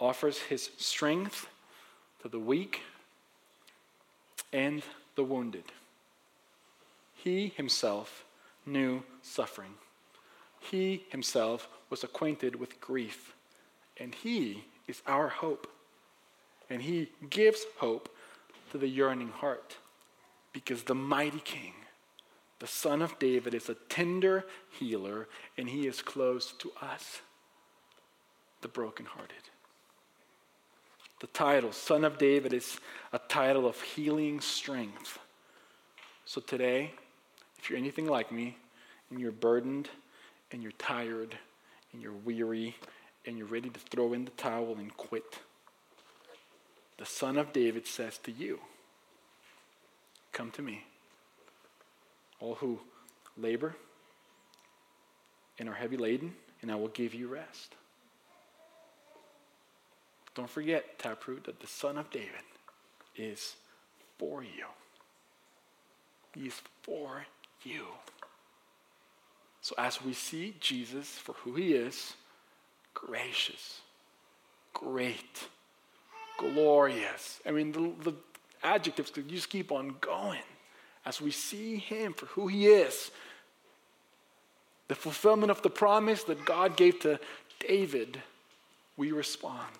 offers 0.00 0.38
his 0.38 0.70
strength 0.78 1.46
to 2.22 2.28
the 2.28 2.38
weak 2.38 2.80
and 4.52 4.82
the 5.14 5.24
wounded. 5.24 5.64
He 7.14 7.52
himself 7.56 8.24
knew 8.66 9.02
suffering. 9.22 9.74
He 10.60 11.04
himself 11.10 11.68
was 11.90 12.04
acquainted 12.04 12.56
with 12.56 12.80
grief. 12.80 13.34
And 13.98 14.14
he 14.14 14.64
is 14.88 15.02
our 15.06 15.28
hope. 15.28 15.68
And 16.70 16.82
he 16.82 17.10
gives 17.30 17.64
hope 17.78 18.08
to 18.70 18.78
the 18.78 18.88
yearning 18.88 19.28
heart. 19.28 19.76
Because 20.52 20.82
the 20.82 20.94
mighty 20.94 21.40
king, 21.40 21.74
the 22.62 22.68
son 22.68 23.02
of 23.02 23.18
David, 23.18 23.54
is 23.54 23.68
a 23.68 23.74
tender 23.88 24.44
healer, 24.70 25.26
and 25.58 25.68
he 25.68 25.88
is 25.88 26.00
close 26.00 26.52
to 26.60 26.70
us, 26.80 27.20
the 28.60 28.68
brokenhearted. 28.68 29.42
The 31.18 31.26
title, 31.26 31.72
Son 31.72 32.04
of 32.04 32.18
David, 32.18 32.52
is 32.52 32.78
a 33.12 33.18
title 33.18 33.66
of 33.66 33.80
healing 33.80 34.40
strength. 34.40 35.18
So 36.24 36.40
today, 36.40 36.92
if 37.58 37.68
you're 37.68 37.80
anything 37.80 38.06
like 38.06 38.30
me, 38.30 38.56
and 39.10 39.18
you're 39.18 39.32
burdened, 39.32 39.88
and 40.52 40.62
you're 40.62 40.70
tired, 40.78 41.36
and 41.92 42.00
you're 42.00 42.12
weary, 42.12 42.76
and 43.26 43.36
you're 43.36 43.48
ready 43.48 43.70
to 43.70 43.80
throw 43.80 44.12
in 44.12 44.24
the 44.24 44.30
towel 44.30 44.76
and 44.78 44.96
quit, 44.96 45.40
the 46.96 47.06
Son 47.06 47.38
of 47.38 47.52
David 47.52 47.88
says 47.88 48.18
to 48.18 48.30
you, 48.30 48.60
Come 50.30 50.52
to 50.52 50.62
me, 50.62 50.84
all 52.42 52.56
who 52.56 52.78
labor 53.38 53.74
and 55.58 55.68
are 55.68 55.74
heavy 55.74 55.96
laden, 55.96 56.34
and 56.60 56.70
I 56.70 56.74
will 56.74 56.88
give 56.88 57.14
you 57.14 57.28
rest. 57.28 57.74
Don't 60.34 60.50
forget, 60.50 60.98
Taproot, 60.98 61.44
that 61.44 61.60
the 61.60 61.66
Son 61.66 61.96
of 61.96 62.10
David 62.10 62.28
is 63.16 63.54
for 64.18 64.42
you. 64.42 64.66
He 66.34 66.46
is 66.46 66.60
for 66.82 67.26
you. 67.62 67.84
So 69.60 69.74
as 69.78 70.02
we 70.02 70.12
see 70.12 70.56
Jesus 70.58 71.10
for 71.10 71.34
who 71.34 71.54
he 71.54 71.74
is, 71.74 72.14
gracious, 72.94 73.82
great, 74.72 75.46
glorious. 76.38 77.40
I 77.46 77.52
mean, 77.52 77.70
the, 77.70 78.10
the 78.10 78.16
adjectives 78.64 79.10
could 79.10 79.28
just 79.28 79.50
keep 79.50 79.70
on 79.70 79.94
going. 80.00 80.40
As 81.04 81.20
we 81.20 81.30
see 81.30 81.76
him 81.76 82.12
for 82.12 82.26
who 82.26 82.46
he 82.46 82.66
is, 82.66 83.10
the 84.88 84.94
fulfillment 84.94 85.50
of 85.50 85.62
the 85.62 85.70
promise 85.70 86.24
that 86.24 86.44
God 86.44 86.76
gave 86.76 87.00
to 87.00 87.18
David, 87.60 88.20
we 88.96 89.12
respond. 89.12 89.72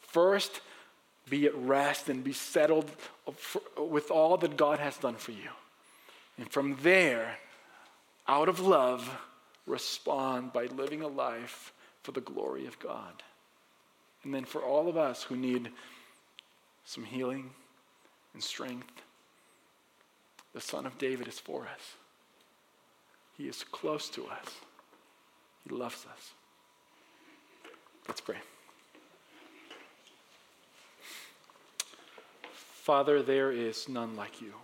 First, 0.00 0.60
be 1.28 1.46
at 1.46 1.54
rest 1.56 2.08
and 2.08 2.22
be 2.22 2.32
settled 2.32 2.90
with 3.76 4.10
all 4.10 4.36
that 4.38 4.56
God 4.56 4.78
has 4.78 4.96
done 4.96 5.16
for 5.16 5.32
you. 5.32 5.50
And 6.38 6.50
from 6.50 6.76
there, 6.82 7.38
out 8.28 8.48
of 8.48 8.60
love, 8.60 9.08
respond 9.66 10.52
by 10.52 10.66
living 10.66 11.02
a 11.02 11.08
life 11.08 11.72
for 12.02 12.12
the 12.12 12.20
glory 12.20 12.66
of 12.66 12.78
God. 12.78 13.22
And 14.24 14.34
then 14.34 14.44
for 14.44 14.62
all 14.62 14.88
of 14.88 14.96
us 14.96 15.22
who 15.22 15.36
need 15.36 15.70
some 16.84 17.04
healing 17.04 17.50
and 18.34 18.42
strength, 18.42 19.02
the 20.56 20.62
Son 20.62 20.86
of 20.86 20.96
David 20.96 21.28
is 21.28 21.38
for 21.38 21.64
us. 21.64 21.96
He 23.36 23.46
is 23.46 23.62
close 23.62 24.08
to 24.08 24.24
us, 24.24 24.54
He 25.68 25.74
loves 25.74 26.06
us. 26.10 26.32
Let's 28.08 28.22
pray. 28.22 28.38
Father, 32.52 33.22
there 33.22 33.52
is 33.52 33.86
none 33.86 34.16
like 34.16 34.40
you. 34.40 34.54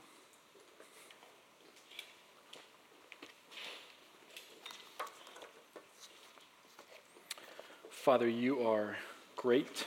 Father, 7.90 8.30
you 8.30 8.66
are 8.66 8.96
great. 9.36 9.84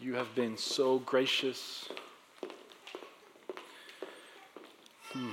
You 0.00 0.14
have 0.14 0.34
been 0.34 0.56
so 0.56 0.98
gracious. 0.98 1.88
Hmm. 5.12 5.30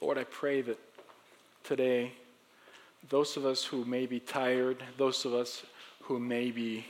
Lord, 0.00 0.16
I 0.16 0.24
pray 0.24 0.62
that 0.62 0.78
today 1.62 2.12
those 3.10 3.36
of 3.36 3.44
us 3.44 3.64
who 3.64 3.84
may 3.84 4.06
be 4.06 4.20
tired, 4.20 4.82
those 4.96 5.24
of 5.24 5.34
us 5.34 5.64
who 6.00 6.18
may 6.18 6.50
be, 6.50 6.86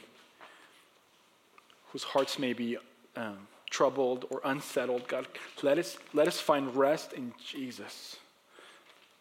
whose 1.89 2.05
hearts 2.05 2.39
may 2.39 2.53
be 2.53 2.77
um, 3.17 3.49
troubled 3.71 4.27
or 4.31 4.41
unsettled, 4.45 5.09
God, 5.09 5.27
let 5.63 5.79
us, 5.79 5.97
let 6.13 6.29
us 6.29 6.39
find 6.39 6.75
rest 6.77 7.13
in 7.13 7.33
Jesus. 7.45 8.17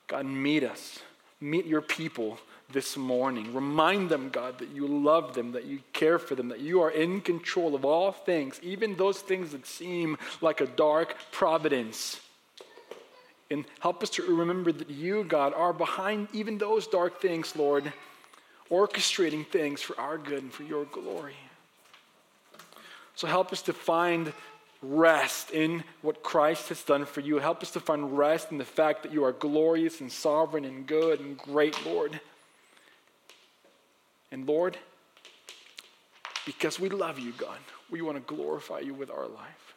God, 0.07 0.27
meet 0.27 0.63
us. 0.63 0.99
Meet 1.43 1.65
your 1.65 1.81
people 1.81 2.37
this 2.71 2.95
morning. 2.95 3.53
Remind 3.53 4.09
them, 4.09 4.29
God, 4.29 4.59
that 4.59 4.69
you 4.69 4.87
love 4.87 5.33
them, 5.33 5.51
that 5.51 5.65
you 5.65 5.79
care 5.91 6.17
for 6.17 6.35
them, 6.35 6.47
that 6.47 6.61
you 6.61 6.81
are 6.81 6.89
in 6.89 7.19
control 7.19 7.75
of 7.75 7.83
all 7.83 8.13
things, 8.13 8.61
even 8.63 8.95
those 8.95 9.19
things 9.19 9.51
that 9.51 9.67
seem 9.67 10.17
like 10.39 10.61
a 10.61 10.65
dark 10.65 11.17
providence. 11.33 12.21
And 13.51 13.65
help 13.81 14.01
us 14.03 14.09
to 14.11 14.23
remember 14.23 14.71
that 14.71 14.89
you, 14.89 15.25
God, 15.25 15.53
are 15.53 15.73
behind 15.73 16.29
even 16.31 16.57
those 16.57 16.87
dark 16.87 17.19
things, 17.19 17.57
Lord, 17.57 17.91
orchestrating 18.71 19.45
things 19.45 19.81
for 19.81 19.99
our 19.99 20.17
good 20.17 20.43
and 20.43 20.53
for 20.53 20.63
your 20.63 20.85
glory. 20.85 21.35
So 23.15 23.27
help 23.27 23.51
us 23.51 23.61
to 23.63 23.73
find 23.73 24.31
rest 24.83 25.51
in 25.51 25.83
what 26.01 26.21
Christ 26.21 26.69
has 26.69 26.83
done 26.83 27.05
for 27.05 27.21
you. 27.21 27.39
Help 27.39 27.63
us 27.63 27.71
to 27.71 27.79
find 27.79 28.17
rest 28.17 28.51
in 28.51 28.57
the 28.57 28.65
fact 28.65 29.01
that 29.03 29.13
you 29.13 29.23
are 29.23 29.31
glorious 29.31 30.01
and 30.01 30.11
sovereign 30.11 30.65
and 30.65 30.85
good 30.85 31.19
and 31.21 31.37
great, 31.37 31.85
Lord. 31.85 32.19
And 34.31 34.45
Lord, 34.45 34.77
because 36.45 36.79
we 36.79 36.89
love 36.89 37.17
you, 37.17 37.31
God, 37.37 37.57
we 37.89 38.01
want 38.01 38.17
to 38.17 38.35
glorify 38.35 38.79
you 38.79 38.93
with 38.93 39.09
our 39.09 39.27
life. 39.27 39.73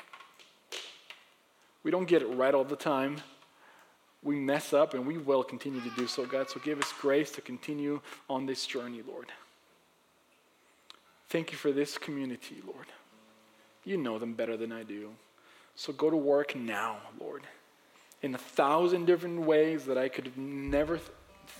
We 1.84 1.92
don't 1.92 2.08
get 2.08 2.22
it 2.22 2.26
right 2.26 2.52
all 2.52 2.64
the 2.64 2.74
time. 2.74 3.18
We 4.24 4.40
mess 4.40 4.72
up 4.72 4.94
and 4.94 5.06
we 5.06 5.18
will 5.18 5.44
continue 5.44 5.80
to 5.80 5.90
do 5.90 6.08
so, 6.08 6.26
God. 6.26 6.50
So 6.50 6.58
give 6.58 6.80
us 6.80 6.92
grace 7.00 7.30
to 7.32 7.40
continue 7.40 8.00
on 8.28 8.46
this 8.46 8.66
journey, 8.66 9.02
Lord. 9.06 9.30
Thank 11.28 11.52
you 11.52 11.58
for 11.58 11.70
this 11.70 11.96
community, 11.96 12.56
Lord. 12.66 12.86
You 13.86 13.96
know 13.96 14.18
them 14.18 14.34
better 14.34 14.56
than 14.56 14.72
I 14.72 14.82
do. 14.82 15.12
So 15.76 15.92
go 15.92 16.10
to 16.10 16.16
work 16.16 16.56
now, 16.56 16.96
Lord, 17.20 17.44
in 18.20 18.34
a 18.34 18.38
thousand 18.38 19.06
different 19.06 19.40
ways 19.40 19.86
that 19.86 19.96
I 19.96 20.08
could 20.08 20.36
never 20.36 20.98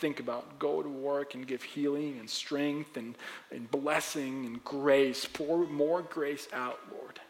think 0.01 0.19
about. 0.19 0.59
Go 0.59 0.83
to 0.83 0.89
work 0.89 1.35
and 1.35 1.47
give 1.47 1.63
healing 1.63 2.19
and 2.19 2.29
strength 2.29 2.97
and, 2.97 3.15
and 3.53 3.71
blessing 3.71 4.45
and 4.45 4.65
grace. 4.65 5.25
Pour 5.25 5.67
more 5.67 6.03
grace 6.03 6.49
out, 6.53 6.81
Lord. 6.91 7.21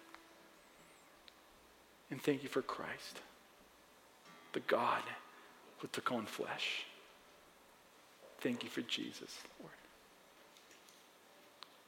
And 2.11 2.23
thank 2.23 2.43
you 2.43 2.49
for 2.49 2.63
Christ, 2.63 3.21
the 4.55 4.61
God 4.61 5.03
who 5.79 5.89
took 5.89 6.11
on 6.11 6.25
flesh. 6.25 6.87
Thank 8.41 8.63
you 8.63 8.71
for 8.71 8.83
Jesus, 8.83 9.37
Lord. 9.61 9.73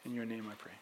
In 0.05 0.13
your 0.13 0.27
name 0.27 0.47
I 0.51 0.55
pray. 0.55 0.73